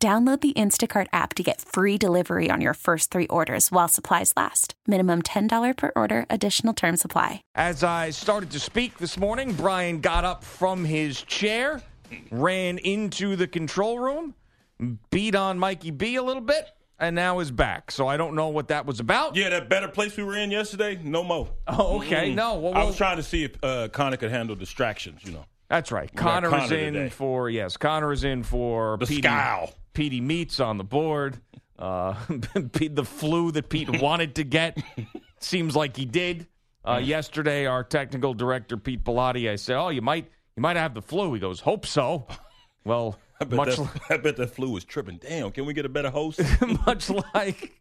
Download 0.00 0.40
the 0.40 0.52
Instacart 0.52 1.08
app 1.12 1.34
to 1.34 1.42
get 1.42 1.60
free 1.60 1.98
delivery 1.98 2.50
on 2.52 2.60
your 2.60 2.74
first 2.74 3.10
three 3.10 3.26
orders 3.26 3.72
while 3.72 3.88
supplies 3.88 4.32
last. 4.36 4.74
Minimum 4.86 5.22
$10 5.22 5.76
per 5.76 5.90
order, 5.96 6.24
additional 6.30 6.72
term 6.72 6.96
supply. 6.96 7.42
As 7.56 7.82
I 7.82 8.10
started 8.10 8.52
to 8.52 8.60
speak 8.60 8.98
this 8.98 9.18
morning, 9.18 9.54
Brian 9.54 9.98
got 10.00 10.24
up 10.24 10.44
from 10.44 10.84
his 10.84 11.20
chair, 11.22 11.82
ran 12.30 12.78
into 12.78 13.34
the 13.34 13.48
control 13.48 13.98
room, 13.98 14.36
beat 15.10 15.34
on 15.34 15.58
Mikey 15.58 15.90
B 15.90 16.14
a 16.14 16.22
little 16.22 16.42
bit, 16.42 16.68
and 17.00 17.16
now 17.16 17.40
is 17.40 17.50
back. 17.50 17.90
So 17.90 18.06
I 18.06 18.16
don't 18.16 18.36
know 18.36 18.50
what 18.50 18.68
that 18.68 18.86
was 18.86 19.00
about. 19.00 19.34
Yeah, 19.34 19.48
that 19.48 19.68
better 19.68 19.88
place 19.88 20.16
we 20.16 20.22
were 20.22 20.36
in 20.36 20.52
yesterday, 20.52 21.00
no 21.02 21.24
more. 21.24 21.48
Oh, 21.66 21.98
okay. 22.02 22.32
No. 22.32 22.56
Well, 22.60 22.74
I 22.74 22.84
was 22.84 22.96
trying 22.96 23.16
to 23.16 23.24
see 23.24 23.42
if 23.42 23.56
uh, 23.64 23.88
Connor 23.88 24.16
could 24.16 24.30
handle 24.30 24.54
distractions, 24.54 25.22
you 25.24 25.32
know. 25.32 25.44
That's 25.68 25.92
right. 25.92 26.14
got 26.14 26.44
Connor, 26.44 26.64
is 26.64 26.72
in 26.72 26.94
today. 26.94 27.08
for 27.10 27.50
yes. 27.50 27.76
Connor 27.76 28.12
is 28.12 28.24
in 28.24 28.42
for 28.42 28.96
The 28.96 29.06
Petey, 29.06 29.22
scowl. 29.22 29.70
Petey 29.98 30.20
meets 30.20 30.60
on 30.60 30.78
the 30.78 30.84
board. 30.84 31.40
Uh, 31.76 32.14
the 32.28 33.04
flu 33.04 33.50
that 33.50 33.68
Pete 33.68 34.00
wanted 34.00 34.36
to 34.36 34.44
get 34.44 34.78
seems 35.40 35.74
like 35.74 35.96
he 35.96 36.04
did. 36.04 36.46
Uh, 36.84 37.00
yesterday, 37.02 37.66
our 37.66 37.82
technical 37.82 38.32
director 38.32 38.76
Pete 38.76 39.02
Pilati, 39.02 39.50
I 39.50 39.56
said, 39.56 39.76
"Oh, 39.76 39.88
you 39.88 40.00
might 40.00 40.30
you 40.56 40.60
might 40.60 40.76
have 40.76 40.94
the 40.94 41.02
flu." 41.02 41.34
He 41.34 41.40
goes, 41.40 41.58
"Hope 41.58 41.84
so." 41.84 42.28
Well, 42.84 43.18
I 43.40 43.44
bet, 43.44 43.56
much 43.56 43.76
that, 43.76 44.00
I 44.10 44.16
bet 44.18 44.36
that 44.36 44.50
flu 44.54 44.70
was 44.70 44.84
tripping. 44.84 45.16
Damn, 45.18 45.50
can 45.50 45.66
we 45.66 45.74
get 45.74 45.84
a 45.84 45.88
better 45.88 46.10
host? 46.10 46.40
much 46.86 47.10
like 47.10 47.72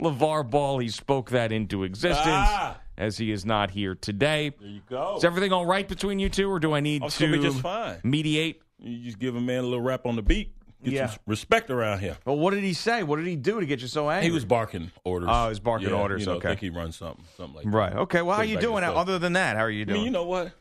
LeVar 0.00 0.48
Ball, 0.48 0.78
he 0.78 0.88
spoke 0.88 1.30
that 1.30 1.50
into 1.50 1.82
existence 1.82 2.24
Ah. 2.28 2.78
as 2.96 3.18
he 3.18 3.32
is 3.32 3.44
not 3.44 3.72
here 3.72 3.96
today. 3.96 4.52
there 4.60 4.68
you 4.68 4.80
go. 4.88 5.16
Is 5.16 5.24
everything 5.24 5.52
all 5.52 5.66
right 5.66 5.88
between 5.88 6.20
you 6.20 6.28
two, 6.28 6.48
or 6.48 6.60
do 6.60 6.72
I 6.72 6.78
need 6.78 7.02
Oh, 7.02 7.08
to 7.08 7.38
just 7.38 7.58
fine. 7.60 7.98
mediate? 8.04 8.62
You 8.78 9.04
just 9.04 9.18
give 9.18 9.34
a 9.34 9.40
man 9.40 9.58
a 9.64 9.66
little 9.66 9.80
rap 9.80 10.06
on 10.06 10.14
the 10.14 10.22
beat. 10.22 10.54
Get 10.84 10.92
Yeah. 10.92 11.06
some 11.08 11.18
respect 11.26 11.70
around 11.70 12.00
here. 12.00 12.16
Well, 12.24 12.36
what 12.36 12.52
did 12.52 12.62
he 12.62 12.72
say? 12.74 13.02
What 13.02 13.16
did 13.16 13.26
he 13.26 13.36
do 13.36 13.58
to 13.60 13.66
get 13.66 13.80
you 13.80 13.88
so 13.88 14.08
angry? 14.10 14.26
He 14.26 14.30
was 14.34 14.44
barking 14.44 14.90
orders. 15.04 15.28
Oh, 15.32 15.44
he 15.44 15.48
was 15.48 15.60
barking 15.60 15.88
Yeah, 15.88 15.94
orders, 15.96 16.20
You 16.20 16.26
know, 16.26 16.32
okay. 16.34 16.48
I 16.48 16.50
think 16.52 16.60
he 16.60 16.70
runs 16.70 16.96
something, 16.96 17.24
something 17.36 17.56
like 17.56 17.64
right. 17.74 17.92
that. 17.92 17.98
Okay. 18.00 18.22
Well, 18.22 18.36
how 18.36 18.42
Take 18.42 18.50
you 18.50 18.60
doing? 18.60 18.82
stuff. 18.84 18.96
Other 18.96 19.18
than 19.18 19.32
that, 19.34 19.56
how 19.56 19.62
are 19.64 19.70
you 19.70 19.82
I 19.82 19.84
doing? 19.84 19.96
mean, 19.98 20.04
you 20.04 20.10
know 20.10 20.24
what? 20.24 20.52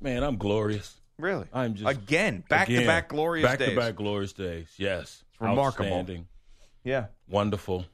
Man, 0.00 0.22
I'm 0.22 0.36
glorious. 0.36 0.94
really? 1.18 1.46
I'm 1.52 1.74
just 1.74 1.88
again 1.90 2.44
back 2.48 2.68
to 2.68 2.86
back 2.86 3.08
glorious 3.08 3.44
back 3.46 3.58
days. 3.58 3.70
to 3.70 3.76
back 3.76 3.96
glorious 3.96 4.32
days. 4.32 4.68
Yes, 4.76 5.24
It's 5.32 5.40
remarkable. 5.40 6.06
Yeah. 6.84 7.06
wonderful. 7.28 7.84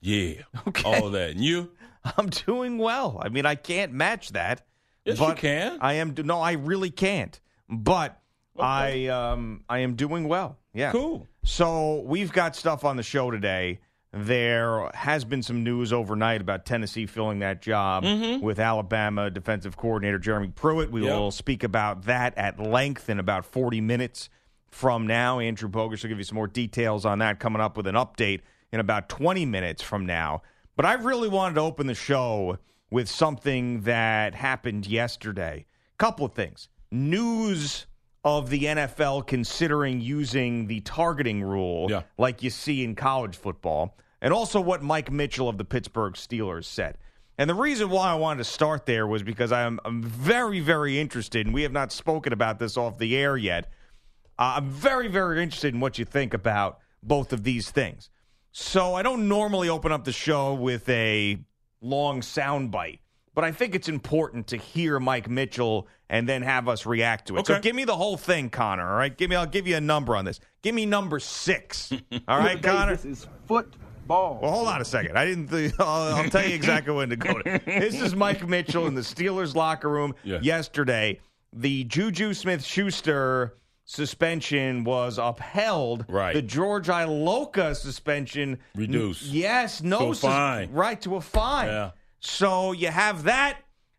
Yeah, 0.00 0.42
Okay. 0.68 0.82
all 0.84 1.10
that. 1.10 1.30
And 1.32 1.44
you? 1.44 1.70
I'm 2.16 2.28
doing 2.28 2.78
well. 2.78 3.20
I 3.20 3.28
mean, 3.28 3.44
I 3.46 3.54
can't 3.56 3.92
match 3.92 4.30
that. 4.30 4.64
Yes, 5.04 5.18
you 5.20 5.34
can. 5.34 5.78
I 5.80 5.94
am. 5.94 6.14
No, 6.24 6.40
I 6.40 6.52
really 6.52 6.90
can't. 6.90 7.38
But 7.68 8.20
I 8.58 9.06
um 9.08 9.64
I 9.68 9.80
am 9.80 9.94
doing 9.96 10.28
well. 10.28 10.56
Yeah. 10.76 10.92
Cool. 10.92 11.26
So 11.42 12.02
we've 12.04 12.30
got 12.30 12.54
stuff 12.54 12.84
on 12.84 12.96
the 12.96 13.02
show 13.02 13.30
today. 13.30 13.80
There 14.12 14.90
has 14.94 15.24
been 15.24 15.42
some 15.42 15.64
news 15.64 15.92
overnight 15.92 16.40
about 16.40 16.66
Tennessee 16.66 17.06
filling 17.06 17.38
that 17.40 17.62
job 17.62 18.04
mm-hmm. 18.04 18.44
with 18.44 18.58
Alabama 18.58 19.30
defensive 19.30 19.76
coordinator 19.76 20.18
Jeremy 20.18 20.48
Pruitt. 20.48 20.90
We 20.90 21.02
Yep. 21.04 21.12
will 21.12 21.30
speak 21.30 21.64
about 21.64 22.04
that 22.04 22.36
at 22.36 22.60
length 22.60 23.08
in 23.08 23.18
about 23.18 23.46
40 23.46 23.80
minutes 23.80 24.28
from 24.70 25.06
now. 25.06 25.38
Andrew 25.38 25.68
Bogusch 25.68 26.02
will 26.02 26.08
give 26.08 26.18
you 26.18 26.24
some 26.24 26.36
more 26.36 26.46
details 26.46 27.06
on 27.06 27.20
that 27.20 27.40
coming 27.40 27.62
up 27.62 27.76
with 27.76 27.86
an 27.86 27.94
update 27.94 28.40
in 28.70 28.80
about 28.80 29.08
20 29.08 29.46
minutes 29.46 29.82
from 29.82 30.04
now. 30.04 30.42
But 30.76 30.84
I 30.84 30.94
really 30.94 31.28
wanted 31.28 31.54
to 31.54 31.62
open 31.62 31.86
the 31.86 31.94
show 31.94 32.58
with 32.90 33.08
something 33.08 33.82
that 33.82 34.34
happened 34.34 34.86
yesterday. 34.86 35.64
A 35.94 35.96
Couple 35.96 36.26
of 36.26 36.32
things. 36.34 36.68
News 36.90 37.86
of 38.26 38.50
the 38.50 38.64
NFL 38.64 39.24
considering 39.28 40.00
using 40.00 40.66
the 40.66 40.80
targeting 40.80 41.44
rule 41.44 41.86
Yeah. 41.88 42.02
like 42.18 42.42
you 42.42 42.50
see 42.50 42.82
in 42.82 42.96
college 42.96 43.36
football, 43.36 43.96
and 44.20 44.34
also 44.34 44.60
what 44.60 44.82
Mike 44.82 45.12
Mitchell 45.12 45.48
of 45.48 45.58
the 45.58 45.64
Pittsburgh 45.64 46.14
Steelers 46.14 46.64
said. 46.64 46.98
And 47.38 47.48
the 47.48 47.54
reason 47.54 47.88
why 47.88 48.10
I 48.10 48.14
wanted 48.14 48.38
to 48.38 48.44
start 48.44 48.84
there 48.84 49.06
was 49.06 49.22
because 49.22 49.52
I'm, 49.52 49.78
I'm 49.84 50.02
very, 50.02 50.58
very 50.58 50.98
interested, 50.98 51.46
and 51.46 51.54
we 51.54 51.62
have 51.62 51.70
not 51.70 51.92
spoken 51.92 52.32
about 52.32 52.58
this 52.58 52.76
off 52.76 52.98
the 52.98 53.16
air 53.16 53.36
yet. 53.36 53.70
Uh, 54.36 54.54
I'm 54.56 54.70
very, 54.70 55.06
very 55.06 55.40
interested 55.40 55.72
in 55.72 55.78
what 55.78 55.96
you 55.96 56.04
think 56.04 56.34
about 56.34 56.80
both 57.04 57.32
of 57.32 57.44
these 57.44 57.70
things. 57.70 58.10
So 58.50 58.94
I 58.94 59.02
don't 59.02 59.28
normally 59.28 59.68
open 59.68 59.92
up 59.92 60.02
the 60.04 60.12
show 60.12 60.52
with 60.54 60.88
a 60.88 61.38
long 61.80 62.22
sound 62.22 62.72
bite, 62.72 62.98
but 63.36 63.44
I 63.44 63.52
think 63.52 63.76
it's 63.76 63.88
important 63.88 64.48
to 64.48 64.56
hear 64.56 64.98
Mike 64.98 65.28
Mitchell 65.30 65.86
and 66.10 66.28
then 66.28 66.42
have 66.42 66.66
us 66.68 66.86
react 66.86 67.28
to 67.28 67.36
it. 67.36 67.46
So 67.46 67.60
give 67.60 67.76
me 67.76 67.84
the 67.84 67.94
whole 67.94 68.16
thing, 68.16 68.48
Connor. 68.50 68.88
All 68.88 68.96
right, 68.96 69.16
give 69.16 69.30
me. 69.30 69.36
I'll 69.36 69.46
give 69.46 69.68
you 69.68 69.76
a 69.76 69.80
number 69.80 70.16
on 70.16 70.24
this. 70.24 70.40
Give 70.62 70.74
me 70.74 70.86
number 70.86 71.20
six. 71.20 71.92
All 72.28 72.38
right, 72.38 72.60
Connor. 72.60 72.96
This 72.96 73.04
is 73.04 73.26
football. 73.46 74.38
Well, 74.40 74.50
hold 74.52 74.68
on 74.68 74.80
a 74.80 74.84
second. 74.84 75.18
I 75.18 75.24
didn't. 75.26 75.48
Th- 75.48 75.72
I'll, 75.78 76.14
I'll 76.16 76.30
tell 76.30 76.46
you 76.46 76.54
exactly 76.54 76.94
when 76.94 77.10
to 77.10 77.16
go 77.16 77.34
to. 77.42 77.60
This 77.66 78.00
is 78.00 78.14
Mike 78.16 78.48
Mitchell 78.48 78.86
in 78.86 78.94
the 78.94 79.00
Steelers 79.02 79.54
locker 79.54 79.88
room 79.90 80.14
Yeah. 80.24 80.38
yesterday. 80.40 81.20
The 81.52 81.84
Juju 81.84 82.32
Smith-Schuster 82.34 83.54
suspension 83.84 84.84
was 84.84 85.18
upheld. 85.18 86.04
Right. 86.08 86.34
The 86.34 86.42
George 86.42 86.88
Iloka 86.88 87.74
suspension 87.74 88.58
Reduced. 88.74 89.22
Yes, 89.24 89.82
no 89.82 89.98
To 89.98 90.10
a 90.10 90.14
sus- 90.14 90.20
fine. 90.32 90.72
Right 90.72 91.00
to 91.02 91.16
a 91.16 91.20
fine. 91.20 91.66
Yeah. 91.68 91.90
So 92.26 92.72
you 92.72 92.88
have 92.88 93.22
that, 93.22 93.58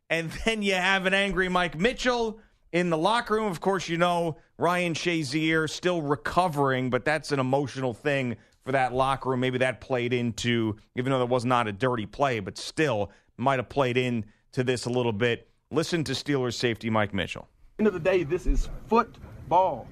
and 0.09 0.29
then 0.45 0.61
you 0.61 0.73
have 0.73 1.05
an 1.05 1.13
angry 1.13 1.47
Mike 1.49 1.79
Mitchell 1.79 2.39
in 2.71 2.89
the 2.89 2.97
locker 2.97 3.35
room. 3.35 3.49
Of 3.49 3.61
course, 3.61 3.88
you 3.88 3.97
know 3.97 4.38
Ryan 4.57 4.93
Shazier 4.93 5.69
still 5.69 6.01
recovering, 6.01 6.89
but 6.89 7.05
that's 7.05 7.31
an 7.31 7.39
emotional 7.39 7.93
thing 7.93 8.35
for 8.66 8.73
that 8.73 8.93
locker 8.93 9.29
room. 9.29 9.39
Maybe 9.39 9.57
that 9.59 9.79
played 9.79 10.13
into, 10.13 10.75
even 10.97 11.11
though 11.11 11.19
that 11.19 11.27
was 11.27 11.45
not 11.45 11.67
a 11.67 11.71
dirty 11.71 12.05
play, 12.05 12.39
but 12.41 12.57
still 12.57 13.11
might 13.37 13.59
have 13.59 13.69
played 13.69 13.95
into 13.95 14.63
this 14.63 14.85
a 14.85 14.89
little 14.89 15.13
bit. 15.13 15.49
Listen 15.71 16.03
to 16.03 16.11
Steelers 16.11 16.55
safety 16.55 16.89
Mike 16.89 17.13
Mitchell. 17.13 17.47
end 17.79 17.87
of 17.87 17.93
the 17.93 17.99
day, 17.99 18.23
this 18.23 18.45
is 18.45 18.69
football. 18.87 19.87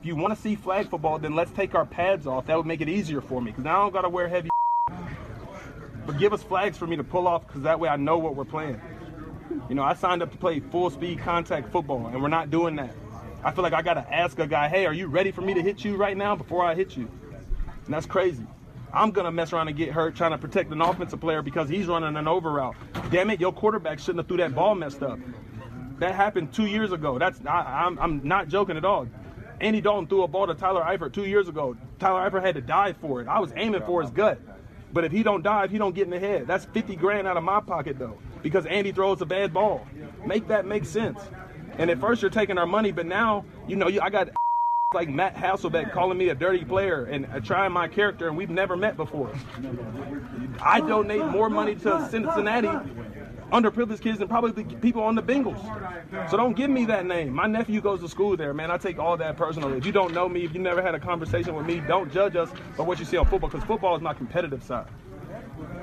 If 0.00 0.06
you 0.06 0.14
want 0.14 0.34
to 0.34 0.40
see 0.40 0.54
flag 0.56 0.90
football, 0.90 1.18
then 1.18 1.34
let's 1.34 1.50
take 1.52 1.74
our 1.74 1.86
pads 1.86 2.26
off. 2.26 2.46
That 2.46 2.56
would 2.56 2.66
make 2.66 2.82
it 2.82 2.88
easier 2.88 3.22
for 3.22 3.40
me 3.40 3.50
because 3.50 3.66
I 3.66 3.72
don't 3.72 3.92
got 3.92 4.02
to 4.02 4.08
wear 4.08 4.28
heavy. 4.28 4.50
But 6.08 6.16
give 6.16 6.32
us 6.32 6.42
flags 6.42 6.78
for 6.78 6.86
me 6.86 6.96
to 6.96 7.04
pull 7.04 7.28
off 7.28 7.46
because 7.46 7.60
that 7.64 7.78
way 7.78 7.90
I 7.90 7.96
know 7.96 8.16
what 8.16 8.34
we're 8.34 8.46
playing. 8.46 8.80
You 9.68 9.74
know, 9.74 9.82
I 9.82 9.92
signed 9.92 10.22
up 10.22 10.32
to 10.32 10.38
play 10.38 10.58
full 10.58 10.88
speed 10.88 11.18
contact 11.18 11.70
football, 11.70 12.06
and 12.06 12.22
we're 12.22 12.28
not 12.28 12.50
doing 12.50 12.76
that. 12.76 12.94
I 13.44 13.52
feel 13.52 13.62
like 13.62 13.74
I 13.74 13.82
got 13.82 13.94
to 13.94 14.14
ask 14.14 14.38
a 14.38 14.46
guy, 14.46 14.68
hey, 14.68 14.86
are 14.86 14.94
you 14.94 15.08
ready 15.08 15.32
for 15.32 15.42
me 15.42 15.52
to 15.52 15.60
hit 15.60 15.84
you 15.84 15.96
right 15.96 16.16
now 16.16 16.34
before 16.34 16.64
I 16.64 16.74
hit 16.74 16.96
you? 16.96 17.10
And 17.84 17.92
that's 17.92 18.06
crazy. 18.06 18.46
I'm 18.90 19.10
going 19.10 19.26
to 19.26 19.30
mess 19.30 19.52
around 19.52 19.68
and 19.68 19.76
get 19.76 19.90
hurt 19.90 20.16
trying 20.16 20.30
to 20.30 20.38
protect 20.38 20.72
an 20.72 20.80
offensive 20.80 21.20
player 21.20 21.42
because 21.42 21.68
he's 21.68 21.88
running 21.88 22.16
an 22.16 22.26
over 22.26 22.52
route. 22.52 22.76
Damn 23.10 23.28
it, 23.28 23.38
your 23.38 23.52
quarterback 23.52 23.98
shouldn't 23.98 24.20
have 24.20 24.28
threw 24.28 24.38
that 24.38 24.54
ball 24.54 24.74
messed 24.74 25.02
up. 25.02 25.18
That 25.98 26.14
happened 26.14 26.54
two 26.54 26.64
years 26.64 26.90
ago. 26.90 27.18
That's 27.18 27.38
I, 27.44 27.84
I'm, 27.84 27.98
I'm 27.98 28.26
not 28.26 28.48
joking 28.48 28.78
at 28.78 28.84
all. 28.86 29.06
Andy 29.60 29.82
Dalton 29.82 30.06
threw 30.06 30.22
a 30.22 30.28
ball 30.28 30.46
to 30.46 30.54
Tyler 30.54 30.82
Eifert 30.84 31.12
two 31.12 31.26
years 31.26 31.48
ago. 31.48 31.76
Tyler 31.98 32.30
Eifert 32.30 32.46
had 32.46 32.54
to 32.54 32.62
dive 32.62 32.96
for 32.96 33.20
it. 33.20 33.28
I 33.28 33.40
was 33.40 33.52
aiming 33.56 33.82
for 33.82 34.00
his 34.00 34.10
gut. 34.10 34.40
But 34.92 35.04
if 35.04 35.12
he 35.12 35.22
don't 35.22 35.42
dive, 35.42 35.70
he 35.70 35.78
don't 35.78 35.94
get 35.94 36.04
in 36.04 36.10
the 36.10 36.18
head. 36.18 36.46
That's 36.46 36.64
50 36.66 36.96
grand 36.96 37.26
out 37.26 37.36
of 37.36 37.44
my 37.44 37.60
pocket 37.60 37.98
though, 37.98 38.18
because 38.42 38.66
Andy 38.66 38.92
throws 38.92 39.20
a 39.20 39.26
bad 39.26 39.52
ball. 39.52 39.86
Make 40.26 40.48
that 40.48 40.66
make 40.66 40.84
sense. 40.84 41.20
And 41.76 41.90
at 41.90 42.00
first 42.00 42.22
you're 42.22 42.30
taking 42.30 42.58
our 42.58 42.66
money, 42.66 42.92
but 42.92 43.06
now 43.06 43.44
you 43.66 43.76
know 43.76 43.86
I 44.02 44.10
got 44.10 44.30
like 44.94 45.10
Matt 45.10 45.36
Hasselbeck 45.36 45.92
calling 45.92 46.16
me 46.16 46.30
a 46.30 46.34
dirty 46.34 46.64
player 46.64 47.04
and 47.04 47.26
uh, 47.26 47.40
trying 47.40 47.72
my 47.72 47.86
character, 47.88 48.26
and 48.26 48.34
we've 48.34 48.48
never 48.48 48.74
met 48.74 48.96
before. 48.96 49.30
I 50.62 50.80
donate 50.80 51.26
more 51.26 51.50
money 51.50 51.74
to 51.74 52.08
Cincinnati 52.08 52.68
underprivileged 53.52 54.00
kids 54.00 54.18
than 54.18 54.28
probably 54.28 54.62
the 54.62 54.76
people 54.76 55.02
on 55.02 55.14
the 55.14 55.22
Bengals. 55.22 55.60
So 56.30 56.38
don't 56.38 56.56
give 56.56 56.70
me 56.70 56.86
that 56.86 57.04
name. 57.04 57.34
My 57.34 57.46
nephew 57.46 57.82
goes 57.82 58.00
to 58.00 58.08
school 58.08 58.34
there, 58.34 58.54
man. 58.54 58.70
I 58.70 58.78
take 58.78 58.98
all 58.98 59.18
that 59.18 59.36
personally. 59.36 59.76
If 59.76 59.84
you 59.84 59.92
don't 59.92 60.14
know 60.14 60.26
me, 60.26 60.46
if 60.46 60.54
you 60.54 60.58
never 60.58 60.80
had 60.80 60.94
a 60.94 61.00
conversation 61.00 61.54
with 61.54 61.66
me, 61.66 61.80
don't 61.80 62.10
judge 62.10 62.34
us 62.34 62.48
by 62.78 62.84
what 62.84 62.98
you 62.98 63.04
see 63.04 63.18
on 63.18 63.26
football 63.26 63.50
because 63.50 63.66
football 63.66 63.94
is 63.94 64.00
my 64.00 64.14
competitive 64.14 64.62
side. 64.62 64.88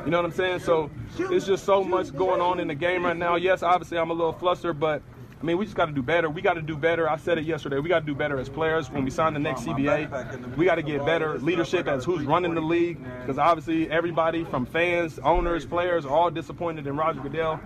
You 0.03 0.09
know 0.09 0.17
what 0.17 0.25
I'm 0.25 0.31
saying? 0.31 0.61
So 0.61 0.89
it's 1.19 1.45
just 1.45 1.63
so 1.63 1.83
much 1.83 2.11
going 2.15 2.41
on 2.41 2.59
in 2.59 2.69
the 2.69 2.75
game 2.75 3.05
right 3.05 3.15
now. 3.15 3.35
Yes, 3.35 3.61
obviously 3.61 3.99
I'm 3.99 4.09
a 4.09 4.15
little 4.15 4.33
flustered, 4.33 4.79
but 4.79 5.03
mean, 5.45 5.57
we 5.57 5.65
just 5.65 5.77
got 5.77 5.85
to 5.85 5.91
do 5.91 6.01
better. 6.01 6.29
We 6.29 6.41
got 6.41 6.55
to 6.55 6.61
do 6.61 6.75
better. 6.75 7.09
I 7.09 7.17
said 7.17 7.37
it 7.37 7.45
yesterday. 7.45 7.79
We 7.79 7.87
got 7.87 7.99
to 7.99 8.05
do 8.05 8.15
better 8.15 8.39
as 8.39 8.49
players 8.49 8.89
when 8.89 9.05
we 9.05 9.11
sign 9.11 9.33
the 9.33 9.39
next 9.39 9.61
CBA. 9.61 10.57
We 10.57 10.65
got 10.65 10.75
to 10.75 10.81
get 10.81 11.05
better 11.05 11.37
leadership 11.39 11.87
as 11.87 12.03
who's 12.03 12.23
running 12.23 12.55
the 12.55 12.61
league 12.61 12.99
because 13.21 13.37
obviously 13.37 13.89
everybody 13.89 14.43
from 14.43 14.65
fans, 14.65 15.19
owners, 15.19 15.65
players, 15.65 16.05
all 16.05 16.31
disappointed 16.31 16.87
in 16.87 16.97
Roger 16.97 17.21
Goodell. 17.21 17.59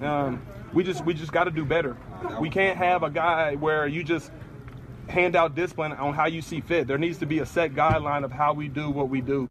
Um, 0.00 0.42
we 0.72 0.84
just 0.84 1.04
we 1.04 1.14
just 1.14 1.32
got 1.32 1.44
to 1.44 1.50
do 1.50 1.64
better. 1.64 1.96
We 2.40 2.50
can't 2.50 2.76
have 2.76 3.02
a 3.02 3.10
guy 3.10 3.56
where 3.56 3.86
you 3.86 4.04
just 4.04 4.30
hand 5.08 5.34
out 5.34 5.54
discipline 5.54 5.92
on 5.92 6.14
how 6.14 6.26
you 6.26 6.42
see 6.42 6.60
fit. 6.60 6.86
There 6.86 6.98
needs 6.98 7.18
to 7.18 7.26
be 7.26 7.40
a 7.40 7.46
set 7.46 7.74
guideline 7.74 8.24
of 8.24 8.30
how 8.32 8.52
we 8.52 8.68
do 8.68 8.90
what 8.90 9.08
we 9.08 9.20
do. 9.20 9.48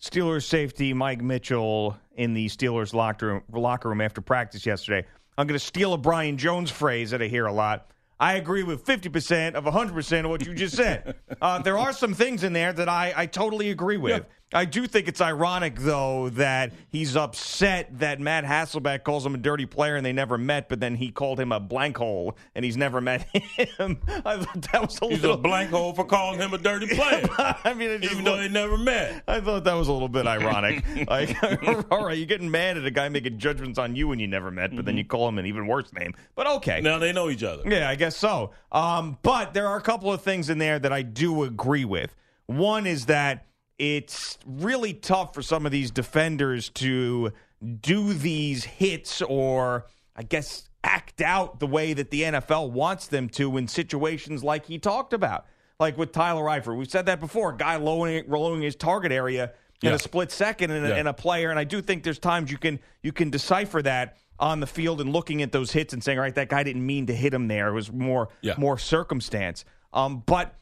Steelers 0.00 0.42
safety 0.44 0.92
Mike 0.92 1.22
Mitchell 1.22 1.96
in 2.16 2.34
the 2.34 2.46
Steelers 2.46 2.92
locker 2.92 3.26
room, 3.26 3.42
locker 3.52 3.88
room 3.88 4.00
after 4.00 4.20
practice 4.20 4.66
yesterday. 4.66 5.06
I'm 5.36 5.46
going 5.46 5.58
to 5.58 5.64
steal 5.64 5.92
a 5.92 5.98
Brian 5.98 6.38
Jones 6.38 6.70
phrase 6.70 7.10
that 7.10 7.20
I 7.20 7.26
hear 7.26 7.46
a 7.46 7.52
lot. 7.52 7.90
I 8.20 8.34
agree 8.34 8.62
with 8.62 8.84
50% 8.84 9.54
of 9.54 9.64
100% 9.64 10.24
of 10.24 10.30
what 10.30 10.46
you 10.46 10.54
just 10.54 10.76
said. 10.76 11.16
uh, 11.42 11.58
there 11.60 11.76
are 11.76 11.92
some 11.92 12.14
things 12.14 12.44
in 12.44 12.52
there 12.52 12.72
that 12.72 12.88
I, 12.88 13.12
I 13.16 13.26
totally 13.26 13.70
agree 13.70 13.96
with. 13.96 14.24
I 14.54 14.64
do 14.64 14.86
think 14.86 15.08
it's 15.08 15.20
ironic, 15.20 15.80
though, 15.80 16.28
that 16.30 16.72
he's 16.88 17.16
upset 17.16 17.98
that 17.98 18.20
Matt 18.20 18.44
Hasselbeck 18.44 19.02
calls 19.02 19.26
him 19.26 19.34
a 19.34 19.38
dirty 19.38 19.66
player 19.66 19.96
and 19.96 20.06
they 20.06 20.12
never 20.12 20.38
met, 20.38 20.68
but 20.68 20.78
then 20.78 20.94
he 20.94 21.10
called 21.10 21.40
him 21.40 21.50
a 21.50 21.58
blank 21.58 21.96
hole 21.96 22.36
and 22.54 22.64
he's 22.64 22.76
never 22.76 23.00
met 23.00 23.22
him. 23.32 24.00
I 24.24 24.36
thought 24.36 24.62
that 24.72 24.82
was 24.82 24.98
a 25.02 25.08
He's 25.08 25.22
little 25.22 25.36
a 25.36 25.40
blank 25.40 25.70
hole 25.70 25.92
for 25.92 26.04
calling 26.04 26.38
him 26.38 26.54
a 26.54 26.58
dirty 26.58 26.86
player, 26.94 27.26
I 27.36 27.74
mean, 27.74 28.04
even 28.04 28.22
though 28.22 28.36
they 28.36 28.48
never 28.48 28.78
met. 28.78 29.24
I 29.26 29.40
thought 29.40 29.64
that 29.64 29.74
was 29.74 29.88
a 29.88 29.92
little 29.92 30.08
bit 30.08 30.26
ironic. 30.26 30.84
like, 31.08 31.36
all 31.90 32.06
right, 32.06 32.16
you're 32.16 32.26
getting 32.26 32.50
mad 32.50 32.76
at 32.76 32.84
a 32.84 32.90
guy 32.92 33.08
making 33.08 33.38
judgments 33.38 33.78
on 33.78 33.96
you 33.96 34.06
when 34.06 34.20
you 34.20 34.28
never 34.28 34.52
met, 34.52 34.74
but 34.76 34.84
then 34.84 34.96
you 34.96 35.04
call 35.04 35.28
him 35.28 35.38
an 35.38 35.46
even 35.46 35.66
worse 35.66 35.92
name. 35.92 36.14
But 36.36 36.46
okay. 36.46 36.80
Now 36.80 36.98
they 36.98 37.12
know 37.12 37.28
each 37.28 37.42
other. 37.42 37.68
Yeah, 37.68 37.88
I 37.88 37.96
guess 37.96 38.16
so. 38.16 38.52
Um, 38.70 39.18
but 39.22 39.52
there 39.52 39.66
are 39.66 39.76
a 39.76 39.82
couple 39.82 40.12
of 40.12 40.22
things 40.22 40.48
in 40.48 40.58
there 40.58 40.78
that 40.78 40.92
I 40.92 41.02
do 41.02 41.42
agree 41.42 41.84
with. 41.84 42.14
One 42.46 42.86
is 42.86 43.06
that 43.06 43.46
it's 43.78 44.38
really 44.46 44.92
tough 44.94 45.34
for 45.34 45.42
some 45.42 45.66
of 45.66 45.72
these 45.72 45.90
defenders 45.90 46.68
to 46.70 47.32
do 47.80 48.12
these 48.12 48.64
hits 48.64 49.22
or, 49.22 49.86
I 50.14 50.22
guess, 50.22 50.68
act 50.82 51.20
out 51.22 51.60
the 51.60 51.66
way 51.66 51.92
that 51.94 52.10
the 52.10 52.22
NFL 52.22 52.70
wants 52.70 53.06
them 53.06 53.28
to 53.30 53.56
in 53.56 53.66
situations 53.68 54.44
like 54.44 54.66
he 54.66 54.78
talked 54.78 55.12
about. 55.12 55.46
Like 55.80 55.98
with 55.98 56.12
Tyler 56.12 56.44
Eifert. 56.44 56.76
We've 56.76 56.90
said 56.90 57.06
that 57.06 57.18
before. 57.18 57.50
A 57.52 57.56
guy 57.56 57.76
lowering, 57.76 58.24
lowering 58.28 58.62
his 58.62 58.76
target 58.76 59.10
area 59.10 59.52
in 59.82 59.88
Yeah. 59.88 59.94
a 59.94 59.98
split 59.98 60.30
second 60.30 60.70
and 60.70 60.86
a, 60.86 60.90
Yeah. 60.90 60.94
and 60.96 61.08
a 61.08 61.12
player. 61.12 61.50
And 61.50 61.58
I 61.58 61.64
do 61.64 61.82
think 61.82 62.04
there's 62.04 62.18
times 62.20 62.52
you 62.52 62.58
can 62.58 62.78
you 63.02 63.10
can 63.12 63.28
decipher 63.30 63.82
that 63.82 64.16
on 64.38 64.60
the 64.60 64.66
field 64.68 65.00
and 65.00 65.12
looking 65.12 65.42
at 65.42 65.50
those 65.52 65.72
hits 65.72 65.92
and 65.92 66.02
saying, 66.02 66.18
all 66.18 66.22
right, 66.22 66.34
that 66.36 66.48
guy 66.48 66.62
didn't 66.62 66.86
mean 66.86 67.06
to 67.06 67.14
hit 67.14 67.34
him 67.34 67.48
there. 67.48 67.68
It 67.68 67.72
was 67.72 67.90
more 67.90 68.28
Yeah. 68.40 68.54
more 68.56 68.78
circumstance. 68.78 69.64
Um, 69.92 70.22
but 70.26 70.54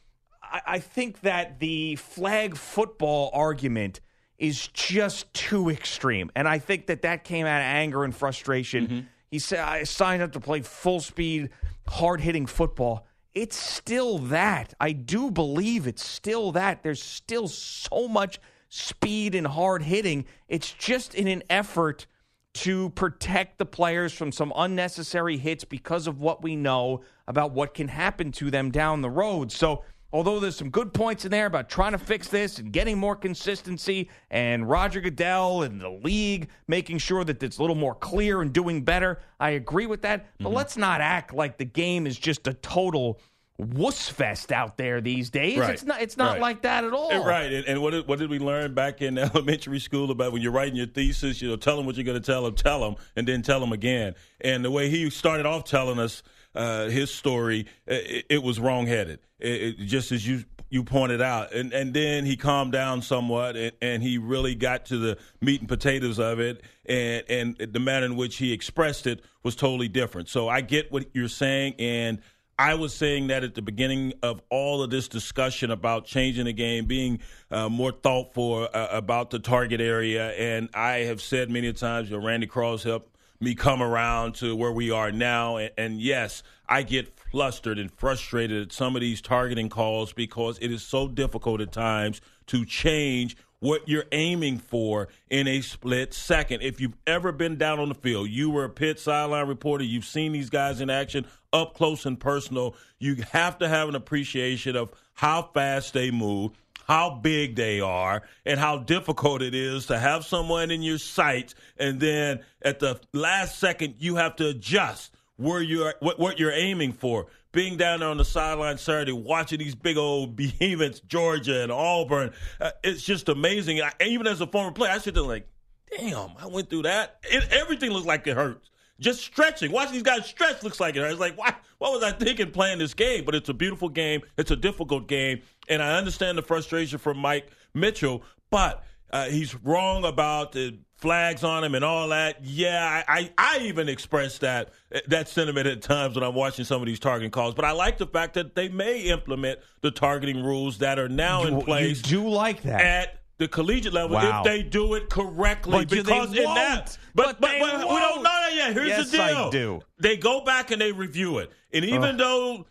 I, 0.53 0.61
I 0.65 0.79
think 0.79 1.21
that 1.21 1.59
the 1.59 1.95
flag 1.97 2.55
football 2.55 3.31
argument 3.33 3.99
is 4.37 4.67
just 4.67 5.33
too 5.33 5.69
extreme, 5.69 6.31
and 6.35 6.47
I 6.47 6.59
think 6.59 6.87
that 6.87 7.01
that 7.01 7.23
came 7.23 7.45
out 7.45 7.59
of 7.59 7.65
anger 7.65 8.03
and 8.03 8.15
frustration. 8.15 8.87
Mm-hmm. 8.87 8.99
He 9.31 9.39
said, 9.39 9.59
"I 9.59 9.81
uh, 9.81 9.85
signed 9.85 10.21
up 10.21 10.31
to 10.33 10.39
play 10.39 10.61
full 10.61 10.99
speed, 10.99 11.49
hard 11.87 12.21
hitting 12.21 12.45
football." 12.45 13.07
It's 13.33 13.55
still 13.55 14.19
that. 14.19 14.75
I 14.79 14.91
do 14.91 15.31
believe 15.31 15.87
it's 15.87 16.05
still 16.05 16.51
that. 16.51 16.83
There's 16.83 17.01
still 17.01 17.47
so 17.47 18.07
much 18.07 18.39
speed 18.69 19.33
and 19.33 19.47
hard 19.47 19.81
hitting. 19.81 20.25
It's 20.47 20.71
just 20.71 21.15
in 21.15 21.27
an 21.27 21.41
effort 21.49 22.05
to 22.53 22.91
protect 22.91 23.57
the 23.57 23.65
players 23.65 24.13
from 24.13 24.31
some 24.31 24.53
unnecessary 24.55 25.37
hits 25.37 25.63
because 25.63 26.05
of 26.05 26.21
what 26.21 26.43
we 26.43 26.55
know 26.55 27.01
about 27.27 27.51
what 27.51 27.73
can 27.73 27.87
happen 27.87 28.31
to 28.33 28.51
them 28.51 28.69
down 28.69 29.01
the 29.01 29.09
road. 29.09 29.51
So, 29.51 29.83
although 30.13 30.39
there's 30.39 30.55
some 30.55 30.69
good 30.69 30.93
points 30.93 31.25
in 31.25 31.31
there 31.31 31.47
about 31.47 31.67
trying 31.69 31.91
to 31.91 31.97
fix 31.97 32.29
this 32.29 32.59
and 32.59 32.71
getting 32.71 32.97
more 32.97 33.15
consistency, 33.15 34.09
and 34.31 34.69
Roger 34.69 35.01
Goodell 35.01 35.63
and 35.63 35.81
the 35.81 35.89
league 35.89 36.47
making 36.67 36.99
sure 36.99 37.25
that 37.25 37.43
it's 37.43 37.57
a 37.57 37.61
little 37.61 37.75
more 37.75 37.95
clear 37.95 38.41
and 38.41 38.53
doing 38.53 38.83
better, 38.83 39.19
I 39.39 39.49
agree 39.51 39.87
with 39.87 40.03
that. 40.03 40.27
But 40.37 40.45
Mm-hmm. 40.45 40.55
let's 40.55 40.77
not 40.77 41.01
act 41.01 41.33
like 41.33 41.57
the 41.57 41.65
game 41.65 42.07
is 42.07 42.17
just 42.17 42.47
a 42.47 42.53
total 42.53 43.19
wuss 43.59 44.09
fest 44.09 44.51
out 44.51 44.77
there 44.77 44.99
these 44.99 45.29
days. 45.29 45.59
Right. 45.59 45.69
It's 45.73 45.83
not. 45.83 46.01
It's 46.01 46.17
not 46.17 46.33
Right. 46.33 46.41
like 46.41 46.61
that 46.63 46.83
at 46.83 46.91
all. 46.93 47.11
And 47.11 47.23
right, 47.25 47.53
and, 47.53 47.65
and 47.67 47.81
what 47.81 47.91
did, 47.91 48.07
what 48.07 48.17
did 48.19 48.29
we 48.29 48.39
learn 48.39 48.73
back 48.73 49.01
in 49.01 49.17
elementary 49.19 49.79
school 49.79 50.09
about 50.11 50.31
when 50.33 50.41
you're 50.41 50.51
writing 50.51 50.75
your 50.75 50.87
thesis? 50.87 51.41
You 51.41 51.49
know, 51.49 51.55
tell 51.55 51.77
them 51.77 51.85
what 51.85 51.95
you're 51.95 52.03
going 52.03 52.19
to 52.19 52.25
tell 52.25 52.43
them, 52.43 52.55
tell 52.55 52.79
them, 52.81 52.95
and 53.15 53.27
then 53.27 53.41
tell 53.43 53.59
them 53.59 53.71
again. 53.71 54.15
And 54.41 54.65
the 54.65 54.71
way 54.71 54.89
he 54.89 55.09
started 55.09 55.45
off 55.45 55.65
telling 55.65 55.99
us 55.99 56.23
uh, 56.55 56.87
his 56.87 57.13
story, 57.13 57.65
it, 57.87 58.25
it 58.29 58.43
was 58.43 58.59
wrongheaded. 58.59 59.19
It, 59.39 59.61
it, 59.61 59.77
just 59.85 60.11
as 60.11 60.27
you 60.27 60.43
you 60.69 60.83
pointed 60.83 61.21
out, 61.21 61.53
and 61.53 61.71
and 61.71 61.93
then 61.93 62.25
he 62.25 62.35
calmed 62.35 62.71
down 62.71 63.01
somewhat, 63.01 63.55
and, 63.55 63.71
and 63.81 64.01
he 64.01 64.17
really 64.17 64.55
got 64.55 64.85
to 64.85 64.97
the 64.97 65.17
meat 65.39 65.59
and 65.59 65.69
potatoes 65.69 66.19
of 66.19 66.39
it, 66.39 66.63
and 66.85 67.23
and 67.29 67.73
the 67.73 67.79
manner 67.79 68.07
in 68.07 68.15
which 68.15 68.37
he 68.37 68.51
expressed 68.51 69.05
it 69.05 69.21
was 69.43 69.55
totally 69.55 69.87
different. 69.87 70.29
So 70.29 70.49
I 70.49 70.61
get 70.61 70.91
what 70.91 71.05
you're 71.13 71.27
saying, 71.27 71.75
and. 71.79 72.21
I 72.59 72.75
was 72.75 72.93
saying 72.93 73.27
that 73.27 73.43
at 73.43 73.55
the 73.55 73.63
beginning 73.63 74.13
of 74.21 74.39
all 74.51 74.83
of 74.83 74.91
this 74.91 75.07
discussion 75.07 75.71
about 75.71 76.05
changing 76.05 76.45
the 76.45 76.53
game, 76.53 76.85
being 76.85 77.19
uh, 77.49 77.67
more 77.67 77.91
thoughtful 77.91 78.69
uh, 78.71 78.87
about 78.91 79.31
the 79.31 79.39
target 79.39 79.81
area, 79.81 80.29
and 80.33 80.69
I 80.75 80.99
have 80.99 81.19
said 81.19 81.49
many 81.49 81.73
times, 81.73 82.11
you 82.11 82.17
know, 82.17 82.23
Randy 82.23 82.45
Cross 82.45 82.83
helped 82.83 83.12
me 83.43 83.55
come 83.55 83.81
around 83.81 84.35
to 84.35 84.55
where 84.55 84.71
we 84.71 84.91
are 84.91 85.11
now, 85.11 85.57
and, 85.57 85.71
and 85.77 86.01
yes, 86.01 86.43
I 86.67 86.83
get 86.83 87.17
flustered 87.31 87.77
and 87.77 87.91
frustrated 87.91 88.61
at 88.61 88.71
some 88.71 88.95
of 88.95 89.01
these 89.01 89.21
targeting 89.21 89.69
calls 89.69 90.13
because 90.13 90.57
it 90.59 90.71
is 90.71 90.83
so 90.83 91.07
difficult 91.07 91.61
at 91.61 91.71
times 91.71 92.21
to 92.47 92.65
change 92.65 93.35
what 93.59 93.87
you're 93.87 94.05
aiming 94.11 94.57
for 94.57 95.07
in 95.29 95.47
a 95.47 95.61
split 95.61 96.13
second. 96.13 96.61
If 96.61 96.81
you've 96.81 96.97
ever 97.07 97.31
been 97.31 97.55
down 97.55 97.79
on 97.79 97.87
the 97.87 97.95
field, 97.95 98.29
you 98.29 98.49
were 98.49 98.65
a 98.65 98.69
pit 98.69 98.99
sideline 98.99 99.47
reporter, 99.47 99.85
you've 99.85 100.03
seen 100.03 100.33
these 100.33 100.49
guys 100.49 100.81
in 100.81 100.89
action 100.89 101.25
up 101.53 101.73
close 101.73 102.05
and 102.05 102.19
personal, 102.19 102.75
you 102.99 103.15
have 103.31 103.57
to 103.59 103.69
have 103.69 103.87
an 103.87 103.95
appreciation 103.95 104.75
of 104.75 104.91
how 105.13 105.49
fast 105.53 105.93
they 105.93 106.11
move. 106.11 106.51
How 106.87 107.11
big 107.21 107.55
they 107.55 107.79
are, 107.79 108.23
and 108.45 108.59
how 108.59 108.79
difficult 108.79 109.41
it 109.41 109.55
is 109.55 109.85
to 109.87 109.97
have 109.97 110.25
someone 110.25 110.69
in 110.71 110.81
your 110.81 110.97
sights, 110.97 111.55
and 111.77 111.99
then 111.99 112.41
at 112.61 112.79
the 112.79 112.99
last 113.13 113.57
second 113.59 113.95
you 113.99 114.15
have 114.15 114.35
to 114.37 114.47
adjust 114.49 115.13
where 115.37 115.61
you're 115.61 115.93
what, 115.99 116.19
what 116.19 116.39
you're 116.39 116.51
aiming 116.51 116.93
for. 116.93 117.27
Being 117.51 117.77
down 117.77 117.99
there 117.99 118.09
on 118.09 118.17
the 118.17 118.25
sideline 118.25 118.79
Saturday, 118.79 119.11
watching 119.11 119.59
these 119.59 119.75
big 119.75 119.97
old 119.97 120.35
behemoths, 120.35 120.99
Georgia 121.01 121.61
and 121.61 121.71
Auburn, 121.71 122.33
uh, 122.59 122.71
it's 122.83 123.03
just 123.03 123.29
amazing. 123.29 123.81
I, 123.81 123.91
even 124.03 124.25
as 124.27 124.41
a 124.41 124.47
former 124.47 124.71
player, 124.71 124.91
I 124.91 124.97
sit 124.97 125.13
there 125.13 125.23
like, 125.23 125.47
damn, 125.95 126.31
I 126.39 126.47
went 126.47 126.69
through 126.69 126.83
that. 126.83 127.19
It, 127.23 127.51
everything 127.51 127.91
looks 127.91 128.07
like 128.07 128.25
it 128.27 128.35
hurts. 128.35 128.69
Just 128.99 129.21
stretching, 129.21 129.71
watching 129.71 129.93
these 129.93 130.03
guys 130.03 130.25
stretch 130.25 130.63
looks 130.63 130.79
like 130.79 130.95
it 130.95 130.99
hurts. 130.99 131.19
Like, 131.19 131.37
why? 131.37 131.53
What 131.77 131.91
was 131.91 132.03
I 132.03 132.11
thinking 132.11 132.51
playing 132.51 132.79
this 132.79 132.93
game? 132.93 133.25
But 133.25 133.35
it's 133.35 133.49
a 133.49 133.53
beautiful 133.53 133.89
game. 133.89 134.21
It's 134.37 134.51
a 134.51 134.55
difficult 134.55 135.07
game, 135.07 135.41
and 135.69 135.81
I 135.81 135.97
understand 135.97 136.37
the 136.37 136.41
frustration 136.41 136.99
from 136.99 137.17
Mike 137.17 137.47
Mitchell, 137.73 138.23
but 138.49 138.83
uh, 139.11 139.25
he's 139.25 139.53
wrong 139.63 140.03
about 140.05 140.51
the 140.53 140.77
flags 140.97 141.43
on 141.43 141.63
him 141.63 141.75
and 141.75 141.83
all 141.85 142.07
that. 142.09 142.43
Yeah, 142.43 143.03
I, 143.07 143.19
I, 143.19 143.31
I 143.37 143.59
even 143.63 143.89
expressed 143.89 144.41
that 144.41 144.69
that 145.07 145.27
sentiment 145.27 145.67
at 145.67 145.81
times 145.81 146.15
when 146.15 146.23
I'm 146.23 146.33
watching 146.35 146.65
some 146.65 146.81
of 146.81 146.87
these 146.87 146.99
targeting 146.99 147.29
calls. 147.31 147.53
But 147.55 147.65
I 147.65 147.71
like 147.71 147.97
the 147.97 148.07
fact 148.07 148.33
that 148.35 148.55
they 148.55 148.69
may 148.69 149.01
implement 149.01 149.59
the 149.81 149.91
targeting 149.91 150.43
rules 150.43 150.79
that 150.79 150.97
are 150.99 151.09
now 151.09 151.43
in 151.43 151.57
You- 151.59 151.65
place 151.65 151.97
You 152.09 152.19
do 152.21 152.29
like 152.29 152.61
that. 152.63 152.81
at 152.81 153.19
the 153.39 153.47
collegiate 153.47 153.93
level 153.93 154.15
Wow. 154.15 154.39
if 154.39 154.45
they 154.45 154.63
do 154.63 154.93
it 154.93 155.09
correctly. 155.09 155.71
But 155.85 155.89
because 155.89 156.29
in 156.37 156.43
that, 156.43 156.97
But 157.15 157.39
but 157.39 157.41
but, 157.41 157.59
but 157.59 157.79
we 157.89 157.95
don't 157.99 158.23
know 158.23 158.29
that 158.29 158.51
yet. 158.55 158.73
Here's 158.73 158.87
Yes, 158.87 159.11
the 159.11 159.21
I 159.21 159.33
deal: 159.33 159.49
do. 159.51 159.81
They 159.99 160.17
go 160.17 160.41
back 160.45 160.71
and 160.71 160.79
they 160.81 160.91
review 160.91 161.39
it, 161.39 161.51
and 161.73 161.83
even 161.83 162.15
though 162.17 162.65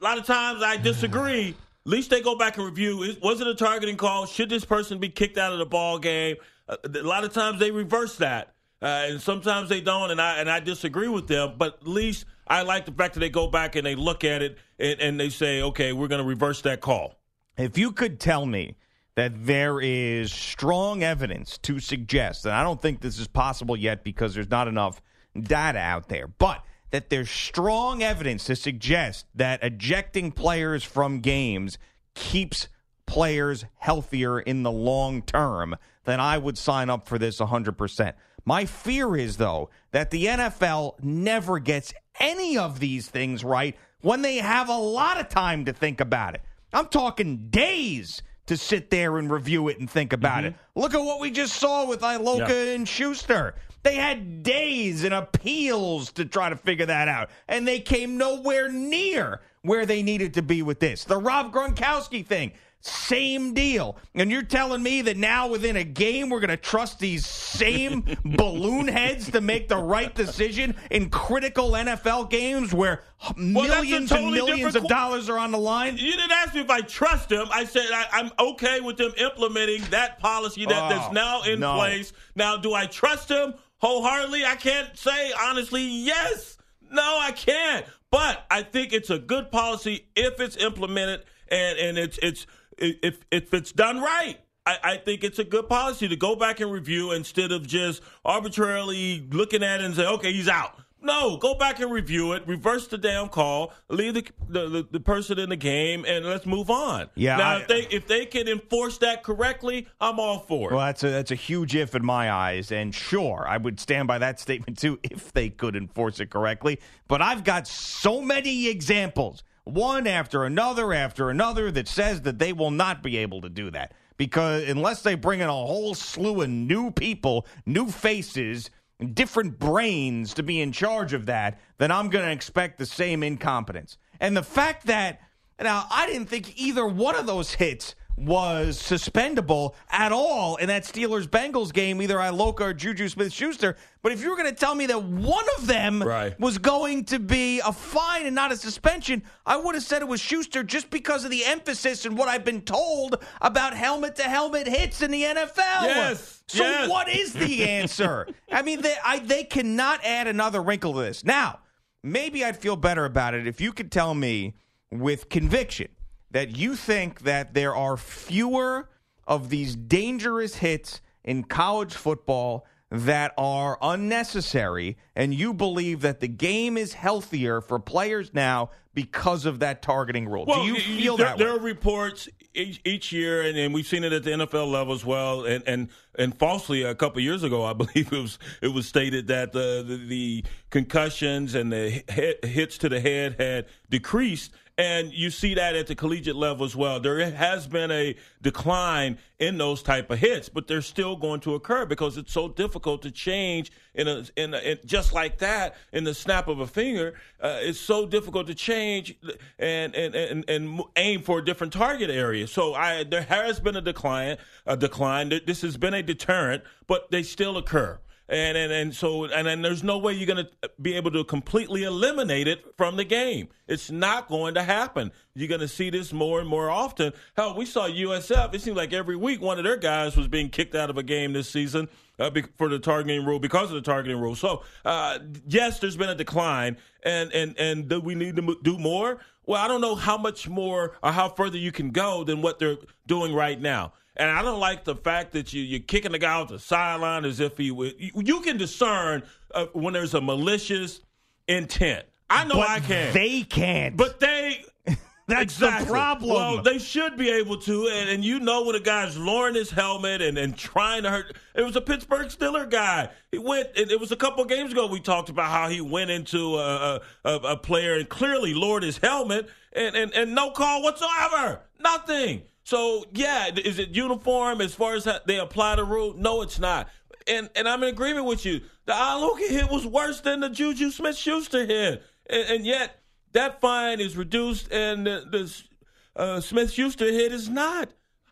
a 0.00 0.04
lot 0.04 0.18
of 0.18 0.26
times 0.26 0.62
I 0.62 0.76
disagree. 0.76 1.54
Least 1.86 2.10
they 2.10 2.22
go 2.22 2.34
back 2.34 2.56
and 2.56 2.64
review. 2.64 3.14
Was 3.22 3.40
it 3.40 3.46
a 3.46 3.54
targeting 3.54 3.96
call? 3.96 4.24
Should 4.24 4.48
this 4.48 4.64
person 4.64 4.98
be 4.98 5.10
kicked 5.10 5.36
out 5.36 5.52
of 5.52 5.58
the 5.58 5.66
ball 5.66 5.98
game? 5.98 6.36
Uh, 6.66 6.76
a 6.82 7.02
lot 7.02 7.24
of 7.24 7.32
times 7.34 7.60
they 7.60 7.70
reverse 7.70 8.16
that, 8.16 8.54
uh, 8.80 8.86
and 9.08 9.20
sometimes 9.20 9.68
they 9.68 9.82
don't. 9.82 10.10
And 10.10 10.20
I 10.20 10.38
and 10.38 10.50
I 10.50 10.60
disagree 10.60 11.08
with 11.08 11.28
them. 11.28 11.56
But 11.58 11.80
at 11.82 11.86
least 11.86 12.24
I 12.46 12.62
like 12.62 12.86
the 12.86 12.92
fact 12.92 13.14
that 13.14 13.20
they 13.20 13.28
go 13.28 13.48
back 13.48 13.76
and 13.76 13.84
they 13.84 13.96
look 13.96 14.24
at 14.24 14.40
it 14.40 14.56
and, 14.78 14.98
and 14.98 15.20
they 15.20 15.28
say, 15.28 15.60
okay, 15.60 15.92
we're 15.92 16.08
going 16.08 16.22
to 16.22 16.28
reverse 16.28 16.62
that 16.62 16.80
call. 16.80 17.16
If 17.58 17.76
you 17.76 17.92
could 17.92 18.18
tell 18.18 18.46
me 18.46 18.76
that 19.14 19.44
there 19.44 19.78
is 19.80 20.32
strong 20.32 21.02
evidence 21.02 21.58
to 21.58 21.80
suggest, 21.80 22.46
and 22.46 22.54
I 22.54 22.62
don't 22.62 22.80
think 22.80 23.02
this 23.02 23.18
is 23.18 23.28
possible 23.28 23.76
yet 23.76 24.04
because 24.04 24.34
there's 24.34 24.50
not 24.50 24.68
enough 24.68 25.02
data 25.38 25.78
out 25.78 26.08
there, 26.08 26.28
but 26.28 26.64
that 26.90 27.10
there's 27.10 27.30
strong 27.30 28.02
evidence 28.02 28.44
to 28.44 28.56
suggest 28.56 29.26
that 29.34 29.62
ejecting 29.62 30.32
players 30.32 30.84
from 30.84 31.20
games 31.20 31.78
keeps 32.14 32.68
players 33.06 33.64
healthier 33.76 34.40
in 34.40 34.62
the 34.62 34.70
long 34.70 35.22
term, 35.22 35.76
then 36.04 36.20
I 36.20 36.38
would 36.38 36.58
sign 36.58 36.90
up 36.90 37.08
for 37.08 37.18
this 37.18 37.40
100%. 37.40 38.14
My 38.44 38.66
fear 38.66 39.16
is, 39.16 39.38
though, 39.38 39.70
that 39.92 40.10
the 40.10 40.26
NFL 40.26 41.02
never 41.02 41.58
gets 41.58 41.94
any 42.20 42.58
of 42.58 42.78
these 42.78 43.08
things 43.08 43.42
right 43.42 43.76
when 44.02 44.22
they 44.22 44.36
have 44.36 44.68
a 44.68 44.76
lot 44.76 45.18
of 45.18 45.28
time 45.28 45.64
to 45.64 45.72
think 45.72 46.00
about 46.00 46.34
it. 46.34 46.42
I'm 46.72 46.86
talking 46.86 47.48
days 47.48 48.22
to 48.46 48.56
sit 48.56 48.90
there 48.90 49.16
and 49.16 49.30
review 49.30 49.68
it 49.68 49.78
and 49.78 49.88
think 49.88 50.12
about 50.12 50.38
mm-hmm. 50.38 50.48
it. 50.48 50.54
Look 50.74 50.94
at 50.94 51.00
what 51.00 51.20
we 51.20 51.30
just 51.30 51.54
saw 51.54 51.86
with 51.86 52.00
Iloka 52.00 52.48
Yeah. 52.48 52.74
and 52.74 52.88
Schuster. 52.88 53.54
They 53.84 53.94
had 53.96 54.42
days 54.42 55.04
and 55.04 55.14
appeals 55.14 56.10
to 56.12 56.24
try 56.24 56.48
to 56.48 56.56
figure 56.56 56.86
that 56.86 57.06
out, 57.06 57.30
and 57.48 57.68
they 57.68 57.80
came 57.80 58.16
nowhere 58.16 58.68
near 58.70 59.40
where 59.62 59.86
they 59.86 60.02
needed 60.02 60.34
to 60.34 60.42
be 60.42 60.62
with 60.62 60.80
this. 60.80 61.04
The 61.04 61.16
Rob 61.18 61.52
Gronkowski 61.52 62.26
thing, 62.26 62.52
same 62.80 63.54
deal. 63.54 63.96
And 64.14 64.30
you're 64.30 64.42
telling 64.42 64.82
me 64.82 65.00
that 65.02 65.16
now 65.16 65.48
within 65.48 65.76
a 65.76 65.84
game 65.84 66.28
we're 66.28 66.40
going 66.40 66.50
to 66.50 66.56
trust 66.58 66.98
these 66.98 67.24
same 67.26 68.04
balloon 68.24 68.88
heads 68.88 69.30
to 69.30 69.40
make 69.40 69.68
the 69.68 69.78
right 69.78 70.14
decision 70.14 70.74
in 70.90 71.08
critical 71.08 71.70
NFL 71.70 72.28
games 72.28 72.74
where 72.74 73.02
a 73.26 73.38
millions 73.38 74.12
and 74.12 74.30
millions 74.30 74.74
of 74.76 74.82
qu- 74.82 74.88
dollars 74.88 75.30
are 75.30 75.38
on 75.38 75.50
the 75.50 75.58
line? 75.58 75.96
You 75.96 76.12
didn't 76.12 76.32
ask 76.32 76.54
me 76.54 76.60
if 76.60 76.68
I 76.68 76.82
trust 76.82 77.30
them. 77.30 77.46
I 77.50 77.64
said 77.64 77.86
I, 77.90 78.04
I'm 78.12 78.30
okay 78.38 78.80
with 78.80 78.98
them 78.98 79.12
implementing 79.16 79.82
that 79.90 80.18
policy 80.18 80.66
that, 80.66 80.92
Oh, 80.92 80.94
that's 80.94 81.12
now 81.14 81.42
in 81.44 81.60
no. 81.60 81.76
place. 81.76 82.12
Now, 82.34 82.58
do 82.58 82.74
I 82.74 82.84
trust 82.84 83.28
them 83.28 83.54
wholeheartedly? 83.78 84.44
I 84.44 84.56
can't 84.56 84.96
say 84.96 85.32
honestly 85.40 85.82
yes. 85.82 86.58
No, 86.90 87.18
I 87.20 87.32
can't. 87.32 87.86
But 88.10 88.44
I 88.50 88.62
think 88.62 88.92
it's 88.92 89.10
a 89.10 89.18
good 89.18 89.50
policy 89.50 90.06
if 90.14 90.40
it's 90.40 90.56
implemented 90.56 91.24
and, 91.48 91.78
and 91.78 91.98
it's 91.98 92.18
it's 92.22 92.46
if 92.78 93.18
if 93.30 93.52
it's 93.52 93.72
done 93.72 94.00
right. 94.00 94.38
I, 94.66 94.78
I 94.82 94.96
think 94.96 95.24
it's 95.24 95.38
a 95.38 95.44
good 95.44 95.68
policy 95.68 96.08
to 96.08 96.16
go 96.16 96.36
back 96.36 96.60
and 96.60 96.70
review 96.70 97.12
instead 97.12 97.52
of 97.52 97.66
just 97.66 98.02
arbitrarily 98.24 99.26
looking 99.30 99.62
at 99.62 99.80
it 99.80 99.84
and 99.84 99.94
say, 99.94 100.06
okay, 100.06 100.32
he's 100.32 100.48
out. 100.48 100.78
No, 101.04 101.36
go 101.36 101.54
back 101.54 101.80
and 101.80 101.92
review 101.92 102.32
it. 102.32 102.46
Reverse 102.46 102.88
the 102.88 102.96
damn 102.96 103.28
call. 103.28 103.72
Leave 103.88 104.14
the 104.14 104.24
the, 104.48 104.88
the, 104.90 105.00
person 105.00 105.38
in 105.38 105.50
the 105.50 105.56
game, 105.56 106.04
and 106.08 106.24
let's 106.24 106.46
move 106.46 106.70
on. 106.70 107.10
Yeah, 107.14 107.36
Now, 107.36 107.56
I- 107.56 107.60
if 107.60 107.68
they 107.68 107.80
if 107.90 108.06
they 108.06 108.26
can 108.26 108.48
enforce 108.48 108.98
that 108.98 109.22
correctly, 109.22 109.86
I'm 110.00 110.18
all 110.18 110.38
for 110.40 110.70
it. 110.70 110.74
Well, 110.74 110.86
that's 110.86 111.04
a 111.04 111.10
that's 111.10 111.30
a 111.30 111.36
huge 111.36 111.76
if 111.76 111.94
in 111.94 112.04
my 112.04 112.32
eyes, 112.32 112.72
and 112.72 112.94
sure, 112.94 113.44
I 113.46 113.58
would 113.58 113.78
stand 113.78 114.08
by 114.08 114.18
that 114.18 114.40
statement 114.40 114.78
too 114.78 114.98
if 115.04 115.32
they 115.32 115.50
could 115.50 115.76
enforce 115.76 116.20
it 116.20 116.30
correctly. 116.30 116.80
But 117.06 117.20
I've 117.20 117.44
got 117.44 117.66
so 117.68 118.22
many 118.22 118.68
examples, 118.68 119.44
one 119.64 120.06
after 120.06 120.44
another 120.44 120.94
after 120.94 121.28
another, 121.28 121.70
that 121.70 121.86
says 121.86 122.22
that 122.22 122.38
they 122.38 122.54
will 122.54 122.70
not 122.70 123.02
be 123.02 123.18
able 123.18 123.42
to 123.42 123.50
do 123.50 123.70
that 123.72 123.92
because 124.16 124.68
unless 124.68 125.02
they 125.02 125.14
bring 125.14 125.40
in 125.40 125.48
a 125.48 125.52
whole 125.52 125.94
slew 125.94 126.40
of 126.42 126.48
new 126.48 126.90
people, 126.90 127.46
new 127.66 127.88
faces. 127.88 128.70
Different 129.12 129.58
brains 129.58 130.34
to 130.34 130.42
be 130.42 130.60
in 130.60 130.72
charge 130.72 131.12
of 131.12 131.26
that, 131.26 131.60
then 131.78 131.90
I'm 131.90 132.08
going 132.08 132.24
to 132.24 132.32
expect 132.32 132.78
the 132.78 132.86
same 132.86 133.22
incompetence. 133.22 133.98
And 134.20 134.36
the 134.36 134.42
fact 134.42 134.86
that 134.86 135.20
now, 135.60 135.86
I 135.90 136.06
didn't 136.06 136.26
think 136.26 136.58
either 136.60 136.86
one 136.86 137.14
of 137.14 137.26
those 137.26 137.54
hits 137.54 137.94
was 138.16 138.78
suspendable 138.80 139.74
at 139.90 140.12
all 140.12 140.56
in 140.56 140.68
that 140.68 140.84
Steelers 140.84 141.26
Bengals 141.26 141.72
game, 141.72 142.00
either 142.00 142.16
Iloka 142.16 142.60
or 142.60 142.72
Juju 142.74 143.08
Smith 143.08 143.32
Schuster. 143.32 143.76
But 144.02 144.12
if 144.12 144.22
you 144.22 144.30
were 144.30 144.36
going 144.36 144.48
to 144.48 144.54
tell 144.54 144.74
me 144.74 144.86
that 144.86 145.02
one 145.02 145.44
of 145.58 145.66
them 145.66 146.02
Right. 146.02 146.38
was 146.38 146.58
going 146.58 147.04
to 147.06 147.18
be 147.18 147.60
a 147.60 147.72
fine 147.72 148.26
and 148.26 148.34
not 148.34 148.52
a 148.52 148.56
suspension, 148.56 149.22
I 149.44 149.56
would 149.56 149.74
have 149.74 149.84
said 149.84 150.02
it 150.02 150.08
was 150.08 150.20
Schuster 150.20 150.62
just 150.62 150.90
because 150.90 151.24
of 151.24 151.30
the 151.30 151.44
emphasis 151.44 152.04
and 152.04 152.16
what 152.16 152.28
I've 152.28 152.44
been 152.44 152.60
told 152.62 153.22
about 153.40 153.74
helmet 153.74 154.16
to 154.16 154.22
helmet 154.24 154.66
hits 154.68 155.02
in 155.02 155.10
the 155.10 155.22
NFL. 155.24 155.82
Yes, 155.84 156.42
So 156.46 156.62
yes. 156.62 156.88
what 156.88 157.08
is 157.08 157.32
the 157.32 157.64
answer? 157.68 158.28
I 158.52 158.62
mean, 158.62 158.80
they, 158.82 158.94
I, 159.04 159.18
they 159.18 159.44
cannot 159.44 160.04
add 160.04 160.26
another 160.28 160.62
wrinkle 160.62 160.92
to 160.94 161.00
this. 161.00 161.24
Now, 161.24 161.60
maybe 162.02 162.44
I'd 162.44 162.56
feel 162.58 162.76
better 162.76 163.04
about 163.06 163.34
it 163.34 163.46
if 163.46 163.60
you 163.60 163.72
could 163.72 163.90
tell 163.90 164.14
me 164.14 164.54
with 164.92 165.28
conviction 165.28 165.88
that 166.34 166.56
you 166.56 166.74
think 166.74 167.20
that 167.20 167.54
there 167.54 167.76
are 167.76 167.96
fewer 167.96 168.88
of 169.24 169.50
these 169.50 169.76
dangerous 169.76 170.56
hits 170.56 171.00
in 171.22 171.44
college 171.44 171.94
football 171.94 172.66
that 172.90 173.32
are 173.38 173.78
unnecessary, 173.80 174.96
and 175.14 175.32
you 175.32 175.54
believe 175.54 176.00
that 176.00 176.18
the 176.18 176.26
game 176.26 176.76
is 176.76 176.92
healthier 176.92 177.60
for 177.60 177.78
players 177.78 178.34
now 178.34 178.70
because 178.94 179.46
of 179.46 179.60
that 179.60 179.80
targeting 179.80 180.28
rule. 180.28 180.44
Do 180.44 180.60
you 180.62 180.74
feel 180.74 181.16
there, 181.16 181.26
that 181.28 181.38
there 181.38 181.50
are 181.50 181.58
reports 181.58 182.28
each, 182.52 182.80
each 182.84 183.12
year, 183.12 183.42
and, 183.42 183.56
and 183.56 183.72
we've 183.72 183.86
seen 183.86 184.04
it 184.04 184.12
at 184.12 184.24
the 184.24 184.30
NFL 184.30 184.70
level 184.70 184.94
as 184.94 185.04
well. 185.04 185.44
And 185.44 185.62
and, 185.66 185.88
and 186.18 186.36
falsely, 186.36 186.82
a 186.82 186.94
couple 186.94 187.20
years 187.20 187.42
ago, 187.42 187.64
I 187.64 187.72
believe 187.74 188.12
it 188.12 188.22
was 188.22 188.38
it 188.60 188.68
was 188.68 188.86
stated 188.86 189.28
that 189.28 189.52
the 189.52 189.84
the, 189.86 189.96
the 189.96 190.44
concussions 190.70 191.54
and 191.54 191.72
the 191.72 192.02
hit, 192.08 192.44
hits 192.44 192.78
to 192.78 192.88
the 192.88 193.00
head 193.00 193.36
had 193.38 193.66
decreased. 193.90 194.52
And 194.76 195.12
you 195.12 195.30
see 195.30 195.54
that 195.54 195.76
at 195.76 195.86
the 195.86 195.94
collegiate 195.94 196.34
level 196.34 196.64
as 196.64 196.74
well. 196.74 196.98
There 196.98 197.30
has 197.30 197.68
been 197.68 197.92
a 197.92 198.16
decline 198.42 199.18
in 199.38 199.56
those 199.56 199.84
type 199.84 200.10
of 200.10 200.18
hits, 200.18 200.48
but 200.48 200.66
they're 200.66 200.82
still 200.82 201.14
going 201.14 201.38
to 201.40 201.54
occur 201.54 201.86
because 201.86 202.16
it's 202.16 202.32
so 202.32 202.48
difficult 202.48 203.02
to 203.02 203.12
change 203.12 203.70
in 203.94 204.08
a 204.08 204.24
in, 204.36 204.52
a, 204.52 204.58
in 204.58 204.78
just 204.84 205.12
like 205.12 205.38
that 205.38 205.76
in 205.92 206.02
the 206.02 206.12
snap 206.12 206.48
of 206.48 206.58
a 206.58 206.66
finger. 206.66 207.14
Uh, 207.40 207.58
it's 207.60 207.78
so 207.78 208.04
difficult 208.04 208.48
to 208.48 208.54
change 208.54 209.14
and 209.60 209.94
and, 209.94 210.16
and 210.16 210.44
and 210.50 210.82
aim 210.96 211.22
for 211.22 211.38
a 211.38 211.44
different 211.44 211.72
target 211.72 212.10
area. 212.10 212.48
So 212.48 212.74
I 212.74 213.04
there 213.04 213.22
has 213.22 213.60
been 213.60 213.76
a 213.76 213.80
decline, 213.80 214.38
a 214.66 214.76
decline. 214.76 215.40
This 215.46 215.62
has 215.62 215.76
been 215.76 215.94
a 215.94 216.02
deterrent, 216.02 216.64
but 216.88 217.12
they 217.12 217.22
still 217.22 217.56
occur. 217.56 218.00
And, 218.26 218.56
and 218.56 218.72
and 218.72 218.94
so 218.94 219.26
and 219.26 219.46
then 219.46 219.60
there's 219.60 219.82
no 219.82 219.98
way 219.98 220.14
you're 220.14 220.26
going 220.26 220.46
to 220.46 220.70
be 220.80 220.94
able 220.94 221.10
to 221.10 221.24
completely 221.24 221.82
eliminate 221.82 222.48
it 222.48 222.64
from 222.78 222.96
the 222.96 223.04
game. 223.04 223.48
It's 223.68 223.90
not 223.90 224.28
going 224.28 224.54
to 224.54 224.62
happen. 224.62 225.12
You're 225.34 225.48
going 225.48 225.60
to 225.60 225.68
see 225.68 225.90
this 225.90 226.10
more 226.10 226.40
and 226.40 226.48
more 226.48 226.70
often. 226.70 227.12
Hell, 227.36 227.54
we 227.54 227.66
saw 227.66 227.86
USF. 227.86 228.54
It 228.54 228.62
seemed 228.62 228.78
like 228.78 228.94
every 228.94 229.16
week 229.16 229.42
one 229.42 229.58
of 229.58 229.64
their 229.64 229.76
guys 229.76 230.16
was 230.16 230.26
being 230.26 230.48
kicked 230.48 230.74
out 230.74 230.88
of 230.88 230.96
a 230.96 231.02
game 231.02 231.34
this 231.34 231.50
season 231.50 231.86
uh, 232.18 232.30
for 232.56 232.70
the 232.70 232.78
targeting 232.78 233.26
rule 233.26 233.38
because 233.38 233.68
of 233.68 233.74
the 233.74 233.82
targeting 233.82 234.18
rule. 234.18 234.34
So 234.34 234.62
uh, 234.86 235.18
yes, 235.46 235.78
there's 235.80 235.96
been 235.96 236.08
a 236.08 236.14
decline, 236.14 236.78
and 237.02 237.30
and 237.32 237.58
and 237.58 237.88
do 237.88 238.00
we 238.00 238.14
need 238.14 238.36
to 238.36 238.56
do 238.62 238.78
more? 238.78 239.20
Well, 239.46 239.62
I 239.62 239.68
don't 239.68 239.82
know 239.82 239.94
how 239.94 240.16
much 240.16 240.48
more 240.48 240.96
or 241.02 241.12
how 241.12 241.28
further 241.28 241.58
you 241.58 241.72
can 241.72 241.90
go 241.90 242.24
than 242.24 242.40
what 242.40 242.58
they're 242.58 242.78
doing 243.06 243.34
right 243.34 243.60
now. 243.60 243.92
And 244.16 244.30
I 244.30 244.42
don't 244.42 244.60
like 244.60 244.84
the 244.84 244.94
fact 244.94 245.32
that 245.32 245.52
you, 245.52 245.62
you're 245.62 245.80
kicking 245.80 246.12
the 246.12 246.18
guy 246.18 246.34
off 246.34 246.48
the 246.48 246.58
sideline 246.58 247.24
as 247.24 247.40
if 247.40 247.56
he 247.56 247.70
would. 247.70 247.94
You, 247.98 248.10
you 248.14 248.40
can 248.40 248.56
discern 248.56 249.24
uh, 249.54 249.66
when 249.72 249.92
there's 249.94 250.14
a 250.14 250.20
malicious 250.20 251.00
intent. 251.48 252.04
I 252.30 252.44
know 252.44 252.56
But 252.56 252.68
I 252.68 252.80
can. 252.80 253.12
They 253.12 253.42
can't. 253.42 253.96
but 253.96 254.20
they. 254.20 254.64
That's 255.26 255.56
the 255.56 255.84
problem. 255.86 256.34
Well, 256.34 256.62
they 256.62 256.78
should 256.78 257.16
be 257.16 257.30
able 257.30 257.56
to, 257.62 257.88
and, 257.88 258.10
and 258.10 258.24
you 258.24 258.40
know 258.40 258.64
when 258.64 258.74
a 258.74 258.80
guy's 258.80 259.16
lowering 259.16 259.54
his 259.54 259.70
helmet 259.70 260.20
and, 260.20 260.36
and 260.36 260.54
trying 260.54 261.04
to 261.04 261.10
hurt. 261.10 261.34
It 261.54 261.62
was 261.62 261.76
a 261.76 261.80
Pittsburgh 261.80 262.28
Steeler 262.28 262.68
guy. 262.70 263.08
He 263.30 263.38
went. 263.38 263.68
It, 263.74 263.90
it 263.90 263.98
was 263.98 264.12
a 264.12 264.16
couple 264.16 264.44
games 264.44 264.72
ago. 264.72 264.86
We 264.86 265.00
talked 265.00 265.30
about 265.30 265.50
how 265.50 265.70
he 265.70 265.80
went 265.80 266.10
into 266.10 266.56
a, 266.56 267.00
a, 267.24 267.30
a 267.32 267.56
player 267.56 267.94
and 267.94 268.06
clearly 268.06 268.52
lowered 268.52 268.82
his 268.82 268.98
helmet, 268.98 269.48
and, 269.72 269.96
and, 269.96 270.12
and 270.12 270.34
no 270.34 270.50
call 270.50 270.82
whatsoever. 270.82 271.60
Nothing. 271.80 272.42
So 272.64 273.04
yeah, 273.12 273.50
is 273.54 273.78
it 273.78 273.90
uniform 273.90 274.60
as 274.60 274.74
far 274.74 274.94
as 274.94 275.06
they 275.26 275.38
apply 275.38 275.76
the 275.76 275.84
rule? 275.84 276.14
No, 276.16 276.42
it's 276.42 276.58
not. 276.58 276.88
And 277.26 277.48
and 277.54 277.68
I'm 277.68 277.82
in 277.82 277.90
agreement 277.90 278.26
with 278.26 278.44
you. 278.44 278.62
The 278.86 278.92
Iloka 278.92 279.48
hit 279.48 279.70
was 279.70 279.86
worse 279.86 280.20
than 280.20 280.40
the 280.40 280.50
Juju 280.50 280.90
Smith 280.90 281.16
Schuster 281.16 281.64
hit, 281.64 282.02
and, 282.28 282.48
and 282.48 282.66
yet 282.66 283.00
that 283.32 283.60
fine 283.60 284.00
is 284.00 284.16
reduced, 284.16 284.72
and 284.72 285.06
the, 285.06 285.24
the 285.30 286.20
uh, 286.20 286.40
Smith 286.40 286.72
Schuster 286.72 287.06
hit 287.06 287.32
is 287.32 287.48
not. 287.48 287.90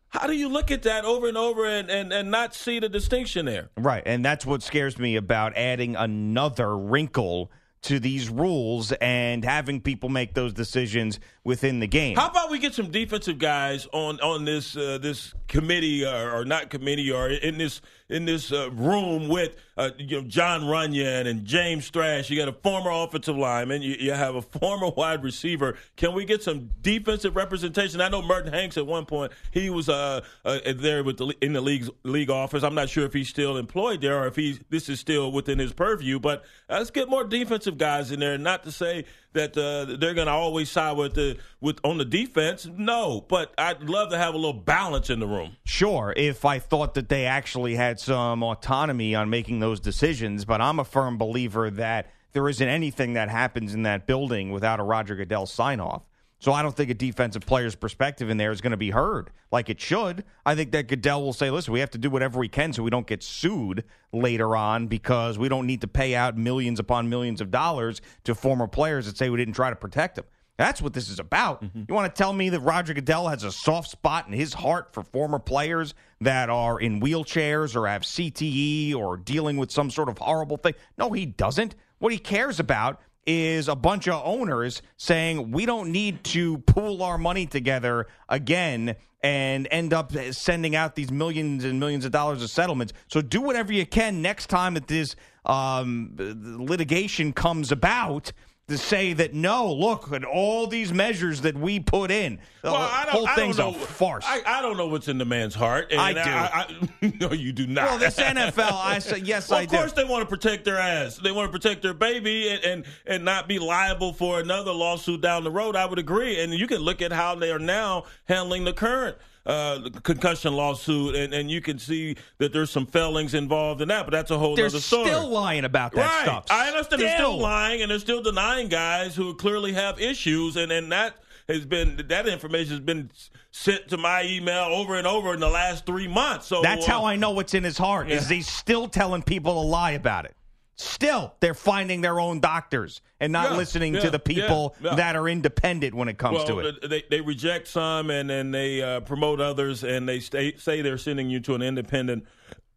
How 0.08 0.26
do 0.26 0.34
you 0.34 0.48
look 0.48 0.70
at 0.70 0.82
that 0.82 1.06
over 1.06 1.26
and 1.26 1.38
over 1.38 1.64
and, 1.64 1.88
and, 1.88 2.12
and 2.12 2.30
not 2.30 2.54
see 2.54 2.78
the 2.78 2.88
distinction 2.90 3.46
there? 3.46 3.70
Right, 3.78 4.02
and 4.04 4.22
that's 4.22 4.44
what 4.44 4.62
scares 4.62 4.98
me 4.98 5.16
about 5.16 5.56
adding 5.56 5.96
another 5.96 6.76
wrinkle 6.76 7.50
to 7.82 7.98
these 7.98 8.28
rules 8.28 8.92
and 8.92 9.44
having 9.44 9.80
people 9.80 10.08
make 10.08 10.34
those 10.34 10.52
decisions 10.52 11.18
within 11.44 11.80
the 11.80 11.86
game. 11.86 12.16
How 12.16 12.28
about 12.28 12.50
we 12.50 12.58
get 12.58 12.74
some 12.74 12.90
defensive 12.90 13.38
guys 13.38 13.88
on 13.92 14.20
on 14.20 14.44
this 14.44 14.76
uh, 14.76 14.98
this 15.00 15.34
committee 15.48 16.04
or, 16.04 16.30
or 16.32 16.44
not 16.44 16.70
committee 16.70 17.10
or 17.10 17.28
in 17.28 17.58
this 17.58 17.80
in 18.08 18.24
this 18.24 18.52
uh, 18.52 18.70
room 18.70 19.28
with 19.28 19.56
uh, 19.76 19.90
you 19.98 20.20
know 20.20 20.26
Jon 20.26 20.62
Runyan 20.62 21.26
and 21.26 21.44
James 21.44 21.88
Thrash. 21.88 22.30
You 22.30 22.36
got 22.36 22.48
a 22.48 22.52
former 22.52 22.90
offensive 22.90 23.36
lineman. 23.36 23.82
You, 23.82 23.96
you 23.98 24.12
have 24.12 24.34
a 24.34 24.42
former 24.42 24.90
wide 24.96 25.22
receiver. 25.22 25.76
Can 25.96 26.14
we 26.14 26.24
get 26.24 26.42
some 26.42 26.70
defensive 26.80 27.36
representation? 27.36 28.00
I 28.00 28.08
know 28.08 28.22
Merton 28.22 28.52
Hanks 28.52 28.76
at 28.76 28.86
one 28.86 29.06
point 29.06 29.32
he 29.50 29.70
was 29.70 29.88
uh, 29.88 30.22
uh, 30.44 30.58
there 30.76 31.04
with 31.04 31.18
the 31.18 31.34
in 31.40 31.52
the 31.52 31.60
league's 31.60 31.90
league 32.02 32.30
office. 32.30 32.62
I'm 32.62 32.74
not 32.74 32.88
sure 32.88 33.04
if 33.04 33.12
he's 33.12 33.28
still 33.28 33.56
employed 33.56 34.00
there 34.00 34.22
or 34.22 34.26
if 34.26 34.36
he 34.36 34.58
this 34.70 34.88
is 34.88 35.00
still 35.00 35.32
within 35.32 35.58
his 35.58 35.72
purview. 35.72 36.18
But 36.18 36.44
uh, 36.68 36.78
let's 36.78 36.90
get 36.90 37.08
more 37.08 37.24
defensive 37.24 37.78
guys 37.78 38.12
in 38.12 38.20
there. 38.20 38.36
Not 38.38 38.64
to 38.64 38.72
say 38.72 39.04
that 39.32 39.56
uh, 39.56 39.96
they're 39.98 40.14
going 40.14 40.26
to 40.26 40.32
always 40.32 40.70
side 40.70 40.96
with 40.96 41.14
the 41.14 41.38
with 41.60 41.78
on 41.84 41.98
the 41.98 42.04
defense. 42.04 42.66
No, 42.66 43.24
but 43.28 43.52
I'd 43.56 43.82
love 43.82 44.10
to 44.10 44.18
have 44.18 44.34
a 44.34 44.36
little 44.36 44.52
balance 44.52 45.10
in 45.10 45.20
the 45.20 45.26
room. 45.26 45.56
Sure, 45.64 46.12
if 46.16 46.44
I 46.44 46.58
thought 46.58 46.94
that 46.94 47.08
they 47.08 47.26
actually 47.26 47.74
had 47.74 47.98
some 47.98 48.42
autonomy 48.42 49.14
on 49.14 49.30
making 49.30 49.61
those 49.62 49.80
decisions, 49.80 50.44
but 50.44 50.60
I'm 50.60 50.78
a 50.78 50.84
firm 50.84 51.16
believer 51.16 51.70
that 51.70 52.10
there 52.32 52.48
isn't 52.48 52.68
anything 52.68 53.14
that 53.14 53.28
happens 53.28 53.74
in 53.74 53.84
that 53.84 54.06
building 54.06 54.50
without 54.50 54.80
a 54.80 54.82
Roger 54.82 55.16
Goodell 55.16 55.46
sign 55.46 55.80
off. 55.80 56.02
So 56.38 56.52
I 56.52 56.62
don't 56.62 56.74
think 56.74 56.90
a 56.90 56.94
defensive 56.94 57.46
player's 57.46 57.76
perspective 57.76 58.28
in 58.28 58.36
there 58.36 58.50
is 58.50 58.60
going 58.60 58.72
to 58.72 58.76
be 58.76 58.90
heard 58.90 59.30
like 59.52 59.70
it 59.70 59.80
should. 59.80 60.24
I 60.44 60.56
think 60.56 60.72
that 60.72 60.88
Goodell 60.88 61.22
will 61.22 61.32
say, 61.32 61.50
listen, 61.50 61.72
we 61.72 61.78
have 61.78 61.92
to 61.92 61.98
do 61.98 62.10
whatever 62.10 62.40
we 62.40 62.48
can 62.48 62.72
so 62.72 62.82
we 62.82 62.90
don't 62.90 63.06
get 63.06 63.22
sued 63.22 63.84
later 64.12 64.56
on 64.56 64.88
because 64.88 65.38
we 65.38 65.48
don't 65.48 65.68
need 65.68 65.82
to 65.82 65.86
pay 65.86 66.16
out 66.16 66.36
millions 66.36 66.80
upon 66.80 67.08
millions 67.08 67.40
of 67.40 67.52
dollars 67.52 68.00
to 68.24 68.34
former 68.34 68.66
players 68.66 69.06
that 69.06 69.16
say 69.16 69.30
we 69.30 69.38
didn't 69.38 69.54
try 69.54 69.70
to 69.70 69.76
protect 69.76 70.16
them. 70.16 70.24
That's 70.56 70.82
what 70.82 70.94
this 70.94 71.08
is 71.08 71.18
about. 71.18 71.62
Mm-hmm. 71.62 71.82
You 71.88 71.94
want 71.94 72.12
to 72.12 72.18
tell 72.18 72.32
me 72.32 72.48
that 72.48 72.60
Roger 72.60 72.92
Goodell 72.92 73.28
has 73.28 73.44
a 73.44 73.52
soft 73.52 73.90
spot 73.90 74.26
in 74.26 74.32
his 74.32 74.52
heart 74.52 74.92
for 74.92 75.02
former 75.02 75.38
players 75.38 75.94
that 76.24 76.50
are 76.50 76.80
in 76.80 77.00
wheelchairs 77.00 77.76
or 77.76 77.86
have 77.86 78.02
CTE 78.02 78.94
or 78.94 79.16
dealing 79.16 79.56
with 79.56 79.70
some 79.70 79.90
sort 79.90 80.08
of 80.08 80.18
horrible 80.18 80.56
thing? 80.56 80.74
No, 80.98 81.10
he 81.10 81.26
doesn't. 81.26 81.74
What 81.98 82.12
he 82.12 82.18
cares 82.18 82.60
about 82.60 83.00
is 83.26 83.68
a 83.68 83.76
bunch 83.76 84.08
of 84.08 84.20
owners 84.24 84.82
saying 84.96 85.52
we 85.52 85.64
don't 85.66 85.92
need 85.92 86.24
to 86.24 86.58
pool 86.58 87.02
our 87.02 87.18
money 87.18 87.46
together 87.46 88.08
again 88.28 88.96
and 89.22 89.68
end 89.70 89.92
up 89.92 90.12
sending 90.32 90.74
out 90.74 90.96
these 90.96 91.12
millions 91.12 91.64
and 91.64 91.78
millions 91.78 92.04
of 92.04 92.10
dollars 92.10 92.42
of 92.42 92.50
settlements. 92.50 92.92
So 93.06 93.22
do 93.22 93.40
whatever 93.40 93.72
you 93.72 93.86
can 93.86 94.20
next 94.20 94.46
time 94.46 94.74
that 94.74 94.88
this 94.88 95.14
um, 95.46 96.14
litigation 96.16 97.32
comes 97.32 97.70
about 97.70 98.32
to 98.68 98.78
say 98.78 99.12
that 99.12 99.34
no, 99.34 99.72
look 99.72 100.12
at 100.12 100.24
all 100.24 100.66
these 100.66 100.92
measures 100.92 101.40
that 101.40 101.56
we 101.56 101.80
put 101.80 102.10
in. 102.10 102.38
The 102.62 102.70
well, 102.70 102.80
whole 102.82 103.26
thing's 103.34 103.58
a 103.58 103.72
farce. 103.72 104.24
I, 104.26 104.40
I, 104.46 104.62
don't 104.62 104.76
know 104.76 104.86
what's 104.86 105.08
in 105.08 105.18
the 105.18 105.24
man's 105.24 105.54
heart. 105.54 105.92
I 105.92 106.12
do. 106.12 106.20
I, 106.20 106.66
I, 107.02 107.12
no, 107.20 107.32
you 107.32 107.52
do 107.52 107.66
not. 107.66 107.84
Well, 107.84 107.98
this 107.98 108.18
NFL, 108.18 108.72
I 108.72 108.98
say 109.00 109.18
yes, 109.18 109.50
well, 109.50 109.58
I 109.58 109.66
do. 109.66 109.76
Of 109.76 109.80
course, 109.80 109.92
they 109.92 110.04
want 110.04 110.22
to 110.22 110.28
protect 110.28 110.64
their 110.64 110.78
ass. 110.78 111.16
They 111.16 111.32
want 111.32 111.52
to 111.52 111.58
protect 111.58 111.82
their 111.82 111.94
baby 111.94 112.50
and, 112.50 112.64
and 112.64 112.84
and 113.04 113.24
not 113.24 113.48
be 113.48 113.58
liable 113.58 114.12
for 114.12 114.38
another 114.38 114.72
lawsuit 114.72 115.20
down 115.20 115.42
the 115.42 115.50
road. 115.50 115.74
I 115.74 115.84
would 115.84 115.98
agree. 115.98 116.40
And 116.40 116.54
you 116.54 116.68
can 116.68 116.78
look 116.78 117.02
at 117.02 117.12
how 117.12 117.34
they 117.34 117.50
are 117.50 117.58
now 117.58 118.04
handling 118.26 118.64
the 118.64 118.72
current 118.72 119.16
uh, 119.46 119.88
concussion 120.02 120.54
lawsuit, 120.54 121.14
and, 121.14 121.34
and 121.34 121.50
you 121.50 121.60
can 121.60 121.78
see 121.78 122.16
that 122.38 122.52
there's 122.52 122.70
some 122.70 122.86
failings 122.86 123.34
involved 123.34 123.80
in 123.80 123.88
that. 123.88 124.04
But 124.06 124.12
that's 124.12 124.30
a 124.30 124.38
whole 124.38 124.54
they're 124.56 124.66
other 124.66 124.80
story. 124.80 125.04
They're 125.04 125.14
still 125.14 125.30
lying 125.30 125.64
about 125.64 125.92
that 125.92 126.06
right. 126.06 126.22
stuff. 126.22 126.46
I 126.50 126.68
understand 126.68 127.00
still. 127.00 127.08
they're 127.08 127.16
still 127.16 127.38
lying, 127.38 127.82
and 127.82 127.90
they're 127.90 127.98
still 127.98 128.22
denying 128.22 128.68
guys 128.68 129.16
who 129.16 129.34
clearly 129.34 129.72
have 129.72 130.00
issues, 130.00 130.56
and 130.56 130.70
and 130.70 130.92
that 130.92 131.16
has 131.48 131.66
been 131.66 132.04
that 132.08 132.28
information 132.28 132.70
has 132.70 132.80
been 132.80 133.10
sent 133.50 133.88
to 133.88 133.96
my 133.96 134.24
email 134.24 134.64
over 134.64 134.94
and 134.94 135.06
over 135.06 135.34
in 135.34 135.40
the 135.40 135.48
last 135.48 135.86
three 135.86 136.08
months. 136.08 136.46
So 136.46 136.62
that's 136.62 136.88
uh, 136.88 136.92
how 136.92 137.04
I 137.04 137.16
know 137.16 137.32
what's 137.32 137.54
in 137.54 137.64
his 137.64 137.78
heart. 137.78 138.08
Yeah. 138.08 138.16
Is 138.16 138.28
he's 138.28 138.48
still 138.48 138.88
telling 138.88 139.22
people 139.22 139.54
to 139.54 139.68
lie 139.68 139.92
about 139.92 140.24
it. 140.24 140.34
Still, 140.82 141.34
they're 141.40 141.54
finding 141.54 142.00
their 142.00 142.18
own 142.18 142.40
doctors 142.40 143.02
and 143.20 143.32
not 143.32 143.52
yeah, 143.52 143.56
listening 143.56 143.94
yeah, 143.94 144.00
to 144.00 144.10
the 144.10 144.18
people 144.18 144.74
yeah, 144.82 144.96
that 144.96 145.14
are 145.14 145.28
independent 145.28 145.94
when 145.94 146.08
it 146.08 146.18
comes 146.18 146.38
well, 146.38 146.46
to 146.46 146.58
it. 146.58 146.90
They, 146.90 147.04
they 147.08 147.20
reject 147.20 147.68
some 147.68 148.10
and 148.10 148.28
then 148.28 148.50
they 148.50 148.82
uh, 148.82 149.00
promote 149.00 149.40
others, 149.40 149.84
and 149.84 150.08
they 150.08 150.18
stay, 150.18 150.56
say 150.56 150.82
they're 150.82 150.98
sending 150.98 151.30
you 151.30 151.38
to 151.40 151.54
an 151.54 151.62
independent 151.62 152.26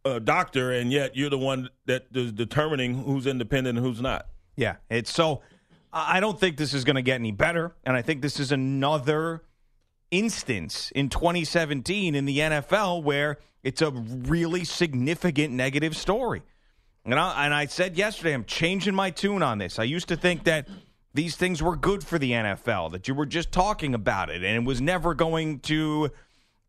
uh, 0.04 0.20
doctor, 0.20 0.70
and 0.70 0.92
yet 0.92 1.16
you're 1.16 1.30
the 1.30 1.38
one 1.38 1.68
that 1.86 2.06
is 2.14 2.32
determining 2.32 3.02
who's 3.02 3.26
independent 3.26 3.76
and 3.76 3.86
who's 3.86 4.00
not. 4.00 4.28
Yeah, 4.54 4.76
it's 4.88 5.12
so. 5.12 5.42
I 5.92 6.20
don't 6.20 6.38
think 6.38 6.58
this 6.58 6.74
is 6.74 6.84
going 6.84 6.96
to 6.96 7.02
get 7.02 7.14
any 7.14 7.32
better, 7.32 7.74
and 7.84 7.96
I 7.96 8.02
think 8.02 8.22
this 8.22 8.38
is 8.38 8.52
another 8.52 9.42
instance 10.10 10.92
in 10.94 11.08
2017 11.08 12.14
in 12.14 12.24
the 12.24 12.38
NFL 12.38 13.02
where 13.02 13.38
it's 13.62 13.82
a 13.82 13.90
really 13.90 14.64
significant 14.64 15.52
negative 15.52 15.96
story. 15.96 16.42
And 17.06 17.20
I, 17.20 17.44
and 17.44 17.54
I 17.54 17.66
said 17.66 17.96
yesterday, 17.96 18.34
I'm 18.34 18.44
changing 18.44 18.94
my 18.94 19.10
tune 19.10 19.42
on 19.42 19.58
this. 19.58 19.78
I 19.78 19.84
used 19.84 20.08
to 20.08 20.16
think 20.16 20.44
that 20.44 20.68
these 21.14 21.36
things 21.36 21.62
were 21.62 21.76
good 21.76 22.04
for 22.04 22.18
the 22.18 22.32
NFL, 22.32 22.92
that 22.92 23.06
you 23.06 23.14
were 23.14 23.26
just 23.26 23.52
talking 23.52 23.94
about 23.94 24.28
it, 24.28 24.42
and 24.42 24.56
it 24.56 24.64
was 24.66 24.80
never 24.80 25.14
going 25.14 25.60
to 25.60 26.10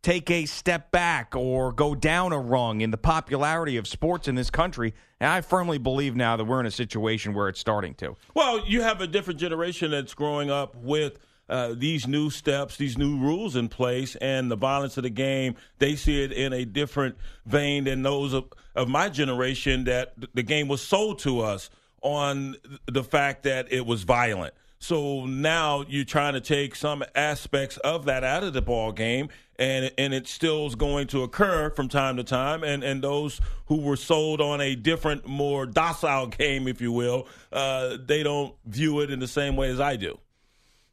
take 0.03 0.29
a 0.29 0.45
step 0.45 0.91
back 0.91 1.35
or 1.35 1.73
go 1.73 1.95
down 1.95 2.31
a 2.31 2.39
rung 2.39 2.81
in 2.81 2.91
the 2.91 2.97
popularity 2.97 3.77
of 3.77 3.87
sports 3.87 4.27
in 4.27 4.35
this 4.35 4.49
country. 4.49 4.93
And 5.19 5.29
I 5.29 5.41
firmly 5.41 5.79
believe 5.79 6.15
now 6.15 6.37
that 6.37 6.45
we're 6.45 6.59
in 6.59 6.65
a 6.67 6.71
situation 6.71 7.33
where 7.33 7.49
it's 7.49 7.59
starting 7.59 7.95
to. 7.95 8.15
Well, 8.35 8.65
you 8.65 8.83
have 8.83 9.01
a 9.01 9.07
different 9.07 9.39
generation 9.39 9.91
that's 9.91 10.13
growing 10.13 10.51
up 10.51 10.75
with 10.75 11.19
uh, 11.49 11.73
these 11.75 12.07
new 12.07 12.29
steps, 12.29 12.77
these 12.77 12.97
new 12.97 13.17
rules 13.17 13.55
in 13.55 13.69
place, 13.69 14.15
and 14.17 14.51
the 14.51 14.55
violence 14.55 14.97
of 14.97 15.03
the 15.03 15.09
game, 15.09 15.55
they 15.79 15.95
see 15.95 16.23
it 16.23 16.31
in 16.31 16.53
a 16.53 16.65
different 16.65 17.15
vein 17.45 17.85
than 17.85 18.03
those 18.03 18.33
of, 18.33 18.45
of 18.75 18.87
my 18.87 19.09
generation 19.09 19.85
that 19.85 20.13
the 20.33 20.43
game 20.43 20.67
was 20.67 20.81
sold 20.81 21.19
to 21.19 21.39
us 21.41 21.69
on 22.01 22.55
the 22.85 23.03
fact 23.03 23.43
that 23.43 23.71
it 23.71 23.85
was 23.85 24.03
violent. 24.03 24.53
So 24.79 25.25
now 25.25 25.83
you're 25.87 26.05
trying 26.05 26.33
to 26.33 26.41
take 26.41 26.75
some 26.75 27.03
aspects 27.15 27.77
of 27.77 28.05
that 28.05 28.23
out 28.23 28.43
of 28.43 28.53
the 28.53 28.61
ball 28.61 28.91
game, 28.91 29.29
and 29.57 29.91
and 29.97 30.13
it 30.13 30.27
still 30.27 30.67
is 30.67 30.75
going 30.75 31.07
to 31.07 31.23
occur 31.23 31.71
from 31.71 31.89
time 31.89 32.17
to 32.17 32.23
time. 32.23 32.63
And 32.63 32.83
and 32.83 33.03
those 33.03 33.41
who 33.67 33.81
were 33.81 33.95
sold 33.95 34.39
on 34.39 34.61
a 34.61 34.75
different, 34.75 35.27
more 35.27 35.65
docile 35.65 36.27
game, 36.37 36.67
if 36.67 36.79
you 36.79 36.91
will, 36.91 37.27
uh, 37.51 37.97
they 38.05 38.21
don't 38.21 38.53
view 38.65 38.99
it 38.99 39.09
in 39.09 39.19
the 39.19 39.27
same 39.27 39.55
way 39.55 39.69
as 39.69 39.79
I 39.79 39.95
do. 39.95 40.19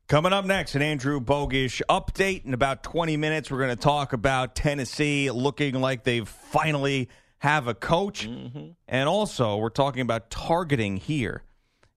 Coming 0.07 0.35
up 0.35 0.45
next, 0.45 0.75
an 0.75 0.83
Andrew 0.83 1.19
Bogusch 1.19 1.81
update. 1.89 2.45
In 2.45 2.53
about 2.53 2.83
20 2.83 3.17
minutes, 3.17 3.51
we're 3.51 3.59
going 3.59 3.71
to 3.71 3.77
talk 3.77 4.13
about 4.13 4.55
Tennessee 4.55 5.31
looking 5.31 5.81
like 5.81 6.05
they've 6.05 6.29
finally 6.29 7.09
have 7.39 7.69
a 7.69 7.75
coach. 7.75 8.29
Mm-hmm. 8.29 8.73
And 8.87 9.09
also, 9.09 9.57
we're 9.57 9.71
talking 9.71 10.03
about 10.03 10.29
targeting 10.29 10.99
here 10.99 11.43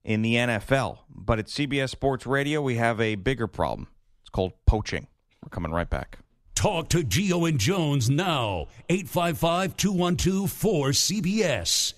in 0.04 0.22
the 0.22 0.36
NFL. 0.36 1.00
But 1.10 1.38
at 1.38 1.46
CBS 1.48 1.90
Sports 1.90 2.26
Radio, 2.26 2.62
we 2.62 2.76
have 2.76 2.98
a 2.98 3.16
bigger 3.16 3.46
problem. 3.46 3.88
It's 4.22 4.30
called 4.30 4.52
poaching. 4.66 5.06
We're 5.42 5.50
coming 5.50 5.72
right 5.72 5.90
back. 5.90 6.18
Talk 6.54 6.88
to 6.88 7.02
Gio 7.02 7.46
and 7.46 7.60
Jones 7.60 8.08
now. 8.08 8.68
855 8.88 9.76
212 9.76 10.50
4CBS 10.50 11.92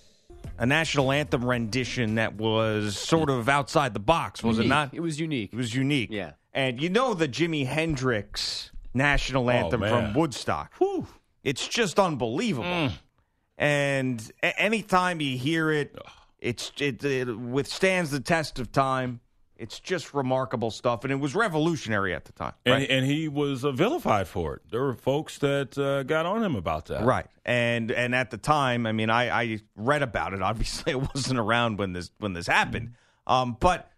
a 0.59 0.66
national 0.66 1.11
anthem 1.12 1.44
rendition 1.44 2.16
that 2.16 2.35
was 2.35 2.96
sort 2.96 3.31
of 3.31 3.48
outside 3.48 3.94
the 3.94 4.00
box, 4.00 4.42
was 4.42 4.57
unique. 4.57 4.66
it 4.66 4.68
not? 4.68 4.94
It 4.94 5.00
was 5.00 5.18
unique. 5.18 5.53
It 5.53 5.57
was 5.57 5.74
unique. 5.74 6.11
Yeah. 6.11 6.33
And 6.53 6.81
you 6.81 6.88
know 6.88 7.14
the 7.14 7.29
Jimi 7.29 7.66
Hendrix 7.66 8.70
national 8.92 9.46
oh, 9.46 9.50
anthem 9.50 9.83
oh, 9.83 9.88
from 9.88 10.14
Woodstock. 10.14 10.72
Whew. 10.79 11.07
It's 11.44 11.66
just 11.66 11.98
unbelievable. 11.98 12.68
Mm. 12.68 12.92
And 13.57 14.33
a- 14.42 14.61
anytime 14.61 15.20
you 15.20 15.38
hear 15.38 15.70
it, 15.70 15.96
it's 16.38 16.72
it, 16.79 17.05
it 17.05 17.37
withstands 17.37 18.11
the 18.11 18.20
test 18.20 18.59
of 18.59 18.72
time. 18.72 19.20
It's 19.60 19.78
just 19.78 20.14
remarkable 20.14 20.70
stuff, 20.70 21.04
and 21.04 21.12
it 21.12 21.16
was 21.16 21.34
revolutionary 21.34 22.14
at 22.14 22.24
the 22.24 22.32
time. 22.32 22.54
Right? 22.66 22.80
And, 22.82 22.90
and, 22.90 23.06
he 23.06 23.28
was 23.28 23.62
uh, 23.62 23.72
vilified 23.72 24.26
for 24.26 24.54
it. 24.54 24.62
There 24.70 24.80
were 24.80 24.94
folks 24.94 25.36
that 25.38 25.76
uh, 25.76 26.02
got 26.04 26.24
on 26.24 26.42
him 26.42 26.56
about 26.56 26.86
that. 26.86 27.04
Right. 27.04 27.26
And 27.44 27.90
and 27.90 28.14
at 28.14 28.30
the 28.30 28.38
time, 28.38 28.86
I 28.86 28.92
mean, 28.92 29.10
I, 29.10 29.28
I 29.28 29.58
read 29.76 30.02
about 30.02 30.32
it. 30.32 30.40
Obviously, 30.50 30.94
I 30.94 30.96
wasn't 30.96 31.38
around 31.38 31.78
when 31.78 31.92
this 31.92 32.10
when 32.18 32.32
this 32.32 32.46
happened. 32.46 32.94
Um, 33.26 33.58
but 33.60 33.90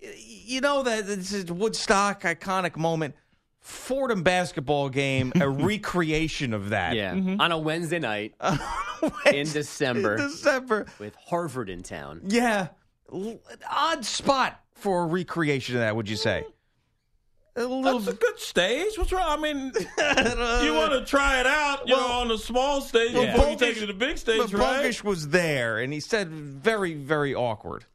you 0.00 0.62
know 0.62 0.82
that 0.82 1.06
this 1.06 1.32
is 1.32 1.52
Woodstock 1.52 2.22
iconic 2.22 2.76
moment. 2.76 3.14
Fordham 3.60 4.22
basketball 4.22 4.88
game, 4.88 5.32
a 5.40 5.48
recreation 5.48 6.54
of 6.54 6.70
that. 6.70 6.94
Yeah, 6.94 7.14
mm-hmm. 7.14 7.40
on 7.40 7.52
a 7.52 7.58
Wednesday 7.58 7.98
night 7.98 8.34
Wednesday, 8.40 9.40
in 9.40 9.50
December. 9.50 10.14
In 10.14 10.28
December 10.28 10.86
with 10.98 11.16
Harvard 11.16 11.68
in 11.68 11.82
town. 11.82 12.22
Yeah, 12.28 12.68
odd 13.68 14.04
spot 14.04 14.62
for 14.76 15.02
a 15.02 15.06
recreation 15.06 15.74
of 15.76 15.80
that, 15.80 15.96
would 15.96 16.08
you 16.08 16.16
say? 16.16 16.44
A 17.56 17.62
little... 17.62 17.98
That's 17.98 18.08
a 18.08 18.18
good 18.18 18.38
stage. 18.38 18.98
What's 18.98 19.12
wrong? 19.12 19.24
I 19.26 19.36
mean, 19.36 19.72
you 20.64 20.74
want 20.74 20.92
to 20.92 21.04
try 21.06 21.40
it 21.40 21.46
out, 21.46 21.88
you 21.88 21.94
well, 21.94 22.08
know, 22.08 22.14
on 22.20 22.28
the 22.28 22.38
small 22.38 22.82
stage 22.82 23.12
yeah. 23.12 23.32
before 23.32 23.46
Bogusch, 23.46 23.50
you 23.52 23.56
take 23.56 23.76
it 23.78 23.80
to 23.80 23.86
the 23.86 23.94
big 23.94 24.18
stage, 24.18 24.38
but 24.38 24.52
right? 24.52 24.84
Bogusch 24.84 25.02
was 25.02 25.28
there, 25.28 25.78
and 25.78 25.92
he 25.92 26.00
said 26.00 26.28
very, 26.28 26.94
very 26.94 27.34
awkward. 27.34 27.86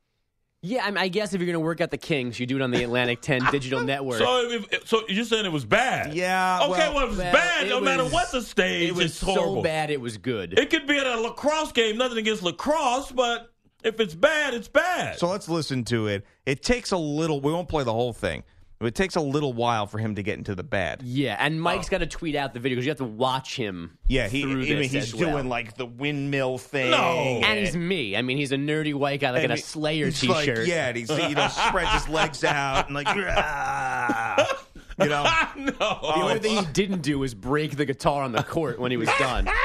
Yeah, 0.63 0.85
I, 0.85 0.91
mean, 0.91 0.97
I 0.99 1.07
guess 1.07 1.33
if 1.33 1.41
you're 1.41 1.47
going 1.47 1.53
to 1.53 1.59
work 1.59 1.81
at 1.81 1.89
the 1.89 1.97
Kings, 1.97 2.39
you 2.39 2.45
do 2.45 2.55
it 2.55 2.61
on 2.61 2.69
the 2.69 2.83
Atlantic 2.83 3.21
10 3.21 3.45
digital 3.51 3.81
network. 3.81 4.19
So, 4.19 4.47
if, 4.51 4.87
so 4.87 5.01
you're 5.09 5.25
saying 5.25 5.45
it 5.45 5.51
was 5.51 5.65
bad? 5.65 6.13
Yeah. 6.13 6.59
Okay, 6.61 6.69
well, 6.69 6.95
well 6.95 7.05
it 7.05 7.09
was 7.09 7.17
well, 7.17 7.33
bad. 7.33 7.65
It 7.65 7.69
no 7.69 7.79
was, 7.79 7.85
matter 7.85 8.05
what 8.05 8.31
the 8.31 8.41
stage, 8.41 8.89
it 8.89 8.95
was 8.95 9.15
so 9.15 9.61
bad 9.63 9.89
it 9.89 9.99
was 9.99 10.17
good. 10.17 10.57
It 10.57 10.69
could 10.69 10.85
be 10.85 10.99
at 10.99 11.07
a 11.07 11.19
lacrosse 11.19 11.71
game. 11.71 11.97
Nothing 11.97 12.19
against 12.19 12.43
lacrosse, 12.43 13.11
but 13.11 13.50
if 13.83 13.99
it's 13.99 14.15
bad, 14.15 14.53
it's 14.53 14.67
bad. 14.67 15.17
So 15.17 15.27
let's 15.27 15.49
listen 15.49 15.83
to 15.85 16.07
it. 16.07 16.25
It 16.45 16.63
takes 16.63 16.91
a 16.91 16.97
little. 16.97 17.41
We 17.41 17.51
won't 17.51 17.69
play 17.69 17.83
the 17.83 17.93
whole 17.93 18.13
thing. 18.13 18.43
It 18.79 18.95
takes 18.95 19.15
a 19.15 19.21
little 19.21 19.53
while 19.53 19.85
for 19.85 19.99
him 19.99 20.15
to 20.15 20.23
get 20.23 20.39
into 20.39 20.55
the 20.55 20.63
bad. 20.63 21.03
Yeah, 21.03 21.35
and 21.39 21.59
uh, 21.59 21.61
Mike's 21.61 21.87
oh. 21.87 21.91
got 21.91 21.97
to 21.99 22.07
tweet 22.07 22.35
out 22.35 22.53
the 22.53 22.59
video 22.59 22.75
because 22.75 22.85
you 22.85 22.89
have 22.89 22.97
to 22.97 23.03
watch 23.03 23.55
him. 23.55 23.97
Yeah, 24.07 24.27
he. 24.27 24.43
I 24.43 24.47
mean, 24.47 24.89
he's 24.89 25.13
doing 25.13 25.33
well. 25.33 25.43
like 25.43 25.77
the 25.77 25.85
windmill 25.85 26.57
thing. 26.57 26.91
No, 26.91 27.41
and 27.43 27.59
he's 27.59 27.75
me. 27.75 28.15
I 28.15 28.23
mean, 28.23 28.37
he's 28.37 28.51
a 28.51 28.57
nerdy 28.57 28.93
white 28.93 29.19
guy 29.19 29.31
like 29.31 29.43
in 29.43 29.51
a 29.51 29.57
Slayer 29.57 30.09
t-shirt. 30.09 30.57
Like, 30.59 30.67
yeah, 30.67 30.87
and 30.87 30.97
he's 30.97 31.09
you 31.09 31.35
know 31.35 31.47
spreads 31.47 31.91
his 31.91 32.09
legs 32.09 32.43
out 32.43 32.87
and 32.87 32.95
like. 32.95 33.07
you 34.99 35.09
know, 35.09 35.23
no. 35.55 35.71
The 35.71 36.13
only 36.15 36.39
thing 36.39 36.57
he 36.57 36.65
didn't 36.73 37.01
do 37.01 37.19
was 37.19 37.33
break 37.33 37.77
the 37.77 37.85
guitar 37.85 38.23
on 38.23 38.31
the 38.31 38.43
court 38.43 38.79
when 38.79 38.91
he 38.91 38.97
was 38.97 39.09
done. 39.19 39.47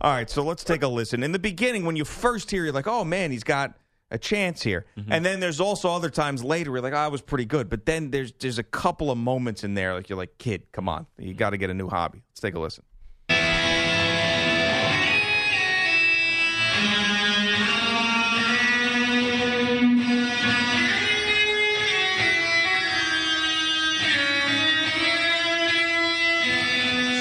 All 0.00 0.12
right, 0.12 0.30
so 0.30 0.42
let's 0.42 0.62
take 0.62 0.82
a 0.82 0.88
listen. 0.88 1.22
In 1.22 1.32
the 1.32 1.38
beginning, 1.38 1.84
when 1.84 1.96
you 1.96 2.04
first 2.04 2.50
hear, 2.50 2.64
you're 2.64 2.72
like, 2.72 2.86
"Oh 2.86 3.04
man, 3.04 3.30
he's 3.30 3.44
got 3.44 3.74
a 4.10 4.18
chance 4.18 4.62
here. 4.62 4.86
Mm-hmm. 4.96 5.12
And 5.12 5.24
then 5.24 5.40
there's 5.40 5.60
also 5.60 5.90
other 5.90 6.10
times 6.10 6.42
later 6.42 6.70
where 6.70 6.78
you're 6.78 6.82
like, 6.82 6.94
oh, 6.94 7.04
I 7.04 7.08
was 7.08 7.20
pretty 7.20 7.44
good. 7.44 7.68
But 7.68 7.86
then 7.86 8.10
there's 8.10 8.32
there's 8.38 8.58
a 8.58 8.62
couple 8.62 9.10
of 9.10 9.18
moments 9.18 9.64
in 9.64 9.74
there 9.74 9.94
like 9.94 10.08
you're 10.08 10.18
like, 10.18 10.38
kid, 10.38 10.70
come 10.72 10.88
on, 10.88 11.06
you 11.18 11.34
got 11.34 11.50
to 11.50 11.58
get 11.58 11.70
a 11.70 11.74
new 11.74 11.88
hobby. 11.88 12.22
Let's 12.30 12.40
take 12.40 12.54
a 12.54 12.60
listen. 12.60 12.84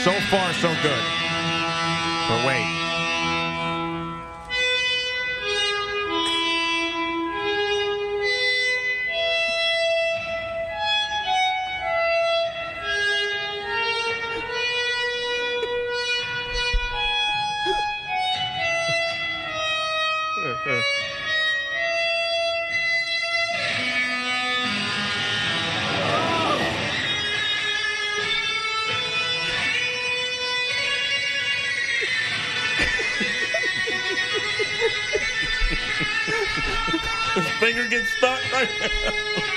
So 0.04 0.14
far, 0.30 0.54
so 0.54 0.74
good. 0.82 1.17
But 2.28 2.46
wait. 2.46 2.77
Stuck. 38.08 38.52
Right 38.52 38.70
Uh, 38.82 39.54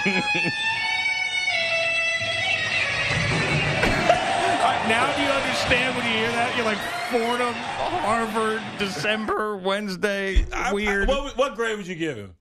now 4.88 5.16
do 5.16 5.22
you 5.24 5.30
understand 5.30 5.96
when 5.96 6.06
you 6.06 6.12
hear 6.12 6.32
that? 6.32 6.54
You're 6.56 6.66
like 6.66 6.78
Fordham, 7.12 7.54
Harvard, 7.54 8.62
December, 8.78 9.58
Wednesday. 9.58 10.46
Weird. 10.72 11.10
I- 11.10 11.14
what, 11.14 11.38
what 11.38 11.56
grade 11.56 11.78
would 11.78 11.88
you 11.88 11.96
give 11.96 12.18
him? 12.18 12.36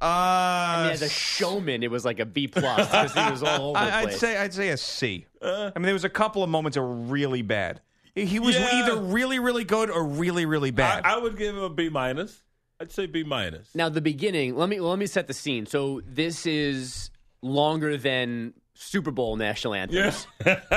uh, 0.00 0.04
I 0.04 0.80
mean, 0.84 0.92
as 0.92 1.02
a 1.02 1.08
showman, 1.08 1.84
it 1.84 1.90
was 1.90 2.04
like 2.04 2.18
a 2.18 2.26
B 2.26 2.48
plus 2.48 2.84
because 2.86 3.14
he 3.14 3.30
was 3.30 3.42
all 3.44 3.70
over 3.70 3.78
the 3.84 3.92
I, 3.94 3.98
I'd 4.00 4.04
place. 4.08 4.18
say 4.18 4.36
I'd 4.36 4.52
say 4.54 4.68
a 4.70 4.76
C. 4.76 5.26
I 5.40 5.70
mean, 5.76 5.82
there 5.84 5.92
was 5.92 6.04
a 6.04 6.08
couple 6.08 6.42
of 6.42 6.50
moments 6.50 6.74
that 6.74 6.82
were 6.82 6.94
really 6.94 7.42
bad. 7.42 7.80
He- 8.14 8.24
He 8.24 8.40
was 8.40 8.56
Yeah. 8.56 8.68
either 8.72 8.96
really, 8.96 9.38
really 9.38 9.62
good 9.64 9.88
or 9.90 10.04
really, 10.04 10.46
really 10.46 10.72
bad. 10.72 11.04
I, 11.04 11.14
I 11.14 11.18
would 11.18 11.36
give 11.36 11.54
him 11.56 11.62
a 11.62 11.70
B 11.70 11.88
minus. 11.90 12.42
I'd 12.80 12.92
say 12.92 13.06
B 13.06 13.24
minus. 13.24 13.74
Now 13.74 13.88
the 13.88 14.00
beginning. 14.00 14.56
Let 14.56 14.68
me 14.68 14.80
let 14.80 14.98
me 14.98 15.06
set 15.06 15.26
the 15.26 15.34
scene. 15.34 15.66
So 15.66 16.00
this 16.06 16.46
is 16.46 17.10
longer 17.42 17.96
than 17.96 18.54
Super 18.74 19.10
Bowl 19.10 19.36
national 19.36 19.74
anthems. 19.74 20.26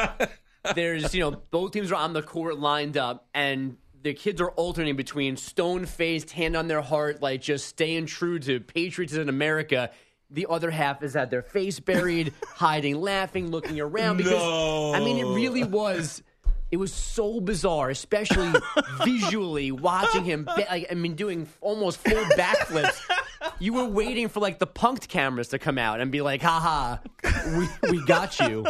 There's 0.75 1.13
you 1.13 1.21
know 1.21 1.31
both 1.51 1.71
teams 1.71 1.91
are 1.91 1.95
on 1.95 2.13
the 2.13 2.21
court 2.21 2.59
lined 2.59 2.97
up, 2.97 3.27
and 3.33 3.77
the 4.01 4.13
kids 4.13 4.41
are 4.41 4.51
alternating 4.51 4.95
between 4.95 5.37
stone 5.37 5.85
faced, 5.85 6.31
hand 6.31 6.55
on 6.55 6.67
their 6.67 6.81
heart, 6.81 7.21
like 7.21 7.41
just 7.41 7.67
staying 7.67 8.07
true 8.07 8.39
to 8.39 8.59
Patriots 8.59 9.13
in 9.13 9.29
America. 9.29 9.91
The 10.29 10.47
other 10.49 10.71
half 10.71 11.03
is 11.03 11.15
at 11.15 11.29
their 11.29 11.41
face 11.41 11.79
buried, 11.79 12.33
hiding, 12.55 13.01
laughing, 13.01 13.51
looking 13.51 13.79
around. 13.79 14.17
Because 14.17 14.31
No. 14.31 14.93
I 14.93 14.99
mean, 14.99 15.17
it 15.17 15.25
really 15.25 15.63
was. 15.63 16.23
It 16.71 16.77
was 16.77 16.93
so 16.93 17.41
bizarre, 17.41 17.89
especially 17.89 18.51
visually 19.03 19.71
watching 19.71 20.23
him. 20.23 20.45
ba- 20.45 20.65
Like, 20.69 20.87
I 20.89 20.93
mean, 20.95 21.15
doing 21.15 21.47
almost 21.59 21.99
full 21.99 22.23
backflips. 22.37 22.97
You 23.59 23.73
were 23.73 23.85
waiting 23.85 24.29
for 24.29 24.39
like 24.39 24.59
the 24.59 24.67
punked 24.67 25.07
cameras 25.09 25.49
to 25.49 25.59
come 25.59 25.77
out 25.77 25.99
and 25.99 26.11
be 26.11 26.21
like, 26.21 26.41
"Haha, 26.41 26.97
we 27.57 27.67
we 27.91 28.05
got 28.05 28.39
you." 28.39 28.65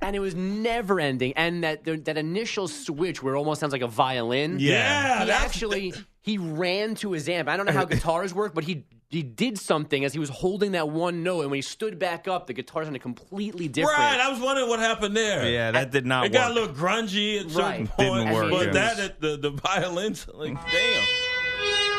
And 0.00 0.14
it 0.14 0.20
was 0.20 0.34
never 0.34 1.00
ending. 1.00 1.32
And 1.34 1.64
that 1.64 1.84
that 2.04 2.16
initial 2.18 2.68
switch 2.68 3.22
where 3.22 3.34
it 3.34 3.38
almost 3.38 3.60
sounds 3.60 3.72
like 3.72 3.82
a 3.82 3.86
violin. 3.88 4.56
Yeah, 4.58 5.20
he 5.20 5.26
that's- 5.26 5.44
actually 5.44 5.92
he 6.24 6.38
ran 6.38 6.94
to 6.96 7.12
his 7.12 7.28
amp. 7.28 7.48
I 7.50 7.56
don't 7.58 7.66
know 7.66 7.72
how 7.72 7.84
guitars 7.94 8.32
work, 8.32 8.54
but 8.54 8.64
he 8.64 8.86
he 9.10 9.22
did 9.22 9.58
something 9.58 10.04
as 10.04 10.12
he 10.14 10.18
was 10.18 10.30
holding 10.30 10.72
that 10.72 10.88
one 10.88 11.22
note, 11.22 11.42
and 11.42 11.50
when 11.50 11.58
he 11.58 11.62
stood 11.62 11.98
back 12.00 12.26
up, 12.26 12.46
the 12.48 12.52
guitar 12.54 12.82
sounded 12.82 13.02
completely 13.02 13.68
different. 13.68 13.98
Right, 13.98 14.18
I 14.18 14.28
was 14.30 14.40
wondering 14.40 14.68
what 14.68 14.80
happened 14.80 15.14
there. 15.16 15.46
yeah, 15.48 15.70
that 15.70 15.90
did 15.92 16.04
not 16.06 16.24
It 16.24 16.32
work. 16.32 16.40
got 16.40 16.50
a 16.50 16.54
little 16.54 16.74
grungy 16.74 17.38
at 17.40 17.50
certain 17.50 17.62
Right. 17.62 17.88
points, 17.90 18.14
Didn't 18.24 18.32
work, 18.32 18.50
but 18.50 18.66
yeah. 18.68 18.72
that 18.94 19.20
the 19.20 19.36
the 19.36 19.50
violins, 19.50 20.26
like 20.32 20.54
damn. 20.54 21.04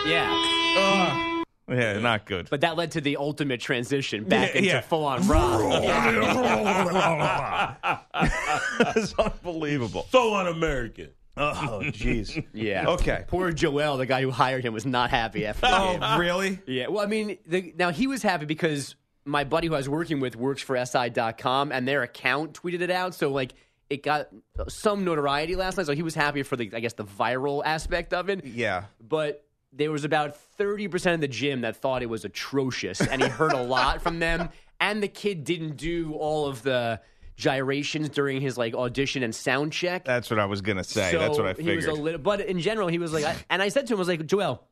yeah. 0.08 1.44
yeah, 1.70 2.00
not 2.00 2.26
good. 2.26 2.48
But 2.50 2.62
that 2.62 2.76
led 2.76 2.92
to 2.92 3.02
the 3.02 3.16
ultimate 3.18 3.62
transition 3.62 4.24
back 4.26 4.52
Yeah, 4.54 4.58
into 4.58 4.70
yeah. 4.70 4.82
full 4.82 5.06
on 5.06 5.26
rock. 5.28 5.62
it's 8.96 9.14
unbelievable. 9.18 10.06
So 10.12 10.36
un-American. 10.36 11.10
Oh, 11.38 11.82
jeez. 11.84 12.45
Yeah. 12.54 12.88
Okay. 12.89 13.26
Poor 13.28 13.52
Joel, 13.52 13.98
the 13.98 14.06
guy 14.06 14.21
who 14.21 14.32
hired 14.32 14.63
him, 14.63 14.74
was 14.74 14.86
not 14.86 15.10
happy 15.10 15.45
after 15.45 15.62
the 15.62 15.78
oh, 15.78 15.91
game. 15.91 16.00
Oh, 16.02 16.17
really? 16.19 16.60
Yeah. 16.65 16.88
Well, 16.88 17.04
I 17.04 17.08
mean, 17.08 17.38
the, 17.45 17.74
now 17.78 17.91
he 17.91 18.08
was 18.08 18.21
happy 18.21 18.45
because 18.45 18.95
my 19.26 19.43
buddy 19.43 19.67
who 19.67 19.74
I 19.74 19.78
was 19.78 19.89
working 19.89 20.19
with 20.19 20.36
works 20.36 20.62
for 20.62 20.84
SI.com 20.84 21.71
and 21.71 21.88
their 21.88 22.04
account 22.04 22.54
tweeted 22.54 22.82
it 22.82 22.89
out. 22.91 23.13
So, 23.15 23.30
like, 23.30 23.54
it 23.89 24.04
got 24.04 24.30
some 24.67 25.04
notoriety 25.04 25.56
last 25.56 25.78
night. 25.78 25.86
So 25.86 25.93
he 25.93 26.04
was 26.04 26.15
happy 26.15 26.43
for 26.43 26.56
the, 26.56 26.71
I 26.74 26.80
guess, 26.80 26.93
the 26.93 27.06
viral 27.06 27.62
aspect 27.65 28.13
of 28.13 28.30
it. 28.30 28.45
Yeah. 28.45 28.86
But 29.02 29.45
there 29.74 29.91
was 29.91 30.06
about 30.06 30.38
30% 30.58 31.15
of 31.15 31.21
the 31.21 31.28
gym 31.28 31.62
that 31.62 31.76
thought 31.76 32.02
it 32.02 32.10
was 32.10 32.24
atrocious. 32.26 33.02
And 33.02 33.21
he 33.21 33.28
heard 33.28 33.54
a 33.54 33.62
lot 33.62 34.02
from 34.02 34.19
them. 34.19 34.50
And 34.78 35.02
the 35.02 35.08
kid 35.08 35.45
didn't 35.45 35.78
do 35.78 36.15
all 36.15 36.48
of 36.48 36.62
the 36.62 37.00
gyrations 37.36 38.10
during 38.10 38.41
his, 38.41 38.58
like, 38.58 38.74
audition 38.74 39.24
and 39.24 39.34
sound 39.36 39.74
check. 39.74 40.06
That's 40.06 40.30
what 40.30 40.39
I 40.39 40.45
was 40.45 40.62
gonna 40.62 40.84
say. 40.84 41.12
So 41.12 41.19
That's 41.19 41.38
what 41.38 41.48
I 41.48 41.54
He 41.62 41.76
was 41.76 41.86
figured. 41.86 42.00
a 42.00 42.02
little, 42.02 42.19
but 42.21 42.41
in 42.41 42.60
general, 42.60 42.88
he 42.88 42.98
was 43.00 43.13
like, 43.13 43.26
I, 43.26 43.36
and 43.50 43.62
I 43.62 43.69
said 43.69 43.88
to 43.88 43.93
him, 43.93 43.98
I 43.98 44.00
was 44.00 44.08
like, 44.08 44.26
Joel, 44.26 44.63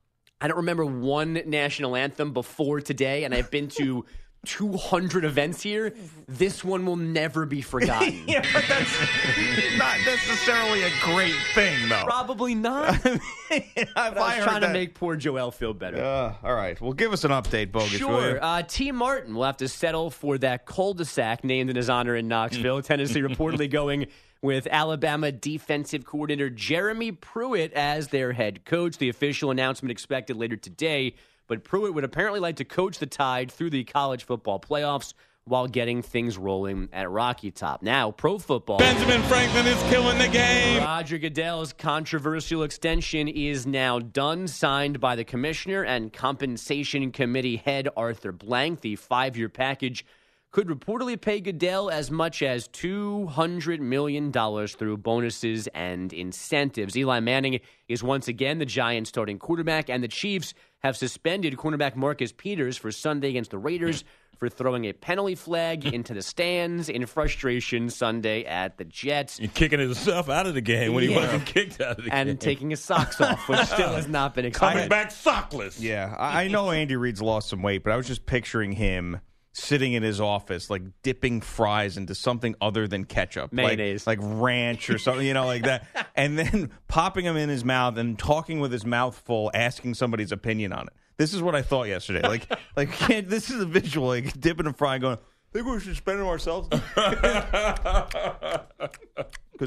I 0.41 0.47
don't 0.47 0.58
remember 0.58 0.86
one 0.86 1.41
national 1.45 1.95
anthem 1.95 2.34
before 2.34 2.82
today, 2.82 3.23
and 3.23 3.34
I've 3.34 3.49
been 3.52 3.67
to 3.80 4.06
200 4.45 5.23
events 5.25 5.62
here. 5.62 5.93
This 6.27 6.63
one 6.63 6.86
will 6.86 6.95
never 6.95 7.45
be 7.45 7.62
forgotten. 7.73 8.23
yeah, 8.27 8.43
but 8.53 8.65
that's 8.67 9.77
not 9.77 9.97
necessarily 10.06 10.84
a 10.84 10.91
great 11.01 11.36
thing, 11.53 11.89
though. 11.89 12.03
Probably 12.06 12.56
not. 12.56 13.06
I 13.06 14.10
was 14.10 14.17
I 14.17 14.36
heard 14.36 14.43
trying 14.43 14.62
to 14.62 14.69
make 14.73 14.95
poor 14.95 15.15
Joel 15.15 15.51
feel 15.51 15.73
better. 15.73 16.03
Uh, 16.03 16.36
all 16.43 16.56
right. 16.56 16.79
Well, 16.82 16.93
give 16.93 17.13
us 17.13 17.23
an 17.23 17.32
update, 17.32 17.71
Bogusch. 17.71 17.97
Sure. 17.97 18.43
Uh, 18.43 18.63
T. 18.63 18.91
Martin 18.91 19.36
will 19.36 19.43
have 19.45 19.58
to 19.58 19.67
settle 19.67 20.10
for 20.10 20.38
that 20.39 20.65
cul-de-sac 20.65 21.43
named 21.43 21.69
in 21.69 21.75
his 21.75 21.89
honor 21.89 22.15
in 22.15 22.27
Knoxville. 22.27 22.82
Tennessee 22.82 23.21
reportedly 23.21 23.69
going 23.69 24.08
with 24.41 24.67
Alabama 24.69 25.32
defensive 25.32 26.06
coordinator 26.06 26.49
Jeremy 26.49 27.13
Pruitt 27.13 27.71
as 27.73 28.10
their 28.10 28.34
head 28.34 28.65
coach. 28.65 28.97
The 28.97 29.08
official 29.08 29.51
announcement 29.51 29.91
expected 29.91 30.36
later 30.36 30.58
today, 30.58 31.15
but 31.47 31.63
Pruitt 31.63 31.93
would 31.93 32.03
apparently 32.03 32.39
like 32.39 32.58
to 32.58 32.65
coach 32.65 32.99
the 32.99 33.06
Tide 33.06 33.51
through 33.51 33.69
the 33.69 33.84
college 33.84 34.25
football 34.25 34.60
playoffs 34.60 35.13
while 35.45 35.67
getting 35.67 36.01
things 36.01 36.38
rolling 36.38 36.88
at 36.93 37.10
Rocky 37.10 37.51
Top. 37.51 37.82
Now, 37.82 38.12
pro 38.12 38.39
football. 38.39 38.77
Benjamin 38.77 39.21
Franklin 39.23 39.67
is 39.67 39.82
killing 39.84 40.17
the 40.17 40.29
game. 40.29 40.82
Roger 40.82 41.17
Goodell's 41.17 41.73
controversial 41.73 42.63
extension 42.63 43.27
is 43.27 43.67
now 43.67 43.99
done, 43.99 44.47
signed 44.47 44.99
by 44.99 45.15
the 45.15 45.25
commissioner 45.25 45.84
and 45.84 46.13
compensation 46.13 47.12
committee 47.12 47.58
head 47.58 47.89
Arthur 47.97 48.32
Blank. 48.32 48.82
The 48.82 48.95
five 48.95 49.36
year 49.36 49.49
package 49.49 50.06
could 50.51 50.67
reportedly 50.67 51.19
pay 51.19 51.41
Goodell 51.41 51.89
as 51.89 52.12
much 52.12 52.43
as 52.43 52.67
$200 52.69 53.79
million 53.79 54.32
through 54.32 54.97
bonuses 54.97 55.67
and 55.73 56.13
incentives. 56.13 56.95
Eli 56.95 57.19
Manning 57.19 57.60
is 57.88 58.03
once 58.03 58.27
again 58.27 58.60
the 58.60 58.65
Giants' 58.65 59.10
starting 59.10 59.39
quarterback, 59.39 59.89
and 59.89 60.03
the 60.03 60.08
Chiefs 60.08 60.53
have 60.84 60.98
suspended 60.98 61.56
cornerback 61.56 61.96
Marcus 61.96 62.32
Peters 62.32 62.78
for 62.78 62.91
Sunday 62.91 63.30
against 63.30 63.52
the 63.52 63.58
Raiders 63.58 64.04
for 64.38 64.50
throwing 64.50 64.86
a 64.86 64.93
penalty 64.93 65.36
flag 65.36 65.86
into 65.93 66.13
the 66.13 66.22
stands 66.22 66.89
in 66.89 67.06
frustration 67.06 67.89
Sunday 67.89 68.43
at 68.43 68.78
the 68.78 68.84
Jets. 68.84 69.39
And 69.39 69.54
kicking 69.54 69.80
himself 69.80 70.30
out 70.30 70.46
of 70.46 70.56
the 70.56 70.62
game 70.62 70.93
when 70.93 71.04
he 71.04 71.12
Yeah. 71.12 71.22
wasn't 71.22 71.46
kicked 71.46 71.80
out 71.80 72.00
of 72.00 72.06
the 72.06 72.12
and 72.13 72.28
game. 72.28 72.32
And 72.32 72.41
taking 72.41 72.69
his 72.69 72.82
socks 72.82 73.22
off, 73.22 73.48
which 73.48 73.60
still 73.65 73.93
has 73.93 74.08
not 74.08 74.36
been 74.36 74.46
a 74.46 74.52
Coming 74.52 74.89
back 74.89 75.10
sockless. 75.10 75.80
Yeah, 75.80 76.13
I, 76.17 76.43
I 76.43 76.48
know 76.50 76.72
Andy 76.72 76.96
Reid's 76.98 77.22
lost 77.22 77.50
some 77.50 77.62
weight, 77.62 77.84
but 77.84 77.93
I 77.93 77.96
was 77.96 78.08
just 78.08 78.26
picturing 78.26 78.74
him 78.74 79.22
sitting 79.54 79.94
in 79.94 80.04
his 80.04 80.20
office, 80.20 80.70
like 80.70 80.82
dipping 81.04 81.39
fries 81.39 81.96
into 81.96 82.13
something 82.16 82.56
other 82.60 82.88
than 82.88 83.06
ketchup, 83.06 83.52
Like- 83.54 83.78
Mayonnaise. 83.78 84.06
like, 84.08 84.20
ranch 84.22 84.89
or 84.89 84.98
something, 84.98 85.26
you 85.26 85.34
know, 85.34 85.46
like 85.46 85.63
that, 85.63 85.86
and 86.16 86.38
then 86.38 86.72
popping 86.88 87.26
them 87.26 87.38
in 87.38 87.50
his 87.50 87.63
mouth 87.63 87.98
and 87.98 88.18
talking 88.18 88.60
with 88.60 88.72
his 88.72 88.86
mouth 88.86 89.22
full, 89.26 89.52
asking 89.54 89.94
somebody's 89.94 90.32
opinion 90.32 90.74
on 90.74 90.88
it. 90.88 90.94
This 91.18 91.34
is 91.36 91.42
what 91.44 91.54
I 91.56 91.62
thought 91.62 91.88
yesterday. 91.88 92.28
Like, 92.28 92.48
like 92.76 92.92
can't, 92.92 93.30
this 93.36 93.50
is 93.52 93.62
a 93.62 93.66
visual, 93.66 94.08
like 94.08 94.39
dipping 94.39 94.66
a 94.68 94.74
fry, 94.74 94.96
and 94.96 95.02
going. 95.04 95.18
Think 95.54 95.68
we 95.68 95.80
should 95.80 95.96
spend 95.96 96.20
it 96.20 96.24
ourselves? 96.26 96.68
Because 96.68 96.89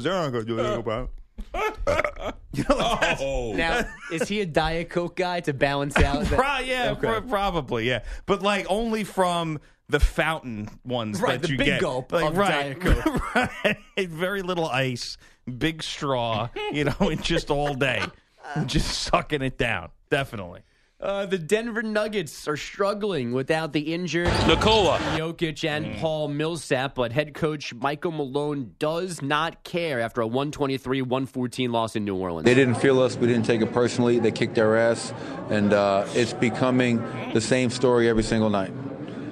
they're 0.03 0.11
not 0.13 0.31
going 0.33 0.45
to 0.45 0.45
do 0.45 0.59
anything 0.59 0.79
about 0.79 1.09
it. 1.09 1.11
You 2.53 2.63
know, 2.69 2.75
like 2.75 2.85
oh. 2.85 2.97
that's- 2.99 3.19
Oh, 3.21 3.53
Now, 3.53 3.85
is 4.11 4.27
he 4.27 4.41
a 4.41 4.45
Diet 4.45 4.89
Coke 4.89 5.15
guy 5.15 5.39
to 5.41 5.53
balance 5.53 5.95
out? 5.97 6.25
that- 6.25 6.37
Pro- 6.39 6.59
yeah, 6.65 6.89
Okay. 6.91 7.07
pro- 7.07 7.21
probably, 7.21 7.87
yeah. 7.87 8.03
But 8.25 8.41
like 8.41 8.65
only 8.69 9.03
from 9.05 9.59
the 9.89 9.99
fountain 9.99 10.69
ones 10.83 11.21
Right, 11.21 11.41
that 11.41 11.47
the 11.47 11.53
you 11.53 11.57
big 11.57 11.67
get. 11.67 11.81
gulp 11.81 12.11
like, 12.11 12.25
of 12.25 12.37
right, 12.37 12.79
Diet 12.79 12.79
Coke. 13.03 13.35
right. 13.35 13.77
Very 14.09 14.41
little 14.41 14.67
ice, 14.67 15.17
big 15.57 15.81
straw, 15.83 16.49
you 16.73 16.83
know, 16.83 16.95
and 16.99 17.23
just 17.23 17.49
all 17.49 17.73
day, 17.73 18.03
just 18.65 19.03
sucking 19.03 19.41
it 19.41 19.57
down. 19.57 19.89
Definitely. 20.09 20.61
Uh, 20.99 21.27
the 21.27 21.37
Denver 21.37 21.83
Nuggets 21.83 22.47
are 22.47 22.57
struggling 22.57 23.31
without 23.31 23.71
the 23.71 23.93
injured 23.93 24.29
Nikola 24.47 24.97
Jokic 25.15 25.63
and 25.63 25.95
Paul 25.99 26.27
Millsap, 26.27 26.95
but 26.95 27.11
head 27.11 27.35
coach 27.35 27.71
Michael 27.71 28.11
Malone 28.11 28.73
does 28.79 29.21
not 29.21 29.63
care 29.63 29.99
after 30.01 30.21
a 30.23 30.27
123-114 30.27 31.71
loss 31.71 31.95
in 31.95 32.03
New 32.03 32.15
Orleans. 32.15 32.45
They 32.45 32.55
didn't 32.55 32.75
feel 32.75 32.99
us. 32.99 33.15
We 33.15 33.27
didn't 33.27 33.45
take 33.45 33.61
it 33.61 33.71
personally. 33.73 34.17
They 34.17 34.31
kicked 34.31 34.57
our 34.57 34.75
ass, 34.75 35.13
and 35.51 35.71
uh, 35.71 36.07
it's 36.13 36.33
becoming 36.33 36.97
the 37.31 37.41
same 37.41 37.69
story 37.69 38.09
every 38.09 38.23
single 38.23 38.49
night. 38.49 38.71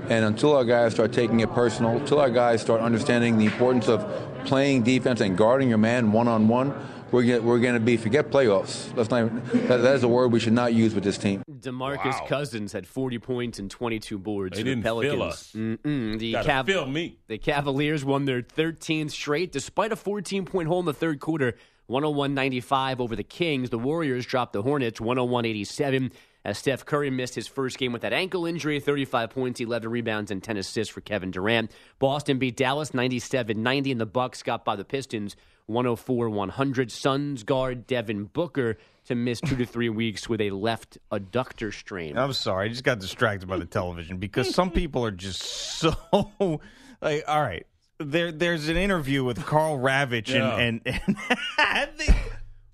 And 0.10 0.26
until 0.26 0.56
our 0.56 0.66
guys 0.66 0.94
start 0.94 1.12
taking 1.14 1.40
it 1.40 1.52
personal, 1.54 1.98
until 1.98 2.20
our 2.20 2.30
guys 2.30 2.62
start 2.62 2.82
understanding 2.82 3.38
the 3.38 3.46
importance 3.46 3.88
of 3.88 4.06
playing 4.46 4.84
defense 4.84 5.22
and 5.22 5.38
guarding 5.38 5.70
your 5.70 5.78
man 5.80 6.12
one 6.12 6.28
on 6.28 6.48
one, 6.48 6.74
we're 7.12 7.24
gonna, 7.24 7.42
we're 7.42 7.60
going 7.60 7.76
to 7.76 7.80
be 7.80 7.98
forget 7.98 8.30
playoffs. 8.30 8.94
That's 8.96 9.10
not 9.10 9.26
even, 9.26 9.68
that, 9.68 9.78
that 9.78 9.96
is 9.96 10.04
a 10.04 10.08
word 10.08 10.32
we 10.32 10.40
should 10.40 10.54
not 10.54 10.74
use 10.74 10.94
with 10.94 11.04
this 11.04 11.18
team. 11.18 11.44
DeMarcus 11.50 12.28
Cousins 12.28 12.74
had 12.74 12.86
40 12.86 13.20
points 13.20 13.58
and 13.60 13.70
22 13.72 14.18
boards 14.20 14.56
They 14.58 14.62
for 14.62 14.64
the 14.66 14.70
didn't 14.72 14.84
feel 14.84 15.02
Pelicans. 15.02 15.22
us. 15.24 15.52
Mm-mm. 15.56 16.20
The, 16.20 16.32
Gotta 16.34 16.50
Cav- 16.50 16.66
feel 16.66 16.86
me. 16.88 17.18
the 17.28 17.38
Cavaliers 17.38 18.04
won 18.04 18.26
their 18.26 18.42
13th 18.42 19.12
straight 19.12 19.52
despite 19.52 19.92
a 19.92 19.96
14-point 19.96 20.68
hole 20.68 20.80
in 20.82 20.86
the 20.86 20.94
third 20.94 21.20
quarter, 21.20 21.56
101-95 21.90 23.00
over 23.00 23.16
the 23.16 23.24
Kings. 23.24 23.70
The 23.70 23.80
Warriors 23.80 24.26
dropped 24.26 24.54
the 24.54 24.62
Hornets 24.62 25.00
101-87 25.00 26.12
as 26.46 26.58
Steph 26.60 26.86
Curry 26.86 27.10
missed 27.10 27.36
his 27.36 27.48
first 27.48 27.78
game 27.78 27.92
with 27.92 28.04
that 28.04 28.14
ankle 28.14 28.46
injury, 28.46 28.80
35 28.80 29.32
points, 29.32 29.60
11 29.60 29.90
rebounds, 29.90 30.32
and 30.32 30.42
10 30.42 30.56
assists 30.58 30.94
for 30.94 31.02
Kevin 31.02 31.32
Durant. 31.32 31.72
Boston 32.00 32.38
beat 32.40 32.56
Dallas 32.56 32.92
97-90, 32.92 33.92
and 33.92 34.00
the 34.00 34.06
Bucks 34.06 34.44
got 34.44 34.64
by 34.64 34.76
the 34.78 34.86
Pistons 34.86 35.36
104-100. 35.70 36.92
Suns 36.92 37.44
guard 37.44 37.88
Devin 37.88 38.26
Booker 38.26 38.78
to 39.06 39.16
miss 39.16 39.42
two 39.42 39.56
to 39.56 39.66
three 39.66 39.90
weeks 39.90 40.30
with 40.30 40.42
a 40.42 40.52
left 40.52 40.98
adductor 41.12 41.74
strain. 41.74 42.18
I'm 42.18 42.34
sorry. 42.34 42.66
I 42.68 42.70
just 42.70 42.84
got 42.84 43.00
distracted 43.00 43.48
by 43.48 43.58
the 43.58 43.66
television 43.66 44.18
because 44.18 44.54
some 44.54 44.72
people 44.72 45.04
are 45.06 45.12
just 45.12 45.42
so 45.80 45.94
like. 47.02 47.24
All 47.28 47.42
right, 47.42 47.66
there 48.00 48.32
there's 48.32 48.68
an 48.70 48.78
interview 48.78 49.24
with 49.24 49.46
Karl 49.46 49.78
Ravech 49.78 50.28
Yeah. 50.28 50.56
and 50.58 50.82
and, 50.86 51.02
and 51.60 51.90
the, 51.98 52.16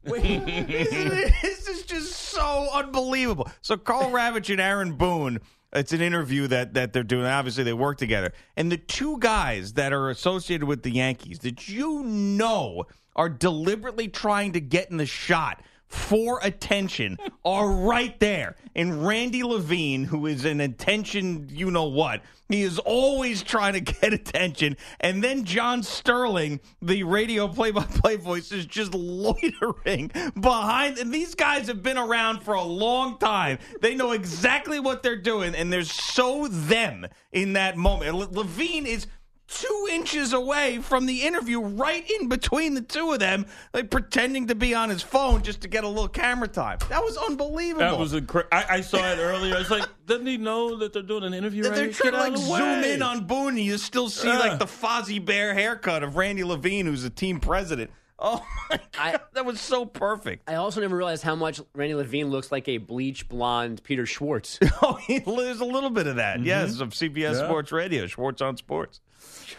wait, 0.05 0.45
this 1.41 1.67
is 1.67 1.84
just 1.84 2.20
so 2.32 2.70
unbelievable. 2.74 3.50
So 3.62 3.78
Karl 3.78 4.12
Ravech 4.12 4.50
and 4.50 4.62
Aaron 4.62 4.94
Boone. 4.94 5.39
It's 5.74 5.94
an 5.94 6.02
interview 6.02 6.48
that, 6.48 6.74
that 6.74 6.91
they're 6.91 7.02
doing. 7.02 7.26
Obviously, 7.26 7.63
they 7.63 7.72
work 7.72 7.98
together. 7.98 8.34
And 8.58 8.70
the 8.70 8.78
two 8.78 9.17
guys 9.20 9.74
that 9.74 9.94
are 9.94 10.10
associated 10.10 10.65
with 10.65 10.84
the 10.84 10.91
Yankees 10.91 11.39
that 11.39 11.70
you 11.70 12.04
know 12.04 12.88
are 13.15 13.30
deliberately 13.30 14.10
trying 14.10 14.52
to 14.52 14.60
get 14.60 14.91
in 14.91 14.98
the 14.98 15.06
shot 15.06 15.63
for 15.91 16.39
attention 16.41 17.17
are 17.43 17.69
right 17.69 18.17
there. 18.19 18.56
And 18.75 19.06
Randy 19.06 19.43
Levine, 19.43 20.06
who 20.06 20.25
is 20.25 20.45
an 20.45 20.62
attention, 20.62 21.47
you 21.51 21.69
know 21.69 21.86
what, 21.86 22.21
he 22.47 22.63
is 22.63 22.80
always 22.80 23.43
trying 23.43 23.73
to 23.73 23.80
get 24.01 24.13
attention. 24.13 24.77
And 24.99 25.23
then 25.23 25.43
John 25.43 25.84
Sterling, 25.84 26.60
the 26.82 27.04
radio 27.04 27.47
play 27.47 27.71
by 27.71 27.84
play 27.84 28.15
voice, 28.15 28.51
is 28.51 28.65
just 28.65 28.93
loitering 28.93 30.12
behind. 30.39 30.97
And 30.97 31.13
these 31.13 31.36
guys 31.36 31.67
have 31.67 31.84
been 31.84 31.97
around 31.97 32.41
for 32.41 32.54
a 32.54 32.63
long 32.63 33.17
time. 33.17 33.60
They 33.82 33.95
know 33.95 34.12
exactly 34.12 34.80
what 34.80 35.04
they're 35.04 35.15
doing, 35.15 35.56
and 35.56 35.71
they're 35.71 35.84
so 35.84 36.47
them 36.47 37.08
in 37.32 37.54
that 37.54 37.77
moment. 37.77 38.15
Le- 38.15 38.39
Levine 38.39 38.86
is 38.86 39.08
two 39.51 39.87
inches 39.91 40.33
away 40.33 40.79
from 40.79 41.05
the 41.05 41.23
interview, 41.23 41.61
right 41.61 42.09
in 42.19 42.29
between 42.29 42.73
the 42.73 42.81
two 42.81 43.11
of 43.11 43.19
them, 43.19 43.45
like 43.73 43.89
pretending 43.91 44.47
to 44.47 44.55
be 44.55 44.73
on 44.73 44.89
his 44.89 45.01
phone 45.01 45.41
just 45.43 45.61
to 45.61 45.67
get 45.67 45.83
a 45.83 45.87
little 45.87 46.07
camera 46.07 46.47
time. 46.47 46.79
That 46.89 47.03
was 47.03 47.17
unbelievable. 47.17 47.81
That 47.81 47.99
was 47.99 48.13
incredible. 48.13 48.49
I, 48.57 48.65
I 48.77 48.81
saw 48.81 48.97
it 49.11 49.17
earlier. 49.19 49.57
It's 49.57 49.69
like, 49.69 49.85
doesn't 50.05 50.25
he 50.27 50.37
know 50.37 50.77
that 50.77 50.93
they're 50.93 51.01
doing 51.03 51.23
an 51.23 51.33
interview? 51.33 51.63
They're 51.63 51.71
right? 51.71 51.93
trying 51.93 52.11
Get 52.13 52.17
to 52.23 52.29
like 52.31 52.37
zoom 52.37 52.81
way. 52.81 52.93
in 52.93 53.01
on 53.01 53.25
Boone, 53.27 53.49
and 53.49 53.59
you 53.59 53.77
still 53.77 54.09
see 54.09 54.27
Yeah. 54.27 54.39
like 54.39 54.51
uh. 54.53 54.55
the 54.57 54.65
Fozzie 54.65 55.23
Bear 55.23 55.53
haircut 55.53 56.03
of 56.03 56.15
Randy 56.15 56.43
Levine, 56.43 56.85
who's 56.85 57.03
the 57.03 57.09
team 57.09 57.39
president. 57.39 57.91
Oh 58.23 58.45
my 58.69 58.79
god, 58.91 59.19
that 59.33 59.45
was 59.45 59.59
so 59.59 59.83
perfect. 59.83 60.47
I 60.47 60.53
also 60.55 60.79
never 60.79 60.95
realized 60.95 61.23
how 61.23 61.33
much 61.33 61.59
Randy 61.73 61.95
Levine 61.95 62.29
looks 62.29 62.51
like 62.51 62.67
a 62.67 62.77
bleach 62.77 63.27
blonde 63.27 63.81
Peter 63.83 64.05
Schwartz. 64.05 64.59
Oh, 64.83 64.93
he- 64.93 65.17
there's 65.19 65.59
a 65.59 65.65
little 65.65 65.89
bit 65.89 66.05
of 66.05 66.17
that. 66.17 66.37
Mm-hmm. 66.37 66.45
Yes, 66.45 66.79
of 66.81 66.89
CBS 66.89 67.33
Yeah. 67.33 67.45
Sports 67.45 67.71
Radio, 67.71 68.05
Schwartz 68.05 68.41
on 68.41 68.57
Sports. 68.57 69.01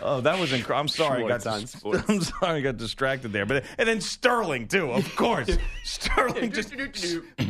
Oh, 0.00 0.20
that 0.20 0.38
was 0.38 0.52
incredible. 0.52 0.80
I'm 0.80 0.88
sorry, 0.88 1.24
I 1.24 1.28
got 1.28 1.42
dis- 1.60 1.76
I'm 1.84 2.20
sorry, 2.20 2.58
I 2.58 2.60
got 2.60 2.76
distracted 2.76 3.32
there. 3.32 3.46
But 3.46 3.64
and 3.78 3.88
then 3.88 4.00
Sterling 4.00 4.68
too, 4.68 4.90
of 4.90 5.14
course. 5.16 5.50
Sterling 5.84 6.52
just 6.52 6.74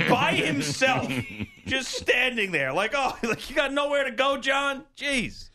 by 0.09 0.33
himself, 0.33 1.11
just 1.67 1.93
standing 1.93 2.53
there, 2.53 2.73
like 2.73 2.93
oh, 2.95 3.17
like 3.23 3.49
you 3.49 3.57
got 3.57 3.73
nowhere 3.73 4.05
to 4.05 4.11
go, 4.11 4.37
John. 4.37 4.85
Jeez. 4.97 5.49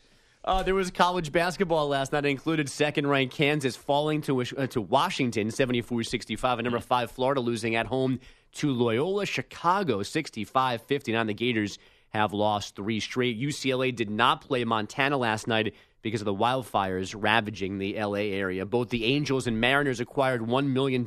Uh, 0.44 0.62
there 0.62 0.74
was 0.74 0.90
college 0.90 1.30
basketball 1.30 1.88
last 1.88 2.12
night. 2.12 2.24
It 2.24 2.28
included 2.28 2.70
second-ranked 2.70 3.34
Kansas 3.34 3.76
falling 3.76 4.22
to 4.22 4.40
uh, 4.40 4.66
to 4.68 4.80
Washington, 4.80 5.48
74-65, 5.48 6.52
and 6.54 6.62
number 6.64 6.80
five 6.80 7.10
Florida 7.10 7.40
losing 7.40 7.74
at 7.74 7.86
home 7.86 8.18
to 8.52 8.72
Loyola 8.72 9.26
Chicago, 9.26 9.98
65-59. 10.00 11.26
The 11.26 11.34
Gators 11.34 11.78
have 12.10 12.32
lost 12.32 12.76
three 12.76 13.00
straight. 13.00 13.38
UCLA 13.38 13.94
did 13.94 14.10
not 14.10 14.40
play 14.40 14.64
Montana 14.64 15.18
last 15.18 15.46
night 15.46 15.74
because 16.02 16.20
of 16.20 16.26
the 16.26 16.34
wildfires 16.34 17.14
ravaging 17.16 17.78
the 17.78 18.00
LA 18.00 18.30
area. 18.30 18.64
Both 18.64 18.90
the 18.90 19.04
Angels 19.04 19.46
and 19.46 19.60
Mariners 19.60 20.00
acquired 20.00 20.42
$1 20.42 20.66
million 20.68 21.04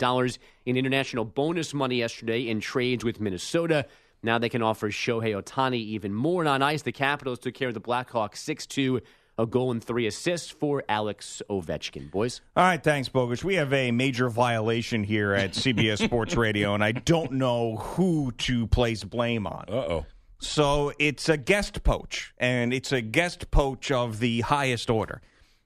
in 0.65 0.77
international 0.77 1.25
bonus 1.25 1.73
money 1.73 1.97
yesterday 1.97 2.47
in 2.47 2.59
trades 2.59 3.03
with 3.03 3.19
Minnesota. 3.19 3.85
Now 4.23 4.37
they 4.37 4.49
can 4.49 4.61
offer 4.61 4.89
Shohei 4.89 5.41
Ohtani 5.41 5.79
even 5.79 6.13
more. 6.13 6.41
And 6.41 6.49
on 6.49 6.61
ice, 6.61 6.83
the 6.83 6.91
Capitals 6.91 7.39
took 7.39 7.53
care 7.53 7.69
of 7.69 7.73
the 7.73 7.81
Blackhawks 7.81 8.37
6 8.37 8.67
2, 8.67 9.01
a 9.37 9.45
goal 9.47 9.71
and 9.71 9.83
three 9.83 10.05
assists 10.05 10.51
for 10.51 10.83
Alex 10.87 11.41
Ovechkin. 11.49 12.11
Boys? 12.11 12.41
All 12.55 12.63
right, 12.63 12.83
thanks, 12.83 13.09
Bogusch. 13.09 13.43
We 13.43 13.55
have 13.55 13.73
a 13.73 13.91
major 13.91 14.29
violation 14.29 15.03
here 15.03 15.33
at 15.33 15.51
CBS 15.53 16.03
Sports 16.03 16.35
Radio, 16.35 16.75
and 16.75 16.83
I 16.83 16.91
don't 16.91 17.33
know 17.33 17.77
who 17.77 18.31
to 18.39 18.67
place 18.67 19.03
blame 19.03 19.47
on. 19.47 19.65
Uh 19.67 19.73
oh. 19.73 20.05
So 20.41 20.91
it's 20.97 21.29
a 21.29 21.37
guest 21.37 21.83
poach, 21.83 22.33
and 22.37 22.73
it's 22.73 22.91
a 22.91 23.01
guest 23.01 23.51
poach 23.51 23.91
of 23.91 24.19
the 24.19 24.41
highest 24.41 24.89
order. 24.89 25.21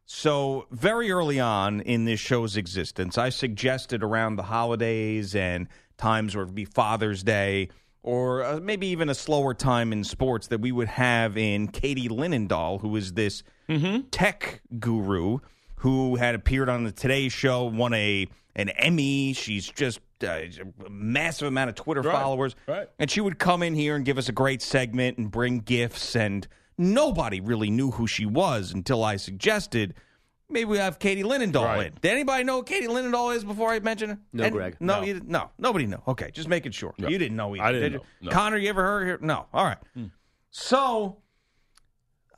So 0.06 0.68
very 0.70 1.12
early 1.12 1.40
on 1.40 1.80
in 1.82 2.06
this 2.06 2.20
show's 2.20 2.58
existence, 2.58 3.18
I 3.18 3.30
suggested 3.30 4.04
around 4.04 4.36
the 4.36 4.44
holidays 4.44 5.34
and 5.34 5.68
times 5.98 6.36
where 6.36 6.44
it 6.44 6.48
would 6.48 6.56
be 6.56 6.66
Father's 6.66 7.24
Day, 7.24 7.70
or 8.04 8.44
uh, 8.44 8.60
maybe 8.62 8.88
even 8.88 9.10
a 9.10 9.16
slower 9.16 9.54
time 9.54 9.94
in 9.94 10.04
sports, 10.04 10.48
that 10.48 10.60
we 10.60 10.72
would 10.72 10.90
have 10.90 11.38
in 11.38 11.70
Katie 11.70 12.10
Linendoll, 12.10 12.82
who 12.82 12.96
is 12.98 13.14
this 13.14 13.44
tech 14.12 14.62
guru 14.78 15.40
who 15.78 16.18
had 16.18 16.36
appeared 16.36 16.70
on 16.70 16.84
the 16.84 16.92
Today 16.92 17.30
Show, 17.30 17.64
won 17.64 17.94
a 17.94 18.28
an 18.56 18.70
Emmy. 18.70 19.34
She's 19.34 19.68
just 19.68 20.00
uh, 20.24 20.28
a 20.28 20.90
massive 20.90 21.48
amount 21.48 21.70
of 21.70 21.76
Twitter 21.76 22.02
Right, 22.02 22.14
followers, 22.14 22.56
right. 22.68 22.88
and 23.00 23.10
she 23.12 23.22
would 23.22 23.38
come 23.40 23.62
in 23.64 23.74
here 23.76 23.96
and 23.96 24.06
give 24.06 24.18
us 24.18 24.30
a 24.30 24.32
great 24.32 24.62
segment 24.62 25.18
and 25.18 25.30
bring 25.30 25.60
gifts 25.60 26.16
and 26.16 26.48
nobody 26.78 27.40
really 27.42 27.70
knew 27.70 27.92
who 27.92 28.06
she 28.08 28.26
was 28.26 28.72
until 28.74 29.04
I 29.04 29.16
suggested 29.18 29.94
maybe 30.50 30.66
we 30.66 30.78
have 30.78 31.00
Katie 31.00 31.24
Linendoll 31.24 31.64
Right. 31.66 31.88
in. 31.88 31.94
Did 32.02 32.12
anybody 32.12 32.44
know 32.44 32.58
who 32.58 32.64
Katie 32.64 32.88
Linendoll 32.88 33.36
is 33.36 33.44
before 33.44 33.72
I 33.72 33.80
mentioned 33.80 34.12
her? 34.12 34.20
No, 34.34 34.50
Greg. 34.50 34.78
No, 34.80 35.00
No. 35.00 35.06
You, 35.06 35.22
no, 35.26 35.50
nobody 35.58 35.86
knew. 35.86 36.02
Okay, 36.08 36.30
just 36.32 36.48
making 36.48 36.72
sure. 36.72 36.94
No. 36.98 37.08
You 37.08 37.18
didn't 37.18 37.36
know 37.38 37.56
either. 37.56 37.64
I 37.64 37.72
didn't 37.72 37.84
did 37.84 37.92
you? 37.94 37.98
know, 38.00 38.06
no. 38.22 38.32
Connor, 38.32 38.58
you 38.58 38.70
ever 38.70 38.84
heard 38.84 39.08
her? 39.08 39.18
No. 39.26 39.48
All 39.54 39.66
right. 39.66 39.78
So 40.52 41.18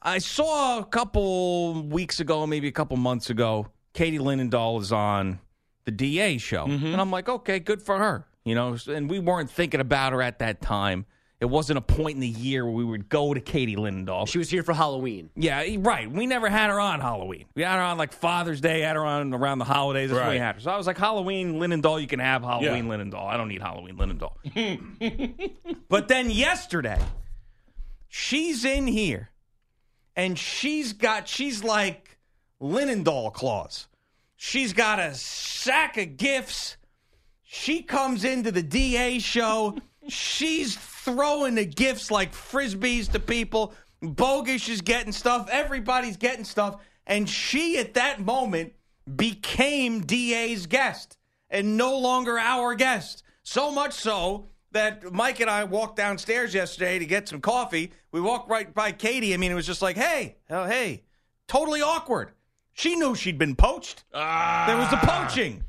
I 0.01 0.19
saw 0.19 0.80
a 0.80 0.86
couple 0.86 1.84
weeks 1.84 2.19
ago, 2.19 2.47
maybe 2.47 2.67
a 2.67 2.71
couple 2.71 2.97
months 2.97 3.30
ago, 3.30 3.67
Katie 3.93 4.19
Linendoll 4.19 4.82
is 4.82 4.91
on 4.91 5.39
the 5.88 5.91
DA 5.91 6.38
show. 6.38 6.65
And 6.65 6.82
mm-hmm. 6.82 7.00
I'm 7.00 7.10
like, 7.10 7.30
okay, 7.30 7.60
good 7.60 7.82
for 7.82 7.97
her. 7.97 8.28
You 8.43 8.56
know, 8.56 8.78
and 8.88 9.10
we 9.10 9.19
weren't 9.19 9.50
thinking 9.50 9.80
about 9.80 10.12
her 10.12 10.21
at 10.21 10.39
that 10.39 10.62
time. 10.62 11.06
It 11.39 11.45
wasn't 11.45 11.78
a 11.78 11.82
point 11.82 12.15
in 12.15 12.19
the 12.19 12.28
year 12.28 12.65
where 12.65 12.73
we 12.73 12.84
would 12.84 13.08
go 13.10 13.34
to 13.34 13.39
Katie 13.39 13.76
Linendoll. 13.78 14.28
She 14.28 14.38
was 14.38 14.50
here 14.50 14.63
for 14.63 14.73
Halloween. 14.73 15.30
Yeah, 15.36 15.63
right. 15.80 16.12
We 16.12 16.28
never 16.28 16.50
had 16.50 16.69
her 16.69 16.80
on 16.80 17.00
Halloween. 17.00 17.45
We 17.56 17.62
had 17.62 17.76
her 17.76 17.82
on 17.82 17.97
like 17.97 18.12
Father's 18.12 18.60
Day, 18.60 18.82
had 18.82 18.95
her 18.97 19.06
on 19.06 19.34
around 19.34 19.60
the 19.60 19.65
holidays. 19.65 20.10
That's 20.10 20.19
when 20.19 20.32
we 20.32 20.39
had 20.39 20.56
her. 20.56 20.62
So 20.62 20.71
I 20.71 20.78
was 20.78 20.88
like, 20.88 20.97
Halloween 20.97 21.60
Linendoll, 21.60 22.02
you 22.02 22.08
can 22.08 22.19
have 22.19 22.41
Halloween 22.41 22.88
Linendoll. 22.88 23.26
I 23.28 23.38
don't 23.38 23.47
need 23.47 23.62
Halloween 23.62 23.95
Linendoll. 23.95 24.34
but 25.89 26.08
then 26.10 26.30
yesterday, 26.32 27.00
she's 28.10 28.65
in 28.65 28.88
here 28.88 29.30
and 30.17 30.38
she's 30.38 30.93
got, 30.93 31.28
she's 31.30 31.63
like 31.63 32.17
Linendoll 32.62 33.32
claws. 33.32 33.88
She's 34.38 34.71
got 34.71 35.00
a 35.00 35.15
sack 35.15 35.97
of 35.97 36.15
gifts. 36.15 36.78
She 37.43 37.82
comes 37.82 38.23
into 38.23 38.52
the 38.52 38.62
DA 38.62 39.19
show. 39.19 39.78
She's 40.08 40.78
throwing 40.78 41.56
the 41.56 41.65
gifts 41.65 42.12
like 42.12 42.34
frisbees 42.34 43.12
to 43.12 43.19
people. 43.19 43.73
Bogusch 44.02 44.69
is 44.69 44.82
getting 44.82 45.12
stuff. 45.12 45.50
Everybody's 45.52 46.17
getting 46.17 46.45
stuff. 46.45 46.82
And 47.08 47.28
she, 47.28 47.78
at 47.80 47.95
that 47.95 48.19
moment, 48.21 48.73
became 49.15 50.02
DA's 50.02 50.67
guest 50.67 51.17
and 51.50 51.76
no 51.76 51.97
longer 51.97 52.38
our 52.38 52.76
guest. 52.76 53.23
So 53.43 53.71
much 53.71 53.93
so 53.93 54.50
that 54.71 55.12
Mike 55.12 55.39
and 55.39 55.50
I 55.50 55.63
walked 55.63 55.95
downstairs 55.95 56.54
yesterday 56.54 57.00
to 57.00 57.06
get 57.06 57.28
some 57.28 57.41
coffee. 57.41 57.91
We 58.12 58.21
walked 58.21 58.50
right 58.50 58.71
by 58.71 58.91
Katie. 58.91 59.34
I 59.34 59.38
mean, 59.38 59.52
it 59.52 59.56
was 59.56 59.65
just 59.65 59.82
like, 59.82 59.95
hey, 59.95 60.36
oh, 60.50 60.65
hey, 60.65 61.06
totally 61.47 61.82
awkward. 61.82 62.34
She 62.77 62.95
knew 62.95 63.15
she'd 63.15 63.39
been 63.39 63.55
poached. 63.55 64.03
Ah. 64.13 64.65
There 64.67 64.77
was 64.77 64.93
a 64.93 64.97
poaching. 64.97 65.63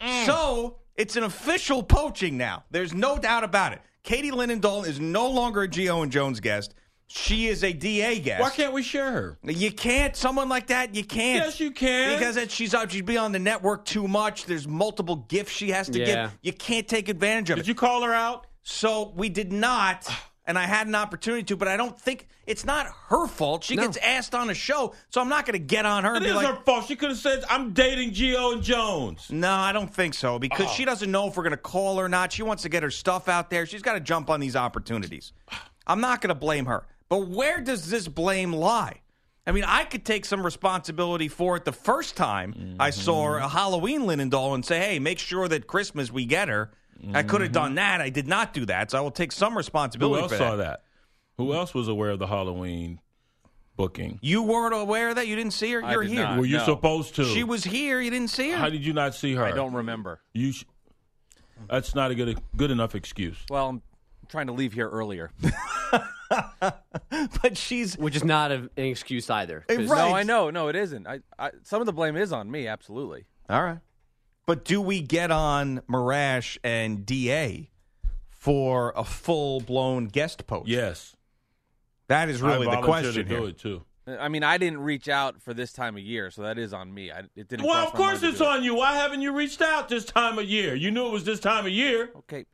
Mm. 0.00 0.24
So 0.24 0.78
it's 0.96 1.14
an 1.16 1.22
official 1.24 1.82
poaching 1.82 2.38
now. 2.38 2.64
There's 2.70 2.94
no 2.94 3.18
doubt 3.18 3.44
about 3.44 3.74
it. 3.74 3.82
Katie 4.02 4.30
Linendoll 4.30 4.86
is 4.86 4.98
no 4.98 5.28
longer 5.28 5.64
a 5.64 5.68
Gio 5.68 6.02
and 6.02 6.10
Jones 6.10 6.40
guest. 6.40 6.74
She 7.08 7.46
is 7.48 7.62
a 7.62 7.74
DA 7.74 8.18
guest. 8.20 8.40
Why 8.40 8.48
can't 8.48 8.72
we 8.72 8.82
share 8.82 9.12
her? 9.12 9.38
You 9.44 9.70
can't. 9.70 10.16
Someone 10.16 10.48
like 10.48 10.68
that, 10.68 10.94
you 10.94 11.04
can't. 11.04 11.44
Yes, 11.44 11.60
you 11.60 11.72
can. 11.72 12.18
Because 12.18 12.50
she's 12.50 12.74
out. 12.74 12.90
She'd 12.90 13.04
be 13.04 13.18
on 13.18 13.32
the 13.32 13.38
network 13.38 13.84
too 13.84 14.08
much. 14.08 14.46
There's 14.46 14.66
multiple 14.66 15.16
gifts 15.28 15.52
she 15.52 15.70
has 15.72 15.88
to 15.90 15.98
Yeah. 15.98 16.06
give. 16.06 16.38
You 16.40 16.52
can't 16.54 16.88
take 16.88 17.10
advantage 17.10 17.50
of 17.50 17.56
Did 17.56 17.66
it. 17.66 17.68
you 17.68 17.74
call 17.74 18.02
her 18.02 18.14
out? 18.14 18.46
so 18.62 19.12
we 19.14 19.28
did 19.28 19.52
not, 19.52 20.08
and 20.46 20.58
I 20.58 20.66
had 20.66 20.86
an 20.86 20.94
opportunity 20.94 21.42
to, 21.44 21.56
but 21.56 21.68
I 21.68 21.76
don't 21.76 21.98
think 21.98 22.28
it's 22.46 22.64
not 22.64 22.86
her 23.08 23.26
fault. 23.26 23.64
She 23.64 23.76
No. 23.76 23.82
gets 23.82 23.96
asked 23.98 24.34
on 24.34 24.48
a 24.50 24.54
show, 24.54 24.94
so 25.10 25.20
I'm 25.20 25.28
not 25.28 25.44
going 25.46 25.54
to 25.54 25.64
get 25.64 25.84
on 25.84 26.04
her 26.04 26.14
It 26.14 26.18
and 26.18 26.26
is 26.26 26.34
like, 26.34 26.46
her 26.46 26.62
fault. 26.64 26.86
She 26.86 26.96
could 26.96 27.10
have 27.10 27.18
said, 27.18 27.44
"I'm 27.50 27.72
dating 27.72 28.12
Gio 28.12 28.52
and 28.52 28.62
Jones." 28.62 29.26
No, 29.30 29.52
I 29.52 29.72
don't 29.72 29.92
think 29.92 30.14
so 30.14 30.38
because 30.38 30.66
oh. 30.68 30.72
she 30.72 30.84
doesn't 30.84 31.10
know 31.10 31.28
if 31.28 31.36
we're 31.36 31.42
going 31.42 31.50
to 31.50 31.56
call 31.56 31.98
or 32.00 32.08
not. 32.08 32.32
She 32.32 32.42
wants 32.42 32.62
to 32.62 32.68
get 32.68 32.82
her 32.82 32.90
stuff 32.90 33.28
out 33.28 33.50
there. 33.50 33.66
She's 33.66 33.82
got 33.82 33.94
to 33.94 34.00
jump 34.00 34.30
on 34.30 34.40
these 34.40 34.56
opportunities. 34.56 35.32
I'm 35.86 36.00
not 36.00 36.20
going 36.20 36.28
to 36.28 36.34
blame 36.34 36.66
her. 36.66 36.86
But 37.08 37.28
where 37.28 37.60
does 37.60 37.88
this 37.88 38.08
blame 38.08 38.52
lie? 38.52 39.00
I 39.46 39.52
mean, 39.52 39.64
I 39.64 39.84
could 39.84 40.04
take 40.04 40.24
some 40.24 40.44
responsibility 40.44 41.28
for 41.28 41.56
it 41.56 41.64
the 41.64 41.72
first 41.72 42.16
time 42.16 42.76
I 42.80 42.90
saw 42.90 43.28
mm-hmm. 43.28 43.44
a 43.44 43.48
Halloween 43.48 44.02
Linendoll 44.02 44.54
and 44.54 44.64
say, 44.64 44.80
hey, 44.80 44.98
make 44.98 45.20
sure 45.20 45.46
that 45.46 45.68
Christmas 45.68 46.10
we 46.10 46.26
get 46.26 46.48
her. 46.48 46.72
I 47.14 47.22
could 47.22 47.40
have 47.40 47.50
mm-hmm. 47.50 47.54
done 47.54 47.74
that. 47.76 48.00
I 48.00 48.10
did 48.10 48.26
not 48.26 48.52
do 48.52 48.66
that. 48.66 48.90
So 48.90 48.98
I 48.98 49.00
will 49.00 49.10
take 49.10 49.32
some 49.32 49.56
responsibility 49.56 50.20
Who 50.20 50.24
responsibility 50.24 50.44
else 50.44 50.58
for 50.58 50.64
saw 50.64 50.70
that? 50.70 50.82
Who 51.38 51.52
else 51.52 51.74
was 51.74 51.88
aware 51.88 52.10
of 52.10 52.18
the 52.18 52.26
Halloween 52.26 53.00
booking? 53.76 54.18
You 54.22 54.42
weren't 54.42 54.74
aware 54.74 55.10
of 55.10 55.16
that? 55.16 55.26
You 55.26 55.36
didn't 55.36 55.52
see 55.52 55.72
her? 55.72 55.84
I 55.84 55.92
You're 55.92 56.02
did 56.02 56.12
here. 56.12 56.22
not. 56.24 56.38
Were 56.38 56.46
you 56.46 56.56
no. 56.56 56.64
supposed 56.64 57.14
to? 57.16 57.24
She 57.24 57.44
was 57.44 57.64
here. 57.64 58.00
You 58.00 58.10
didn't 58.10 58.30
see 58.30 58.50
her. 58.50 58.56
How 58.56 58.70
did 58.70 58.84
you 58.84 58.92
not 58.92 59.14
see 59.14 59.34
her? 59.34 59.44
I 59.44 59.52
don't 59.52 59.74
remember. 59.74 60.20
You. 60.32 60.52
Sh- 60.52 60.64
that's 61.68 61.94
not 61.94 62.10
a 62.10 62.14
good 62.14 62.38
good 62.56 62.70
enough 62.70 62.94
excuse. 62.94 63.38
Well, 63.50 63.68
I'm 63.68 63.82
trying 64.28 64.46
to 64.48 64.52
leave 64.52 64.72
here 64.72 64.88
earlier. 64.88 65.30
but 66.30 67.56
she's. 67.56 67.96
which 67.96 68.16
is 68.16 68.24
not 68.24 68.50
a, 68.52 68.54
an 68.54 68.70
excuse 68.76 69.28
either. 69.30 69.64
'cause- 69.68 69.86
Right. 69.86 70.08
No, 70.08 70.14
I 70.14 70.22
know. 70.22 70.50
No, 70.50 70.68
it 70.68 70.76
isn't. 70.76 71.06
I, 71.06 71.20
I 71.38 71.50
some 71.62 71.80
of 71.80 71.86
the 71.86 71.92
blame 71.92 72.16
is 72.16 72.32
on 72.32 72.50
me. 72.50 72.66
Absolutely. 72.66 73.26
All 73.48 73.62
right. 73.62 73.78
But 74.46 74.64
do 74.64 74.80
we 74.80 75.02
get 75.02 75.30
on 75.32 75.80
Marash 75.90 76.56
and 76.62 77.04
DA 77.04 77.70
for 78.30 78.92
a 78.96 79.02
full 79.04 79.60
blown 79.60 80.06
guest 80.06 80.46
post? 80.46 80.68
Yes, 80.68 81.16
That 82.08 82.28
is 82.28 82.40
really 82.40 82.68
I 82.68 82.76
the 82.76 82.80
volunteered 82.82 82.84
question 82.84 83.12
to 83.14 83.24
do 83.24 83.40
here. 83.42 83.48
it 83.50 83.58
too. 83.58 83.82
I 84.06 84.28
mean, 84.28 84.44
I 84.44 84.56
didn't 84.56 84.78
reach 84.82 85.08
out 85.08 85.42
for 85.42 85.52
this 85.52 85.72
time 85.72 85.96
of 85.96 86.02
year, 86.02 86.30
so 86.30 86.42
that 86.42 86.58
is 86.58 86.72
on 86.72 86.94
me. 86.94 87.10
I, 87.10 87.24
it 87.34 87.48
didn't. 87.48 87.66
Well, 87.66 87.84
of 87.84 87.92
course 87.92 88.22
it's 88.22 88.40
on 88.40 88.62
you. 88.62 88.76
Why 88.76 88.94
haven't 88.94 89.20
you 89.20 89.32
reached 89.32 89.60
out 89.60 89.88
this 89.88 90.04
time 90.04 90.38
of 90.38 90.44
year? 90.44 90.76
You 90.76 90.92
knew 90.92 91.06
it 91.08 91.12
was 91.12 91.24
this 91.24 91.40
time 91.40 91.66
of 91.66 91.72
year. 91.72 92.10
Okay, 92.18 92.46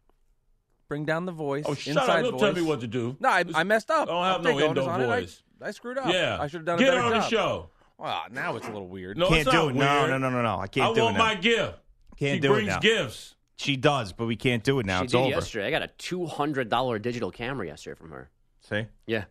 bring 0.88 1.04
down 1.04 1.26
the 1.26 1.32
voice. 1.32 1.64
Oh, 1.66 1.74
shut 1.74 1.88
inside 1.88 2.08
up! 2.08 2.22
Don't 2.22 2.32
voice. 2.32 2.40
tell 2.40 2.52
me 2.54 2.62
what 2.62 2.80
to 2.80 2.86
do. 2.86 3.18
No, 3.20 3.28
I, 3.28 3.44
I 3.54 3.64
messed 3.64 3.90
up. 3.90 4.08
I 4.08 4.12
don't 4.12 4.24
have 4.24 4.36
I'll 4.36 4.42
no 4.42 4.50
take 4.58 4.62
onus 4.70 4.78
endo 4.78 4.86
on 4.90 5.00
it. 5.02 5.04
I- 5.04 5.20
voice. 5.20 5.42
I, 5.60 5.70
screwed 5.72 5.98
up. 5.98 6.10
Yeah, 6.10 6.38
I 6.40 6.46
should 6.46 6.60
have 6.60 6.64
done 6.64 6.78
Get 6.78 6.88
a 6.88 6.92
better 6.92 7.02
on 7.02 7.12
job. 7.12 7.22
the 7.22 7.28
show. 7.28 7.70
Well, 8.02 8.22
now 8.32 8.56
it's 8.56 8.66
a 8.66 8.70
little 8.72 8.88
weird. 8.88 9.16
No, 9.16 9.28
Can't 9.28 9.42
it's 9.42 9.50
do 9.50 9.56
not 9.56 9.68
it. 9.70 9.74
No, 9.76 9.98
weird. 10.00 10.10
no, 10.10 10.18
no, 10.18 10.30
no, 10.30 10.42
no. 10.42 10.54
I 10.56 10.62
I 10.62 10.66
can't 10.66 10.94
do 10.94 11.02
want 11.04 11.14
it 11.14 11.18
now. 11.18 11.24
my 11.24 11.34
gift. 11.36 11.78
Can't 12.16 12.34
she 12.36 12.40
do 12.40 12.54
it 12.54 12.64
now. 12.64 12.64
She 12.64 12.64
brings 12.64 12.66
now. 12.68 12.80
gifts. 12.80 13.34
She 13.56 13.76
does, 13.76 14.12
but 14.12 14.26
we 14.26 14.34
can't 14.34 14.64
do 14.64 14.80
it 14.80 14.86
now. 14.86 14.98
she 14.98 15.04
it's 15.04 15.12
did 15.12 15.18
over. 15.20 15.28
yesterday. 15.30 15.68
I 15.68 15.70
got 15.70 15.82
a 15.82 15.86
two 15.98 16.26
hundred 16.26 16.68
dollar 16.68 16.98
digital 16.98 17.30
camera 17.30 17.66
yesterday 17.68 17.96
from 17.96 18.10
her. 18.10 18.28
See? 18.68 18.86
Yeah, 19.06 19.24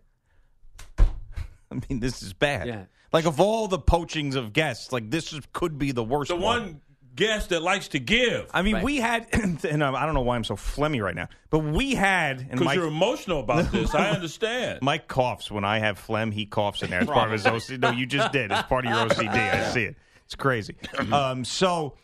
I 0.99 1.75
mean, 1.89 1.99
this 1.99 2.21
is 2.23 2.34
bad. 2.34 2.67
Yeah. 2.67 2.84
Like, 3.13 3.25
of 3.25 3.41
all 3.41 3.67
the 3.67 3.79
poachings 3.79 4.36
of 4.36 4.53
guests, 4.53 4.91
like, 4.93 5.10
this 5.12 5.34
is, 5.34 5.41
could 5.51 5.77
be 5.77 5.91
the 5.91 6.03
worst 6.03 6.29
The 6.29 6.36
one 6.38 6.79
guest 7.15 7.50
that 7.50 7.62
likes 7.62 7.89
to 7.89 8.00
give. 8.00 8.50
I 8.54 8.62
mean, 8.62 8.76
Right. 8.76 8.84
we 8.84 8.97
had, 8.97 9.28
and 9.34 9.84
I 9.84 10.06
don't 10.06 10.13
know 10.13 10.21
why 10.21 10.36
I'm 10.36 10.43
so 10.43 10.56
phlegmy 10.56 11.04
right 11.04 11.15
now, 11.15 11.28
but 11.50 11.60
we 11.60 11.93
had, 11.95 12.39
and 12.39 12.52
Because 12.52 12.65
Mike, 12.65 12.76
you're 12.78 12.88
emotional 12.88 13.39
about 13.41 13.71
this. 13.71 13.93
I 13.93 14.10
understand. 14.12 14.80
Mike 14.82 15.08
coughs 15.08 15.52
when 15.52 15.63
I 15.65 15.80
have 15.80 15.97
phlegm. 16.00 16.32
He 16.32 16.45
coughs 16.45 16.82
in 16.84 16.89
there. 16.89 17.02
It's 17.02 17.12
part 17.12 17.28
of 17.28 17.34
his 17.34 17.43
OCD. 17.45 17.80
No, 17.80 17.91
you 17.91 18.06
just 18.06 18.32
did. 18.32 18.52
It's 18.52 18.62
part 18.63 18.86
of 18.86 18.91
your 18.91 19.08
OCD. 19.10 19.30
I 19.30 19.69
see 19.74 19.84
it. 19.84 19.95
It's 20.26 20.36
crazy. 20.36 20.76
Um, 21.12 21.43
so 21.43 21.95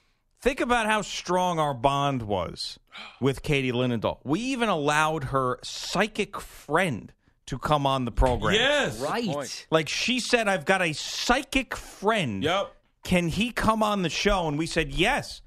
think 0.41 0.59
about 0.61 0.85
how 0.87 1.01
strong 1.01 1.59
our 1.59 1.73
bond 1.73 2.23
was 2.23 2.77
with 3.21 3.41
Katie 3.43 3.71
Linendoll. 3.71 4.19
We 4.23 4.39
even 4.41 4.69
allowed 4.69 5.25
her 5.25 5.59
psychic 5.63 6.39
friend 6.39 7.13
to 7.45 7.57
come 7.57 7.85
on 7.87 8.03
the 8.03 8.11
program. 8.11 8.55
yes. 8.55 8.99
right. 8.99 9.65
Like 9.71 9.87
she 9.87 10.19
said, 10.19 10.49
I've 10.49 10.65
got 10.65 10.81
a 10.81 10.91
psychic 10.93 11.75
friend. 11.77 12.43
Yep. 12.43 12.73
Can 13.07 13.29
he 13.29 13.51
come 13.51 13.81
on 13.81 14.01
the 14.01 14.09
show? 14.09 14.49
And 14.49 14.57
we 14.57 14.65
said 14.65 14.91
yes. 14.91 15.41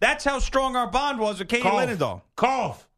That's 0.00 0.24
how 0.24 0.38
strong 0.38 0.74
our 0.74 0.90
bond 0.90 1.18
was 1.20 1.38
with 1.38 1.48
Katie 1.48 1.62
Cough. 1.62 1.74
Linendoll. 1.74 2.22
Cough. 2.34 2.88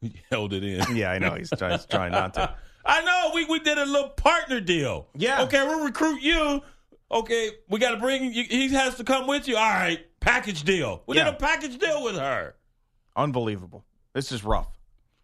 He 0.00 0.14
held 0.32 0.52
it 0.52 0.64
in. 0.64 0.96
Yeah, 0.96 1.12
I 1.12 1.18
know. 1.20 1.34
He's 1.34 1.48
trying, 1.56 1.72
he's 1.72 1.86
trying 1.86 2.10
not 2.12 2.34
to. 2.34 2.52
I 2.84 3.02
know. 3.04 3.30
We 3.34 3.44
we 3.44 3.60
did 3.60 3.78
a 3.78 3.86
little 3.86 4.08
partner 4.10 4.60
deal. 4.60 5.06
Yeah. 5.14 5.42
Okay, 5.42 5.64
we'll 5.64 5.84
recruit 5.84 6.22
you. 6.22 6.60
Okay, 7.10 7.50
we 7.68 7.78
got 7.78 7.92
to 7.92 7.98
bring 7.98 8.32
you. 8.32 8.42
He 8.44 8.68
has 8.70 8.96
to 8.96 9.04
come 9.04 9.26
with 9.28 9.46
you. 9.46 9.56
All 9.56 9.62
right, 9.62 10.04
package 10.20 10.64
deal. 10.64 11.02
We 11.06 11.16
Yeah. 11.16 11.24
did 11.26 11.34
a 11.34 11.36
package 11.36 11.78
deal 11.78 12.02
with 12.02 12.16
her. 12.16 12.56
Unbelievable. 13.16 13.84
This 14.12 14.32
is 14.32 14.42
rough. 14.44 14.68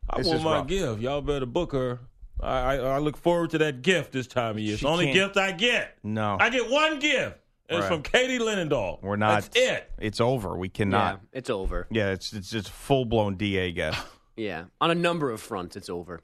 I 0.08 0.18
This 0.18 0.28
want 0.28 0.42
my 0.44 0.56
rough. 0.58 0.66
gift. 0.68 1.00
Y'all 1.00 1.20
better 1.22 1.46
book 1.46 1.72
her. 1.72 1.98
I, 2.40 2.56
I 2.58 2.74
I 2.76 2.98
look 2.98 3.16
forward 3.16 3.50
to 3.50 3.58
that 3.58 3.82
gift 3.82 4.12
this 4.12 4.26
time 4.28 4.52
of 4.52 4.60
year. 4.60 4.74
It's 4.74 4.82
the 4.82 4.88
only 4.88 5.06
can't- 5.06 5.14
gift 5.16 5.37
I 5.37 5.52
get. 5.52 5.98
No. 6.04 6.37
I 6.40 6.50
get 6.50 6.70
one 6.70 6.98
gift. 7.00 7.38
And 7.68 7.79
It's 7.79 7.85
Right. 7.85 7.94
from 7.94 8.03
Katie 8.03 8.38
Linendoll. 8.38 9.00
We're 9.03 9.16
not. 9.16 9.42
That's 9.42 9.57
it. 9.57 9.90
It's 9.98 10.20
over. 10.20 10.57
We 10.57 10.68
Yeah, 10.68 10.72
cannot. 10.74 11.20
it's 11.33 11.48
over. 11.50 11.87
Yeah, 11.90 12.11
it's 12.11 12.33
it's 12.33 12.50
just 12.50 12.68
full 12.70 13.05
blown 13.07 13.37
DA 13.37 13.72
guess. 13.72 13.96
Yeah, 14.37 14.64
on 14.81 14.90
a 14.90 14.96
number 14.96 15.31
of 15.31 15.40
fronts, 15.40 15.77
it's 15.77 15.88
over. 15.88 16.20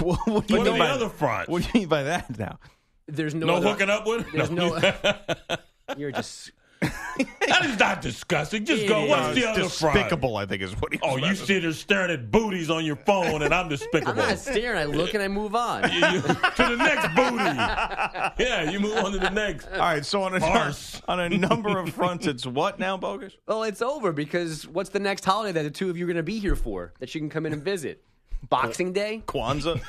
what, 0.00 0.18
what 0.26 0.46
do 0.48 0.54
you 0.54 0.58
What 0.58 0.64
mean 0.64 0.66
are 0.66 0.72
the 0.72 0.78
by 0.78 0.90
other 0.90 1.08
fronts? 1.08 1.48
What 1.48 1.62
do 1.62 1.68
you 1.72 1.80
mean 1.82 1.88
by 1.88 2.02
that 2.02 2.36
now? 2.36 2.58
There's 3.06 3.32
no, 3.32 3.46
no 3.46 3.54
other- 3.54 3.68
hooking 3.70 3.88
up 3.88 4.04
with 4.08 4.26
her? 4.26 4.36
There's 4.36 4.50
no. 4.50 4.76
you're 5.96 6.10
just. 6.10 6.50
that 7.48 7.64
is 7.64 7.78
not 7.78 8.00
disgusting. 8.02 8.64
Just 8.64 8.82
It 8.84 8.88
go. 8.88 9.04
is. 9.04 9.10
What's 9.10 9.34
the 9.34 9.40
It's 9.40 9.46
other 9.58 9.68
front? 9.68 9.94
despicable. 9.94 10.36
I 10.36 10.46
think 10.46 10.62
is 10.62 10.72
what 10.80 10.92
he. 10.92 10.98
Oh, 11.02 11.16
you 11.16 11.34
sit 11.34 11.62
there 11.62 11.72
staring 11.72 12.10
at 12.10 12.30
booties 12.30 12.70
on 12.70 12.84
your 12.84 12.96
phone, 12.96 13.42
and 13.42 13.54
I'm 13.54 13.68
despicable. 13.68 14.10
I'm 14.12 14.16
not 14.30 14.38
staring. 14.38 14.78
I 14.78 14.84
look 14.84 15.14
and 15.14 15.22
I 15.22 15.28
move 15.28 15.54
on. 15.54 15.84
You- 15.92 16.00
you- 16.06 16.20
to 16.22 16.30
the 16.56 16.76
next 16.76 17.14
booty. 17.14 18.42
Yeah, 18.44 18.70
you 18.70 18.80
move 18.80 18.96
on 18.98 19.12
to 19.12 19.18
the 19.18 19.30
next. 19.30 19.66
All 19.72 19.78
right, 19.78 20.04
so 20.04 20.22
on 20.22 20.34
a 20.34 20.40
Farce. 20.40 21.00
on 21.08 21.20
a 21.20 21.28
number 21.28 21.78
of 21.78 21.90
fronts, 21.90 22.26
it's 22.26 22.46
what 22.46 22.78
now, 22.78 22.96
Bogusch? 22.98 23.32
Well, 23.46 23.62
it's 23.62 23.82
over 23.82 24.12
because 24.12 24.66
what's 24.66 24.90
the 24.90 25.00
next 25.00 25.24
holiday 25.24 25.52
that 25.52 25.62
the 25.62 25.70
two 25.70 25.88
of 25.90 25.96
you 25.96 26.04
are 26.04 26.08
going 26.08 26.16
to 26.16 26.22
be 26.22 26.38
here 26.38 26.56
for 26.56 26.92
that 27.00 27.14
you 27.14 27.20
can 27.20 27.30
come 27.30 27.46
in 27.46 27.52
and 27.52 27.62
visit? 27.62 28.02
Boxing 28.48 28.92
Day. 28.92 29.22
Kwanzaa. 29.26 29.80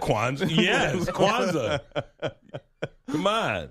Kwanzaa. 0.00 0.50
Yes, 0.50 1.08
Kwanzaa. 1.08 1.80
Come 3.10 3.26
on. 3.26 3.68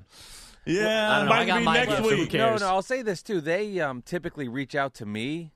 Yeah. 0.69 1.11
I 1.11 1.17
don't 1.17 1.25
know. 1.25 1.29
Might 1.31 1.41
I 1.41 1.45
got 1.45 1.57
be 1.59 1.63
my 1.65 1.73
next 1.73 1.89
gift, 1.89 2.01
who 2.01 2.17
week. 2.17 2.33
No, 2.33 2.55
no. 2.57 2.67
I'll 2.67 2.81
say 2.81 3.01
this 3.01 3.21
too. 3.23 3.41
They 3.41 3.79
um, 3.79 4.01
typically 4.01 4.47
reach 4.47 4.75
out 4.75 4.93
to 4.95 5.05
me 5.05 5.51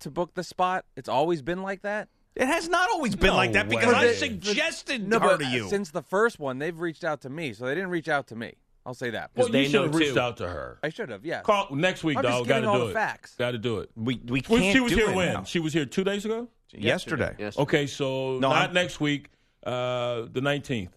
to 0.00 0.10
book 0.10 0.34
the 0.34 0.44
spot. 0.44 0.84
It's 0.96 1.08
always 1.08 1.42
been 1.42 1.62
like 1.62 1.82
that. 1.82 2.08
It 2.34 2.46
has 2.46 2.68
not 2.68 2.88
always 2.90 3.16
been 3.16 3.30
No 3.30 3.36
like 3.36 3.52
that 3.54 3.68
because 3.68 3.92
way. 3.92 3.94
I 3.94 4.06
For 4.14 4.26
the- 4.26 4.40
suggested 4.42 5.08
No, 5.08 5.18
her 5.18 5.38
to 5.38 5.44
you. 5.46 5.68
since 5.68 5.90
the 5.90 6.02
first 6.02 6.38
one, 6.38 6.58
they've 6.58 6.78
reached 6.78 7.02
out 7.02 7.22
to 7.22 7.30
me, 7.30 7.52
so 7.52 7.66
they 7.66 7.74
didn't 7.74 7.90
reach 7.90 8.08
out 8.08 8.28
to 8.28 8.36
me. 8.36 8.54
I'll 8.86 8.94
say 8.94 9.10
that. 9.10 9.32
Well, 9.36 9.48
they 9.48 9.64
you 9.64 9.68
should 9.68 9.82
have 9.82 9.94
reached 9.94 10.14
too. 10.14 10.20
out 10.20 10.36
to 10.38 10.48
her. 10.48 10.78
I 10.82 10.88
should 10.88 11.10
have. 11.10 11.26
Yeah. 11.26 11.42
Call 11.42 11.68
next 11.74 12.04
week, 12.04 12.16
I'm 12.16 12.22
dog. 12.22 12.46
Got 12.46 12.60
to 12.60 12.66
do 12.72 12.78
the 12.78 12.86
it. 12.90 12.92
facts. 12.94 13.34
Got 13.34 13.50
to 13.50 13.58
do 13.58 13.78
it. 13.80 13.90
we 13.96 14.20
we 14.26 14.40
can't 14.40 14.72
she 14.72 14.80
was 14.80 14.92
do 14.92 14.98
here 14.98 15.10
it 15.10 15.16
when? 15.16 15.32
now. 15.34 15.42
She 15.42 15.58
was 15.58 15.72
here 15.74 15.84
two 15.84 16.04
days 16.04 16.24
ago. 16.24 16.48
yesterday. 16.72 17.34
Yes. 17.38 17.58
Okay, 17.58 17.86
so 17.86 18.34
No, 18.38 18.48
not 18.50 18.56
I'm- 18.56 18.72
next 18.74 19.00
week. 19.00 19.30
Uh, 19.66 20.26
the 20.32 20.40
nineteenth. 20.40 20.96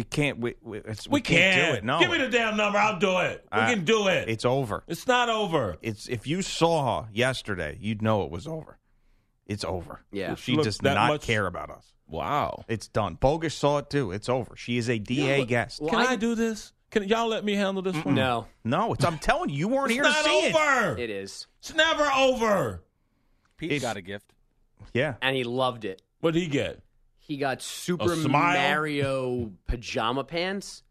It 0.00 0.10
can't. 0.10 0.38
We, 0.38 0.54
we, 0.62 0.78
it's, 0.78 1.06
We, 1.06 1.20
can't 1.20 1.54
can 1.54 1.72
do 1.72 1.76
it. 1.78 1.84
No, 1.84 1.98
Give 2.00 2.10
me 2.10 2.16
the 2.18 2.28
damn 2.28 2.56
number. 2.56 2.78
I'll 2.78 2.98
do 2.98 3.18
it. 3.18 3.46
We 3.52 3.58
Uh, 3.58 3.68
can 3.68 3.84
do 3.84 4.08
it. 4.08 4.28
It's 4.30 4.44
over. 4.46 4.82
It's 4.88 5.06
not 5.06 5.28
over. 5.28 5.76
It's 5.82 6.08
if 6.08 6.26
you 6.26 6.40
saw 6.40 7.06
yesterday, 7.12 7.76
you'd 7.80 8.00
know 8.00 8.22
it 8.22 8.30
was 8.30 8.46
over. 8.46 8.78
It's 9.46 9.62
over. 9.64 10.00
Yeah. 10.10 10.36
she 10.36 10.54
Look, 10.56 10.64
does 10.64 10.80
not 10.80 11.08
much- 11.08 11.22
care 11.22 11.46
about 11.46 11.70
us. 11.70 11.92
Wow. 12.08 12.64
It's 12.66 12.88
done. 12.88 13.16
Bogusch 13.16 13.52
saw 13.52 13.78
it 13.78 13.90
too. 13.90 14.10
It's 14.10 14.28
over. 14.30 14.56
She 14.56 14.78
is 14.78 14.88
a 14.88 14.98
DA 14.98 15.44
guest. 15.44 15.80
well, 15.82 15.90
Can 15.90 16.00
I, 16.00 16.12
I- 16.12 16.16
do 16.16 16.34
this? 16.34 16.72
Can 16.90 17.04
y'all 17.04 17.28
let 17.28 17.44
me 17.44 17.54
handle 17.54 17.82
this 17.82 17.94
one? 18.04 18.14
No, 18.16 18.46
No, 18.64 18.94
it's. 18.94 19.04
I'm 19.04 19.18
telling 19.18 19.50
you, 19.50 19.56
you 19.58 19.68
weren't 19.68 19.86
It's 19.90 19.94
here 19.94 20.02
not 20.02 20.16
to 20.16 20.28
see 20.30 20.38
it. 20.46 20.54
over. 20.56 20.98
it 20.98 21.08
is, 21.10 21.46
It's 21.60 21.72
never 21.74 22.02
over. 22.16 22.82
Pete 23.58 23.70
It's- 23.72 23.82
got 23.82 23.96
a 23.96 24.00
gift. 24.00 24.32
Yeah. 24.94 25.14
and 25.22 25.36
he 25.36 25.44
loved 25.44 25.84
it. 25.84 26.00
What 26.20 26.32
did 26.34 26.40
he 26.42 26.48
get? 26.48 26.80
He 27.20 27.36
got 27.36 27.62
Super 27.62 28.16
Mario 28.16 29.52
pajama 29.66 30.24
pants 30.24 30.82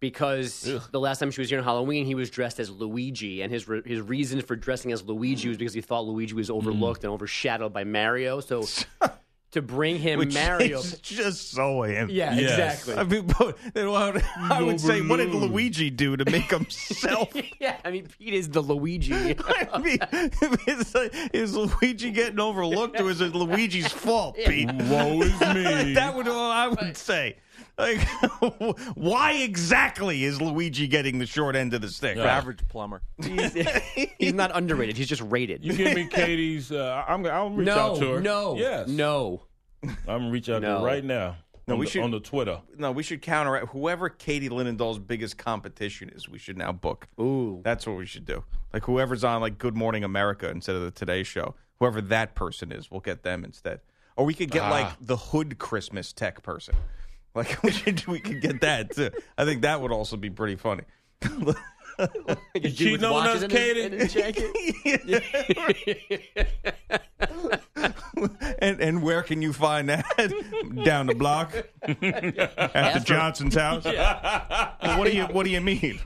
because 0.00 0.68
Ugh. 0.68 0.82
the 0.90 0.98
last 0.98 1.18
time 1.18 1.30
she 1.30 1.40
was 1.40 1.50
here 1.50 1.58
on 1.58 1.64
Halloween, 1.64 2.06
he 2.06 2.14
was 2.14 2.30
dressed 2.30 2.58
as 2.58 2.70
Luigi, 2.70 3.42
and 3.42 3.52
his 3.52 3.68
re- 3.68 3.82
his 3.84 4.00
reason 4.00 4.40
for 4.40 4.56
dressing 4.56 4.90
as 4.90 5.02
Luigi 5.04 5.48
was 5.48 5.58
because 5.58 5.74
he 5.74 5.80
thought 5.80 6.06
Luigi 6.06 6.34
was 6.34 6.48
hmm. 6.48 6.54
overlooked 6.54 7.04
and 7.04 7.12
overshadowed 7.12 7.72
by 7.72 7.84
Mario. 7.84 8.40
So 8.40 8.64
to 9.52 9.60
bring 9.62 9.98
him 9.98 10.18
Which 10.20 10.32
Mario, 10.34 10.78
is 10.78 10.98
just 11.00 11.50
so 11.50 11.82
him. 11.82 12.08
yeah, 12.10 12.34
Yes. 12.34 12.50
exactly. 12.86 12.94
I 12.94 13.02
mean, 13.04 13.26
but, 13.38 13.58
I 14.50 14.62
would 14.62 14.80
say, 14.80 15.00
what 15.00 15.16
did 15.16 15.34
Luigi 15.34 15.90
do 15.90 16.16
to 16.16 16.24
make 16.30 16.50
himself? 16.50 17.28
yeah, 17.60 17.76
I 17.84 17.90
mean 17.90 18.06
Pete 18.18 18.34
is 18.34 18.48
the 18.48 18.60
Luigi. 18.62 19.12
I 19.72 19.78
mean, 19.78 19.98
is, 20.68 20.94
is 21.32 21.56
Luigi 21.56 22.10
getting 22.12 22.38
overlooked, 22.38 23.00
or 23.00 23.10
is 23.10 23.20
it 23.20 23.34
Luigi's 23.34 23.88
fault, 23.92 24.36
Pete? 24.36 24.70
Woe 24.72 25.22
is 25.22 25.40
me. 25.54 25.94
that 25.94 26.14
would 26.14 26.28
all 26.28 26.50
I 26.50 26.68
would 26.68 26.96
say. 26.96 27.36
Like, 27.80 27.98
why 28.96 29.32
exactly 29.32 30.24
is 30.24 30.40
Luigi 30.40 30.86
getting 30.86 31.18
the 31.18 31.26
short 31.26 31.56
end 31.56 31.74
of 31.74 31.80
the 31.80 31.88
stick? 31.88 32.16
Average 32.18 32.66
plumber. 32.68 33.02
he's, 33.22 33.52
he's 34.18 34.34
not 34.34 34.54
underrated. 34.54 34.96
He's 34.96 35.08
just 35.08 35.22
rated. 35.22 35.64
you 35.64 35.72
give 35.72 35.94
me 35.94 36.06
Katie's. 36.06 36.70
Uh, 36.72 37.04
I'm. 37.08 37.24
I'll 37.26 37.50
reach 37.50 37.66
no, 37.66 37.74
out 37.78 37.98
to 37.98 38.12
her. 38.14 38.20
no, 38.20 38.56
Yes. 38.56 38.88
no. 38.88 39.42
I'm 39.82 39.96
gonna 40.06 40.30
reach 40.30 40.48
out 40.50 40.60
to 40.60 40.68
her 40.68 40.84
right 40.84 41.04
now. 41.04 41.36
No, 41.66 41.76
we 41.76 41.86
the, 41.86 41.90
should- 41.92 42.02
on 42.02 42.10
the 42.10 42.20
Twitter. 42.20 42.60
No, 42.76 42.90
we 42.92 43.02
should 43.02 43.22
counteract 43.22 43.68
whoever 43.68 44.08
Katie 44.08 44.48
Linendoll's 44.48 44.98
biggest 44.98 45.38
competition 45.38 46.10
is. 46.10 46.28
We 46.28 46.38
should 46.38 46.56
now 46.58 46.72
book. 46.72 47.06
Ooh, 47.20 47.60
That's 47.64 47.86
what 47.86 47.96
we 47.96 48.06
should 48.06 48.24
do. 48.24 48.42
Like 48.74 48.84
whoever's 48.84 49.24
on 49.24 49.40
like 49.40 49.58
Good 49.58 49.76
Morning 49.76 50.02
America 50.04 50.50
instead 50.50 50.74
of 50.76 50.82
the 50.82 50.90
Today 50.90 51.22
Show, 51.22 51.54
whoever 51.78 52.00
that 52.02 52.34
person 52.34 52.72
is, 52.72 52.90
we'll 52.90 53.00
get 53.00 53.22
them 53.22 53.44
instead. 53.44 53.80
Or 54.16 54.24
we 54.26 54.34
could 54.34 54.50
get 54.50 54.62
Ah. 54.64 54.70
like 54.70 54.92
the 55.00 55.16
Hood 55.16 55.58
Christmas 55.58 56.12
tech 56.12 56.42
person. 56.42 56.74
Like 57.34 57.62
we 57.62 57.70
should, 57.70 58.06
we 58.06 58.20
could 58.20 58.40
get 58.40 58.60
that 58.62 58.94
too. 58.94 59.10
I 59.38 59.44
think 59.44 59.62
that 59.62 59.80
would 59.80 59.92
also 59.92 60.16
be 60.16 60.30
pretty 60.30 60.56
funny. 60.56 60.84
You 61.22 61.54
Dude 62.54 62.76
cheating 62.76 62.92
with 62.92 63.04
on 63.04 63.26
us, 63.26 63.42
in 63.42 63.50
Katie? 63.50 63.82
in 63.82 63.92
his 63.92 64.14
jacket? 64.14 64.50
and 68.58 68.80
and 68.80 69.02
where 69.02 69.22
can 69.22 69.42
you 69.42 69.52
find 69.52 69.88
that? 69.88 70.04
Down 70.84 71.06
the 71.06 71.14
block 71.14 71.54
at 71.82 72.00
the 72.00 73.02
Johnson's 73.04 73.54
house. 73.54 73.84
What 73.84 75.04
do 75.04 75.16
you 75.16 75.24
What 75.24 75.44
do 75.44 75.50
you 75.50 75.60
mean? 75.60 76.00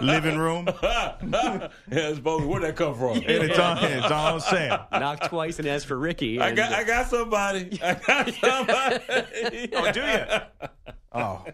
Living 0.00 0.38
room? 0.38 0.68
yeah, 0.82 1.68
it's 1.86 2.18
both. 2.18 2.44
Where'd 2.44 2.64
that 2.64 2.76
come 2.76 2.94
from? 2.94 3.16
And 3.16 3.24
it's 3.26 3.58
on. 3.58 3.78
It's 3.84 4.10
on 4.10 4.40
sale. 4.40 4.86
Knock 4.92 5.28
twice 5.28 5.58
and 5.58 5.68
ask 5.68 5.86
for 5.86 5.96
Ricky. 5.96 6.40
I 6.40 6.52
got. 6.52 6.72
I 6.72 6.84
got 6.84 7.06
somebody. 7.08 7.78
I 7.82 7.94
got 7.94 8.34
somebody. 8.34 9.70
Oh, 9.72 9.92
do 9.92 10.00
you? 10.00 10.70
Oh, 11.12 11.44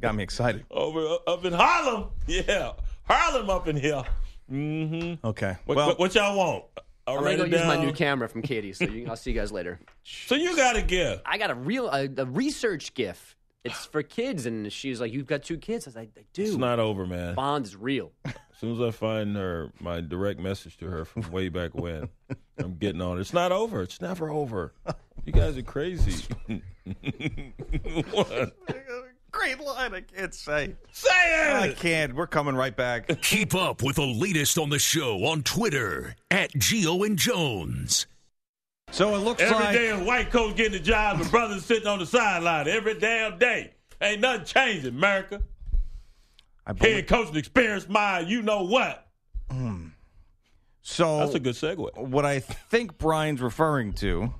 got 0.00 0.14
me 0.14 0.22
excited. 0.22 0.64
Over 0.70 1.18
up 1.26 1.44
in 1.44 1.52
Harlem. 1.52 2.10
Yeah, 2.26 2.72
Harlem 3.04 3.48
up 3.50 3.68
in 3.68 3.76
here. 3.76 4.02
Mm-hmm. 4.50 5.26
Okay. 5.26 5.56
What, 5.64 5.76
well, 5.76 5.86
what, 5.88 5.98
what 5.98 6.14
y'all 6.14 6.36
want? 6.36 6.64
I'll 7.06 7.18
I'm 7.18 7.24
gonna 7.24 7.36
go 7.36 7.44
use 7.44 7.66
my 7.66 7.76
new 7.76 7.92
camera 7.92 8.28
from 8.28 8.42
Katie. 8.50 8.72
So 8.72 8.84
you, 8.84 9.06
I'll 9.08 9.16
see 9.16 9.30
you 9.30 9.38
guys 9.38 9.52
later. 9.52 9.78
So 10.04 10.34
you 10.34 10.56
got 10.56 10.76
a 10.76 10.82
gift. 10.82 11.22
I 11.26 11.38
got 11.38 11.50
a 11.50 11.54
real 11.54 11.88
a, 11.88 12.08
a 12.16 12.24
research 12.24 12.94
gift. 12.94 13.36
It's 13.62 13.86
for 13.86 14.02
kids, 14.02 14.44
and 14.44 14.70
she's 14.70 15.00
like, 15.00 15.12
"You've 15.12 15.26
got 15.26 15.42
two 15.42 15.56
kids." 15.56 15.86
I 15.86 15.88
was 15.88 15.96
like, 15.96 16.10
"I 16.18 16.24
do." 16.34 16.42
It's 16.42 16.56
not 16.56 16.78
over, 16.78 17.06
man. 17.06 17.34
Bond 17.34 17.64
is 17.64 17.74
real. 17.76 18.12
As 18.26 18.34
soon 18.60 18.72
as 18.72 18.80
I 18.80 18.90
find 18.90 19.34
her, 19.36 19.72
my 19.80 20.00
direct 20.00 20.38
message 20.38 20.76
to 20.78 20.86
her 20.86 21.04
from 21.04 21.30
way 21.30 21.48
back 21.48 21.74
when, 21.74 22.08
I'm 22.58 22.76
getting 22.76 23.00
on. 23.00 23.16
it. 23.18 23.22
It's 23.22 23.32
not 23.32 23.52
over. 23.52 23.82
It's 23.82 24.00
never 24.02 24.28
over. 24.28 24.74
You 25.24 25.32
guys 25.32 25.56
are 25.56 25.62
crazy. 25.62 26.26
what? 28.10 28.54
Great 29.34 29.60
line. 29.60 29.94
I 29.94 30.00
can't 30.00 30.32
say. 30.32 30.76
Say 30.92 31.10
it. 31.10 31.52
I 31.54 31.72
can't. 31.72 32.14
We're 32.14 32.28
coming 32.28 32.54
right 32.54 32.74
back. 32.74 33.20
Keep 33.22 33.54
up 33.54 33.82
with 33.82 33.96
the 33.96 34.06
latest 34.06 34.56
on 34.58 34.70
the 34.70 34.78
show 34.78 35.24
on 35.24 35.42
Twitter 35.42 36.14
at 36.30 36.52
Gio 36.52 37.04
and 37.04 37.18
Jones. 37.18 38.06
So 38.92 39.14
it 39.16 39.18
looks 39.18 39.42
Every 39.42 39.56
like 39.56 39.74
day 39.74 39.90
a 39.90 39.98
white 39.98 40.30
coach 40.30 40.54
getting 40.54 40.72
the 40.72 40.78
job 40.78 41.20
and 41.20 41.28
brothers 41.30 41.64
sitting 41.64 41.88
on 41.88 41.98
the 41.98 42.06
sideline 42.06 42.68
every 42.68 42.94
damn 42.94 43.38
day. 43.38 43.72
Ain't 44.00 44.20
nothing 44.20 44.44
changing, 44.44 44.94
America. 44.94 45.42
I 46.64 46.72
believe, 46.72 46.94
Head 46.94 47.08
coaching 47.08 47.36
experience, 47.36 47.88
my 47.88 48.20
you 48.20 48.40
know 48.40 48.62
what. 48.62 49.08
Hmm. 49.50 49.88
so. 50.82 51.18
That's 51.18 51.34
a 51.34 51.40
good 51.40 51.54
segue. 51.54 52.06
what 52.08 52.24
I 52.24 52.38
think 52.38 52.98
Brian's 52.98 53.42
referring 53.42 53.94
to, 53.94 54.32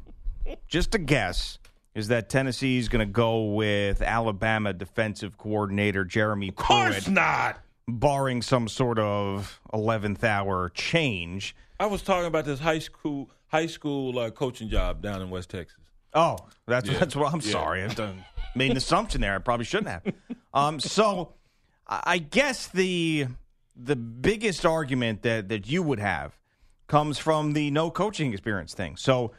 just 0.68 0.94
a 0.94 0.98
guess, 0.98 1.58
is 1.94 2.08
that 2.08 2.28
Tennessee 2.28 2.78
is 2.78 2.88
going 2.88 3.06
to 3.06 3.12
go 3.12 3.44
with 3.52 4.02
Alabama 4.02 4.72
defensive 4.72 5.38
coordinator 5.38 6.04
Jeremy 6.04 6.48
Of 6.48 6.56
course 6.56 7.04
Pruitt, 7.04 7.08
not. 7.14 7.60
barring 7.86 8.42
some 8.42 8.68
sort 8.68 8.98
of 8.98 9.60
eleventh 9.72 10.24
hour 10.24 10.70
change. 10.74 11.54
I 11.78 11.86
was 11.86 12.02
talking 12.02 12.26
about 12.26 12.44
this 12.44 12.60
high 12.60 12.78
school 12.80 13.30
high 13.48 13.66
school 13.66 14.18
uh, 14.18 14.30
coaching 14.30 14.68
job 14.68 15.00
down 15.02 15.22
in 15.22 15.30
West 15.30 15.50
Texas. 15.50 15.78
Oh, 16.14 16.36
that's 16.66 16.88
Yeah. 16.88 16.98
that's 16.98 17.16
what 17.16 17.32
I'm 17.32 17.40
Yeah. 17.40 17.52
sorry. 17.52 17.82
I 17.84 17.88
done, 17.94 18.24
made 18.54 18.70
an 18.72 18.76
assumption 18.76 19.20
there. 19.20 19.34
I 19.34 19.38
probably 19.38 19.64
shouldn't 19.66 19.88
have. 19.90 20.14
Um, 20.52 20.80
so 20.80 21.34
I 21.86 22.00
I 22.06 22.18
guess 22.18 22.66
the 22.68 23.26
the 23.76 23.96
biggest 23.96 24.64
argument 24.66 25.22
that 25.22 25.48
that 25.48 25.68
you 25.68 25.82
would 25.82 25.98
have 26.00 26.36
comes 26.86 27.18
from 27.18 27.52
the 27.54 27.70
no 27.70 27.90
coaching 27.90 28.32
experience 28.32 28.74
thing. 28.74 28.96
So 28.96 29.32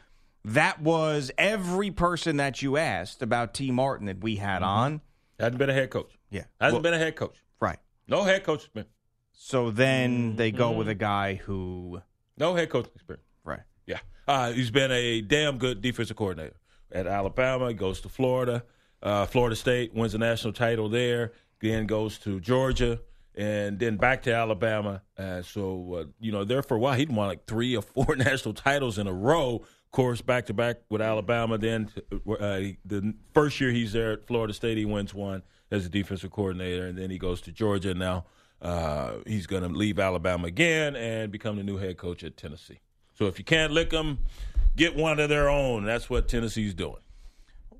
that 0.46 0.80
was 0.80 1.30
every 1.38 1.90
person 1.90 2.36
that 2.38 2.62
you 2.62 2.76
asked 2.76 3.20
about 3.22 3.52
Tee 3.54 3.70
Martin 3.70 4.06
that 4.06 4.20
we 4.22 4.36
had 4.36 4.62
on. 4.62 5.00
Hadn't 5.38 5.58
been 5.58 5.70
a 5.70 5.74
head 5.74 5.90
coach. 5.90 6.18
Yeah, 6.30 6.44
Hasn't 6.60 6.74
Well, 6.74 6.82
been 6.82 6.94
a 6.94 6.98
head 7.04 7.16
coach. 7.16 7.36
right. 7.60 7.78
No 8.08 8.22
head 8.22 8.44
coach 8.44 8.60
experience. 8.64 8.92
So 9.32 9.70
then 9.70 10.36
they 10.36 10.50
go 10.50 10.70
Mm-hmm. 10.70 10.78
with 10.78 10.88
a 10.88 10.94
guy 10.94 11.34
who 11.34 12.00
No 12.38 12.54
head 12.54 12.70
coaching 12.70 12.92
experience. 12.94 13.24
right. 13.44 13.60
Yeah. 13.86 13.98
Uh, 14.26 14.52
he's 14.52 14.70
been 14.70 14.90
a 14.92 15.20
damn 15.20 15.58
good 15.58 15.80
defensive 15.82 16.16
coordinator 16.16 16.56
at 16.92 17.06
Alabama. 17.06 17.72
Goes 17.74 18.00
to 18.02 18.08
Florida. 18.08 18.64
Uh, 19.02 19.26
Florida 19.26 19.54
State 19.56 19.94
wins 19.94 20.12
the 20.12 20.18
national 20.18 20.52
title 20.52 20.88
there. 20.88 21.32
Then 21.60 21.86
goes 21.86 22.18
to 22.20 22.40
Georgia 22.40 23.00
and 23.34 23.78
then 23.78 23.96
back 23.98 24.22
to 24.22 24.32
Alabama. 24.34 25.02
Uh, 25.18 25.42
so, 25.42 25.94
uh, 25.94 26.04
you 26.20 26.32
know, 26.32 26.44
there 26.44 26.62
for 26.62 26.76
a 26.76 26.78
while, 26.80 26.94
he'd 26.94 27.10
won 27.14 27.28
like 27.28 27.46
three 27.46 27.76
or 27.76 27.82
four 27.82 28.16
national 28.16 28.54
titles 28.54 28.98
in 28.98 29.06
a 29.06 29.12
row. 29.12 29.62
Course, 29.92 30.20
back 30.20 30.46
to 30.46 30.52
back 30.52 30.80
with 30.90 31.00
Alabama. 31.00 31.56
Then 31.56 31.90
uh, 32.12 32.60
the 32.84 33.14
first 33.32 33.60
year 33.60 33.70
he's 33.70 33.92
there 33.92 34.12
at 34.12 34.26
Florida 34.26 34.52
State, 34.52 34.76
he 34.76 34.84
wins 34.84 35.14
one 35.14 35.42
as 35.70 35.86
a 35.86 35.88
defensive 35.88 36.30
coordinator. 36.30 36.86
And 36.86 36.98
then 36.98 37.08
he 37.08 37.16
goes 37.16 37.40
to 37.42 37.52
Georgia. 37.52 37.94
Now 37.94 38.26
uh, 38.60 39.14
he's 39.26 39.46
going 39.46 39.62
to 39.62 39.68
leave 39.68 39.98
Alabama 39.98 40.48
again 40.48 40.96
and 40.96 41.32
become 41.32 41.56
the 41.56 41.62
new 41.62 41.78
head 41.78 41.96
coach 41.96 42.24
at 42.24 42.36
Tennessee. 42.36 42.80
So 43.14 43.26
if 43.26 43.38
you 43.38 43.44
can't 43.44 43.72
lick 43.72 43.90
them, 43.90 44.18
get 44.76 44.94
one 44.94 45.18
of 45.18 45.28
their 45.28 45.48
own. 45.48 45.84
That's 45.84 46.10
what 46.10 46.28
Tennessee's 46.28 46.74
doing. 46.74 47.00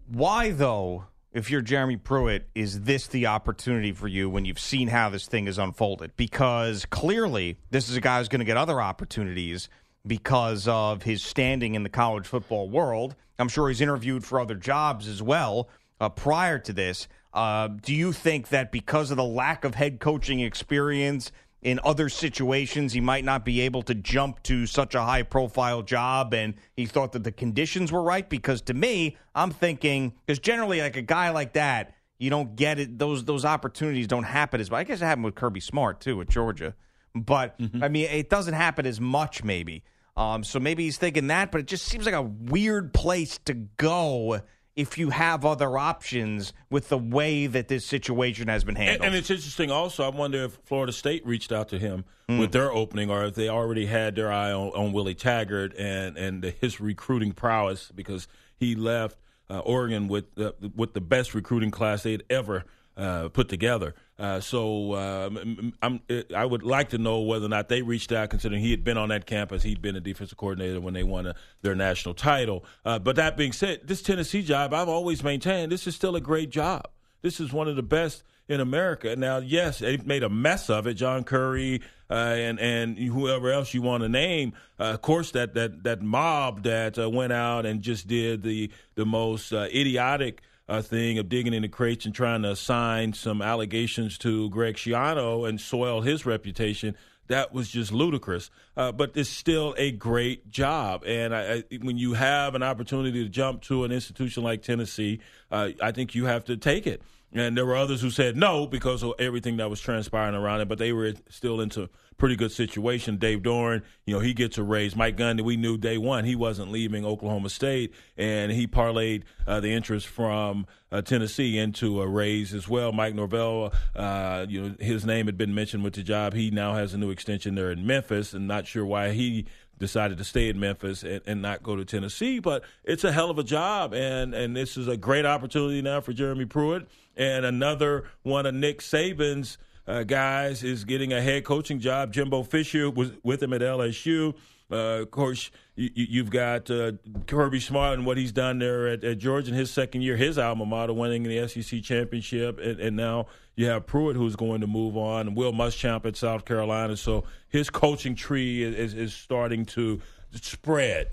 Why, 0.06 0.50
though, 0.50 1.04
if 1.32 1.50
you're 1.50 1.60
Jeremy 1.60 1.96
Pruitt, 1.96 2.48
is 2.54 2.82
this 2.82 3.06
the 3.08 3.26
opportunity 3.26 3.92
for 3.92 4.08
you 4.08 4.30
when 4.30 4.46
you've 4.46 4.58
seen 4.58 4.88
how 4.88 5.10
this 5.10 5.26
thing 5.26 5.46
is 5.46 5.58
unfolded? 5.58 6.16
Because 6.16 6.86
clearly, 6.86 7.58
this 7.70 7.90
is 7.90 7.96
a 7.96 8.00
guy 8.00 8.18
who's 8.18 8.28
going 8.28 8.38
to 8.38 8.46
get 8.46 8.56
other 8.56 8.80
opportunities 8.80 9.68
because 10.06 10.68
of 10.68 11.02
his 11.02 11.22
standing 11.22 11.74
in 11.74 11.82
the 11.82 11.88
college 11.88 12.26
football 12.26 12.68
world. 12.68 13.14
I'm 13.38 13.48
sure 13.48 13.68
he's 13.68 13.80
interviewed 13.80 14.24
for 14.24 14.40
other 14.40 14.54
jobs 14.54 15.08
as 15.08 15.22
well 15.22 15.68
uh, 16.00 16.08
prior 16.08 16.58
to 16.60 16.72
this. 16.72 17.08
Uh, 17.32 17.68
do 17.68 17.94
you 17.94 18.12
think 18.12 18.48
that 18.48 18.72
because 18.72 19.10
of 19.10 19.18
the 19.18 19.24
lack 19.24 19.64
of 19.64 19.74
head 19.74 20.00
coaching 20.00 20.40
experience 20.40 21.32
in 21.60 21.80
other 21.84 22.08
situations, 22.08 22.92
he 22.92 23.00
might 23.00 23.24
not 23.24 23.44
be 23.44 23.60
able 23.62 23.82
to 23.82 23.94
jump 23.94 24.42
to 24.44 24.66
such 24.66 24.94
a 24.94 25.02
high 25.02 25.22
profile 25.22 25.82
job 25.82 26.32
and 26.32 26.54
he 26.76 26.86
thought 26.86 27.12
that 27.12 27.24
the 27.24 27.32
conditions 27.32 27.90
were 27.92 28.02
right? 28.02 28.28
Because 28.28 28.62
to 28.62 28.74
me, 28.74 29.16
I'm 29.34 29.50
thinking, 29.50 30.14
because 30.24 30.38
generally, 30.38 30.80
like 30.80 30.96
a 30.96 31.02
guy 31.02 31.30
like 31.30 31.54
that, 31.54 31.94
you 32.18 32.30
don't 32.30 32.56
get 32.56 32.78
it. 32.78 32.98
Those 32.98 33.24
those 33.26 33.44
opportunities 33.44 34.06
don't 34.06 34.24
happen 34.24 34.60
as 34.60 34.70
much. 34.70 34.78
I 34.78 34.84
guess 34.84 35.02
it 35.02 35.04
happened 35.04 35.26
with 35.26 35.34
Kirby 35.34 35.60
Smart 35.60 36.00
too 36.00 36.20
at 36.22 36.30
Georgia, 36.30 36.74
but 37.14 37.58
Mm-hmm. 37.58 37.84
I 37.84 37.88
mean, 37.88 38.06
it 38.06 38.30
doesn't 38.30 38.54
happen 38.54 38.86
as 38.86 39.00
much 39.00 39.44
maybe. 39.44 39.82
Um, 40.16 40.44
so 40.44 40.58
maybe 40.58 40.84
he's 40.84 40.96
thinking 40.98 41.26
that, 41.28 41.50
but 41.52 41.60
it 41.60 41.66
just 41.66 41.84
seems 41.86 42.06
like 42.06 42.14
a 42.14 42.22
weird 42.22 42.94
place 42.94 43.38
to 43.44 43.54
go 43.54 44.40
if 44.74 44.98
you 44.98 45.08
have 45.10 45.44
other 45.46 45.78
options 45.78 46.52
with 46.70 46.88
the 46.90 46.98
way 46.98 47.46
that 47.46 47.68
this 47.68 47.84
situation 47.86 48.48
has 48.48 48.62
been 48.64 48.76
handled. 48.76 49.06
and 49.06 49.14
it's 49.14 49.30
interesting 49.30 49.70
also, 49.70 50.04
I 50.04 50.14
wonder 50.14 50.44
if 50.44 50.58
Florida 50.64 50.92
State 50.92 51.26
reached 51.26 51.50
out 51.52 51.68
to 51.70 51.78
him 51.78 52.04
Hmm. 52.28 52.38
with 52.38 52.50
their 52.52 52.72
opening 52.72 53.08
or 53.08 53.24
if 53.24 53.36
they 53.36 53.48
already 53.48 53.86
had 53.86 54.16
their 54.16 54.32
eye 54.32 54.50
on, 54.52 54.68
on 54.70 54.92
Willie 54.92 55.14
Taggart 55.14 55.74
and, 55.78 56.16
and 56.16 56.42
his 56.60 56.80
recruiting 56.80 57.30
prowess 57.32 57.92
because 57.94 58.26
he 58.56 58.74
left 58.74 59.16
uh, 59.48 59.60
Oregon 59.60 60.08
with, 60.08 60.24
uh, 60.38 60.50
with 60.74 60.92
the 60.92 61.00
best 61.00 61.34
recruiting 61.34 61.70
class 61.70 62.02
they'd 62.02 62.24
ever 62.28 62.64
uh, 62.96 63.28
put 63.28 63.48
together. 63.48 63.94
Uh, 64.18 64.40
so 64.40 64.94
um, 64.94 65.74
I'm, 65.82 66.00
I 66.34 66.44
would 66.44 66.62
like 66.62 66.90
to 66.90 66.98
know 66.98 67.20
whether 67.20 67.46
or 67.46 67.50
not 67.50 67.68
they 67.68 67.82
reached 67.82 68.12
out, 68.12 68.30
considering 68.30 68.62
he 68.62 68.70
had 68.70 68.82
been 68.82 68.96
on 68.96 69.10
that 69.10 69.26
campus. 69.26 69.62
He'd 69.62 69.82
been 69.82 69.96
a 69.96 70.00
defensive 70.00 70.38
coordinator 70.38 70.80
when 70.80 70.94
they 70.94 71.02
won 71.02 71.26
a, 71.26 71.34
their 71.62 71.74
national 71.74 72.14
title. 72.14 72.64
Uh, 72.84 72.98
but 72.98 73.16
that 73.16 73.36
being 73.36 73.52
said, 73.52 73.80
this 73.84 74.02
Tennessee 74.02 74.42
job, 74.42 74.72
I've 74.72 74.88
always 74.88 75.22
maintained 75.22 75.70
this 75.70 75.86
is 75.86 75.94
still 75.94 76.16
a 76.16 76.20
great 76.20 76.50
job. 76.50 76.88
This 77.22 77.40
is 77.40 77.52
one 77.52 77.68
of 77.68 77.76
the 77.76 77.82
best 77.82 78.22
in 78.48 78.60
America. 78.60 79.14
Now, 79.16 79.38
yes, 79.38 79.80
they 79.80 79.96
made 79.98 80.22
a 80.22 80.28
mess 80.28 80.70
of 80.70 80.86
it. 80.86 80.94
John 80.94 81.24
Currie 81.24 81.82
uh, 82.08 82.14
and 82.14 82.60
and 82.60 82.98
whoever 82.98 83.50
else 83.50 83.74
you 83.74 83.82
want 83.82 84.02
to 84.02 84.08
name. 84.08 84.52
Uh, 84.78 84.84
of 84.84 85.02
course, 85.02 85.32
that 85.32 85.54
that 85.54 85.82
that 85.84 86.02
mob 86.02 86.62
that 86.62 86.98
uh, 86.98 87.10
went 87.10 87.32
out 87.32 87.66
and 87.66 87.82
just 87.82 88.06
did 88.06 88.42
the 88.42 88.70
the 88.94 89.04
most 89.04 89.52
uh, 89.52 89.66
idiotic 89.74 90.42
uh, 90.68 90.82
thing 90.82 91.18
of 91.18 91.28
digging 91.28 91.54
into 91.54 91.68
crates 91.68 92.06
and 92.06 92.14
trying 92.14 92.42
to 92.42 92.50
assign 92.50 93.12
some 93.12 93.40
allegations 93.40 94.18
to 94.18 94.50
Greg 94.50 94.76
Schiano 94.76 95.48
and 95.48 95.60
soil 95.60 96.00
his 96.00 96.26
reputation. 96.26 96.96
That 97.28 97.52
was 97.52 97.68
just 97.68 97.92
ludicrous. 97.92 98.50
Uh, 98.76 98.92
but 98.92 99.12
it's 99.16 99.28
still 99.28 99.74
a 99.78 99.90
great 99.90 100.50
job. 100.50 101.02
And 101.04 101.34
I, 101.34 101.64
I, 101.70 101.76
when 101.82 101.98
you 101.98 102.14
have 102.14 102.54
an 102.54 102.62
opportunity 102.62 103.22
to 103.24 103.28
jump 103.28 103.62
to 103.62 103.84
an 103.84 103.92
institution 103.92 104.42
like 104.42 104.62
Tennessee, 104.62 105.20
uh, 105.50 105.70
I 105.82 105.92
think 105.92 106.14
you 106.14 106.26
have 106.26 106.44
to 106.46 106.56
take 106.56 106.86
it. 106.86 107.02
And 107.36 107.56
there 107.56 107.66
were 107.66 107.76
others 107.76 108.00
who 108.00 108.10
said 108.10 108.34
no 108.34 108.66
because 108.66 109.02
of 109.02 109.12
everything 109.18 109.58
that 109.58 109.68
was 109.68 109.80
transpiring 109.80 110.34
around 110.34 110.62
it, 110.62 110.68
but 110.68 110.78
they 110.78 110.92
were 110.92 111.12
still 111.28 111.60
into 111.60 111.90
pretty 112.16 112.34
good 112.34 112.50
situation. 112.50 113.18
Dave 113.18 113.42
Doeren, 113.42 113.82
you 114.06 114.14
know, 114.14 114.20
he 114.20 114.32
gets 114.32 114.56
a 114.56 114.62
raise. 114.62 114.96
Mike 114.96 115.18
Gundy, 115.18 115.42
we 115.42 115.58
knew 115.58 115.76
day 115.76 115.98
one 115.98 116.24
he 116.24 116.34
wasn't 116.34 116.72
leaving 116.72 117.04
Oklahoma 117.04 117.50
State, 117.50 117.92
and 118.16 118.50
he 118.50 118.66
parlayed 118.66 119.24
uh, 119.46 119.60
the 119.60 119.72
interest 119.72 120.06
from 120.06 120.66
uh, 120.90 121.02
Tennessee 121.02 121.58
into 121.58 122.00
a 122.00 122.08
raise 122.08 122.54
as 122.54 122.66
well. 122.68 122.90
Mike 122.92 123.14
Norvell, 123.14 123.72
uh, 123.94 124.46
you 124.48 124.62
know, 124.62 124.74
his 124.80 125.04
name 125.04 125.26
had 125.26 125.36
been 125.36 125.54
mentioned 125.54 125.84
with 125.84 125.92
the 125.92 126.02
job. 126.02 126.32
He 126.32 126.50
now 126.50 126.74
has 126.74 126.94
a 126.94 126.98
new 126.98 127.10
extension 127.10 127.54
there 127.54 127.70
in 127.70 127.86
Memphis, 127.86 128.32
and 128.32 128.48
not 128.48 128.66
sure 128.66 128.86
why 128.86 129.12
he 129.12 129.46
decided 129.78 130.18
to 130.18 130.24
stay 130.24 130.48
in 130.48 130.58
Memphis 130.58 131.02
and, 131.02 131.20
and 131.26 131.42
not 131.42 131.62
go 131.62 131.76
to 131.76 131.84
Tennessee. 131.84 132.38
But 132.38 132.64
it's 132.84 133.04
a 133.04 133.12
hell 133.12 133.30
of 133.30 133.38
a 133.38 133.44
job, 133.44 133.94
and 133.94 134.34
and 134.34 134.56
this 134.56 134.76
is 134.76 134.88
a 134.88 134.96
great 134.96 135.26
opportunity 135.26 135.82
now 135.82 136.00
for 136.00 136.12
Jeremy 136.12 136.44
Pruitt 136.44 136.86
and 137.16 137.46
another 137.46 138.04
one 138.22 138.46
of 138.46 138.54
Nick 138.54 138.80
Saban's 138.80 139.58
uh, 139.86 140.02
guys 140.02 140.62
is 140.62 140.84
getting 140.84 141.12
a 141.12 141.20
head 141.20 141.44
coaching 141.44 141.80
job. 141.80 142.12
Jimbo 142.12 142.42
Fisher 142.42 142.90
was 142.90 143.12
with 143.22 143.42
him 143.42 143.52
at 143.52 143.60
LSU. 143.60 144.34
Uh, 144.70 145.02
of 145.02 145.10
course, 145.12 145.50
you, 145.76 145.90
you've 145.94 146.30
got 146.30 146.70
uh, 146.70 146.92
Kirby 147.26 147.60
Smart 147.60 147.94
and 147.94 148.06
what 148.06 148.16
he's 148.16 148.32
done 148.32 148.58
there 148.58 148.88
at, 148.88 149.04
at 149.04 149.18
Georgia 149.18 149.50
in 149.50 149.54
his 149.54 149.70
second 149.70 150.02
year, 150.02 150.16
his 150.16 150.38
alma 150.38 150.66
mater, 150.66 150.92
winning 150.92 151.22
the 151.22 151.46
SEC 151.46 151.82
championship, 151.82 152.58
and, 152.58 152.80
and 152.80 152.96
now 152.96 153.26
you 153.56 153.66
have 153.66 153.86
Pruitt 153.86 154.14
who's 154.16 154.36
going 154.36 154.60
to 154.60 154.66
move 154.66 154.96
on, 154.96 155.26
and 155.28 155.36
Will 155.36 155.52
Muschamp 155.52 156.04
at 156.06 156.16
South 156.16 156.44
Carolina. 156.44 156.96
So 156.96 157.24
his 157.48 157.70
coaching 157.70 158.14
tree 158.14 158.62
is, 158.62 158.74
is, 158.74 158.94
is 158.94 159.14
starting 159.14 159.64
to 159.66 160.00
spread. 160.32 161.08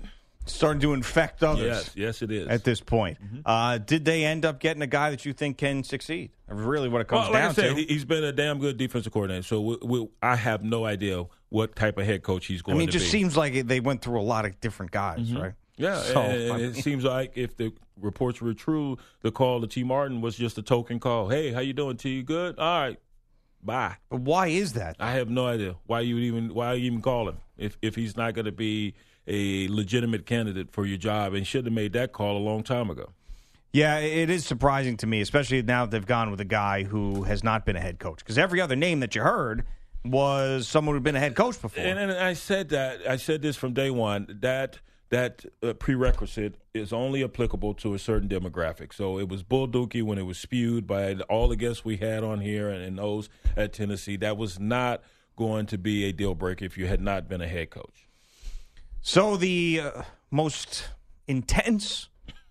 Starting 0.46 0.80
to 0.82 0.92
infect 0.92 1.42
others. 1.42 1.64
Yes, 1.64 1.90
yes, 1.96 2.22
it 2.22 2.30
is. 2.30 2.48
At 2.48 2.64
this 2.64 2.78
point, 2.78 3.16
Mm-hmm. 3.18 3.38
uh, 3.46 3.78
did 3.78 4.04
they 4.04 4.26
end 4.26 4.44
up 4.44 4.60
getting 4.60 4.82
a 4.82 4.86
guy 4.86 5.08
that 5.08 5.24
you 5.24 5.32
think 5.32 5.56
can 5.56 5.82
succeed? 5.84 6.32
Really, 6.48 6.90
what 6.90 7.00
it 7.00 7.08
comes 7.08 7.22
well, 7.24 7.32
like 7.32 7.40
down 7.42 7.50
I 7.50 7.54
said, 7.54 7.68
to. 7.70 7.74
he- 7.76 7.86
he's 7.86 8.04
been 8.04 8.22
a 8.24 8.32
damn 8.32 8.58
good 8.58 8.76
defensive 8.76 9.10
coordinator. 9.10 9.42
So 9.42 9.62
we, 9.62 9.76
we, 9.82 10.08
I 10.22 10.36
have 10.36 10.62
no 10.62 10.84
idea 10.84 11.24
what 11.48 11.74
type 11.74 11.96
of 11.96 12.04
head 12.04 12.22
coach 12.22 12.44
he's 12.44 12.60
going 12.60 12.74
to 12.74 12.78
be. 12.78 12.82
I 12.82 12.84
mean, 12.84 12.88
it 12.90 12.92
just 12.92 13.06
be. 13.06 13.10
seems 13.18 13.38
like 13.38 13.54
they 13.66 13.80
went 13.80 14.02
through 14.02 14.20
a 14.20 14.22
lot 14.22 14.44
of 14.44 14.60
different 14.60 14.92
guys, 14.92 15.20
Mm-hmm. 15.20 15.40
right? 15.40 15.52
Yeah, 15.76 16.00
So, 16.00 16.20
and, 16.20 16.52
and 16.52 16.60
it 16.62 16.76
seems 16.76 17.04
like 17.04 17.36
if 17.36 17.56
the 17.56 17.72
reports 18.00 18.40
were 18.40 18.54
true, 18.54 18.96
the 19.22 19.32
call 19.32 19.60
to 19.60 19.66
Tee 19.66 19.82
Martin 19.84 20.20
was 20.20 20.36
just 20.36 20.56
a 20.58 20.62
token 20.62 21.00
call. 21.00 21.28
Hey, 21.28 21.52
how 21.52 21.60
you 21.60 21.72
doing, 21.72 21.96
T? 21.96 22.10
You 22.10 22.22
good? 22.22 22.58
All 22.58 22.80
right, 22.80 22.98
bye. 23.62 23.96
But 24.08 24.20
why 24.20 24.48
is 24.48 24.74
that? 24.74 24.96
I 25.00 25.12
have 25.12 25.28
no 25.28 25.46
idea 25.46 25.76
why 25.86 26.00
you 26.00 26.14
would 26.14 26.24
even 26.24 26.54
why 26.54 26.74
you 26.74 26.86
even 26.86 27.02
call 27.02 27.28
him 27.28 27.38
if 27.58 27.76
if 27.82 27.96
he's 27.96 28.16
not 28.16 28.34
going 28.34 28.44
to 28.44 28.52
be 28.52 28.94
a 29.26 29.68
legitimate 29.68 30.26
candidate 30.26 30.70
for 30.70 30.86
your 30.86 30.98
job 30.98 31.34
and 31.34 31.46
should 31.46 31.64
have 31.64 31.74
made 31.74 31.92
that 31.94 32.12
call 32.12 32.36
a 32.36 32.44
long 32.44 32.62
time 32.62 32.90
ago. 32.90 33.10
Yeah, 33.72 33.98
it 33.98 34.30
is 34.30 34.46
surprising 34.46 34.96
to 34.98 35.06
me, 35.08 35.20
especially 35.20 35.60
now 35.62 35.84
that 35.84 35.90
they've 35.90 36.06
gone 36.06 36.30
with 36.30 36.40
a 36.40 36.44
guy 36.44 36.84
who 36.84 37.24
has 37.24 37.42
not 37.42 37.66
been 37.66 37.74
a 37.74 37.80
head 37.80 37.98
coach. 37.98 38.18
Because 38.18 38.38
every 38.38 38.60
other 38.60 38.76
name 38.76 39.00
that 39.00 39.16
you 39.16 39.22
heard 39.22 39.64
was 40.04 40.68
someone 40.68 40.94
who'd 40.94 41.02
been 41.02 41.16
a 41.16 41.20
head 41.20 41.34
coach 41.34 41.60
before. 41.60 41.82
And, 41.82 41.98
and 41.98 42.12
I 42.12 42.34
said 42.34 42.68
that 42.68 43.00
I 43.08 43.16
said 43.16 43.42
this 43.42 43.56
from 43.56 43.72
day 43.72 43.90
one 43.90 44.38
that 44.42 44.78
that 45.10 45.44
uh, 45.62 45.72
prerequisite 45.74 46.56
is 46.72 46.92
only 46.92 47.22
applicable 47.22 47.74
to 47.74 47.94
a 47.94 47.98
certain 47.98 48.28
demographic. 48.28 48.92
So 48.92 49.18
it 49.18 49.28
was 49.28 49.42
Bull 49.42 49.68
Dookie 49.68 50.02
when 50.02 50.18
it 50.18 50.22
was 50.22 50.38
spewed 50.38 50.86
by 50.86 51.14
all 51.28 51.48
the 51.48 51.56
guests 51.56 51.84
we 51.84 51.98
had 51.98 52.24
on 52.24 52.40
here 52.40 52.68
and, 52.68 52.82
and 52.82 52.98
those 52.98 53.28
at 53.56 53.72
Tennessee. 53.72 54.16
That 54.16 54.36
was 54.36 54.58
not 54.58 55.02
going 55.36 55.66
to 55.66 55.78
be 55.78 56.04
a 56.04 56.12
deal 56.12 56.34
breaker 56.34 56.64
if 56.64 56.78
you 56.78 56.86
had 56.86 57.00
not 57.00 57.28
been 57.28 57.40
a 57.40 57.48
head 57.48 57.70
coach. 57.70 58.06
So 59.02 59.36
the 59.36 59.82
uh, 59.84 60.02
most 60.30 60.88
intense, 61.28 62.08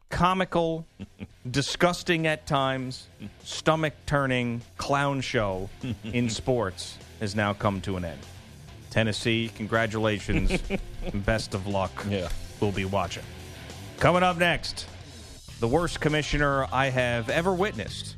comical, 0.10 0.86
disgusting 1.50 2.28
at 2.28 2.46
times, 2.46 3.08
stomach 3.44 3.94
turning 4.06 4.62
clown 4.78 5.22
show 5.22 5.70
in 6.04 6.30
sports 6.30 6.98
has 7.20 7.36
now 7.36 7.54
come 7.54 7.82
to 7.82 7.98
an 7.98 8.06
end. 8.06 8.20
Tennessee, 8.94 9.50
congratulations. 9.56 10.52
and 11.12 11.26
Best 11.26 11.56
of 11.56 11.66
luck. 11.66 12.06
Yeah. 12.08 12.30
We'll 12.60 12.72
be 12.72 12.86
watching. 12.86 13.24
Coming 13.98 14.22
up 14.22 14.38
next, 14.38 14.86
the 15.60 15.68
worst 15.68 16.00
commissioner 16.00 16.68
I 16.72 16.90
have 16.90 17.28
ever 17.30 17.56
witnessed 17.56 18.18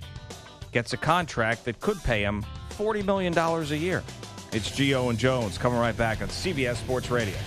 gets 0.73 0.91
a 0.91 0.97
contract 0.97 1.63
that 1.63 1.79
could 1.79 1.97
pay 2.03 2.23
him 2.23 2.45
$40 2.71 3.05
million 3.05 3.37
a 3.37 3.63
year. 3.75 4.03
It's 4.51 4.69
Gio 4.69 5.09
and 5.09 5.17
Jones 5.17 5.57
coming 5.57 5.79
right 5.79 5.95
back 5.95 6.21
on 6.21 6.27
CBS 6.27 6.75
Sports 6.75 7.09
Radio. 7.09 7.37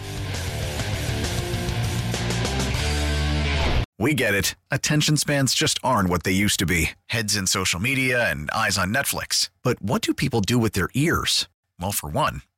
We 3.98 4.14
get 4.14 4.32
it. 4.32 4.54
Attention 4.70 5.18
spans 5.18 5.52
just 5.54 5.78
aren't 5.84 6.08
what 6.08 6.22
they 6.22 6.32
used 6.32 6.58
to 6.60 6.66
be 6.66 6.92
heads 7.08 7.36
in 7.36 7.46
social 7.46 7.78
media 7.78 8.30
and 8.30 8.50
eyes 8.52 8.78
on 8.78 8.94
Netflix. 8.94 9.50
But 9.62 9.82
what 9.82 10.00
do 10.00 10.14
people 10.14 10.40
do 10.40 10.58
with 10.58 10.72
their 10.72 10.88
ears? 10.94 11.46
Well, 11.78 11.92
for 11.92 12.08
one, 12.08 12.40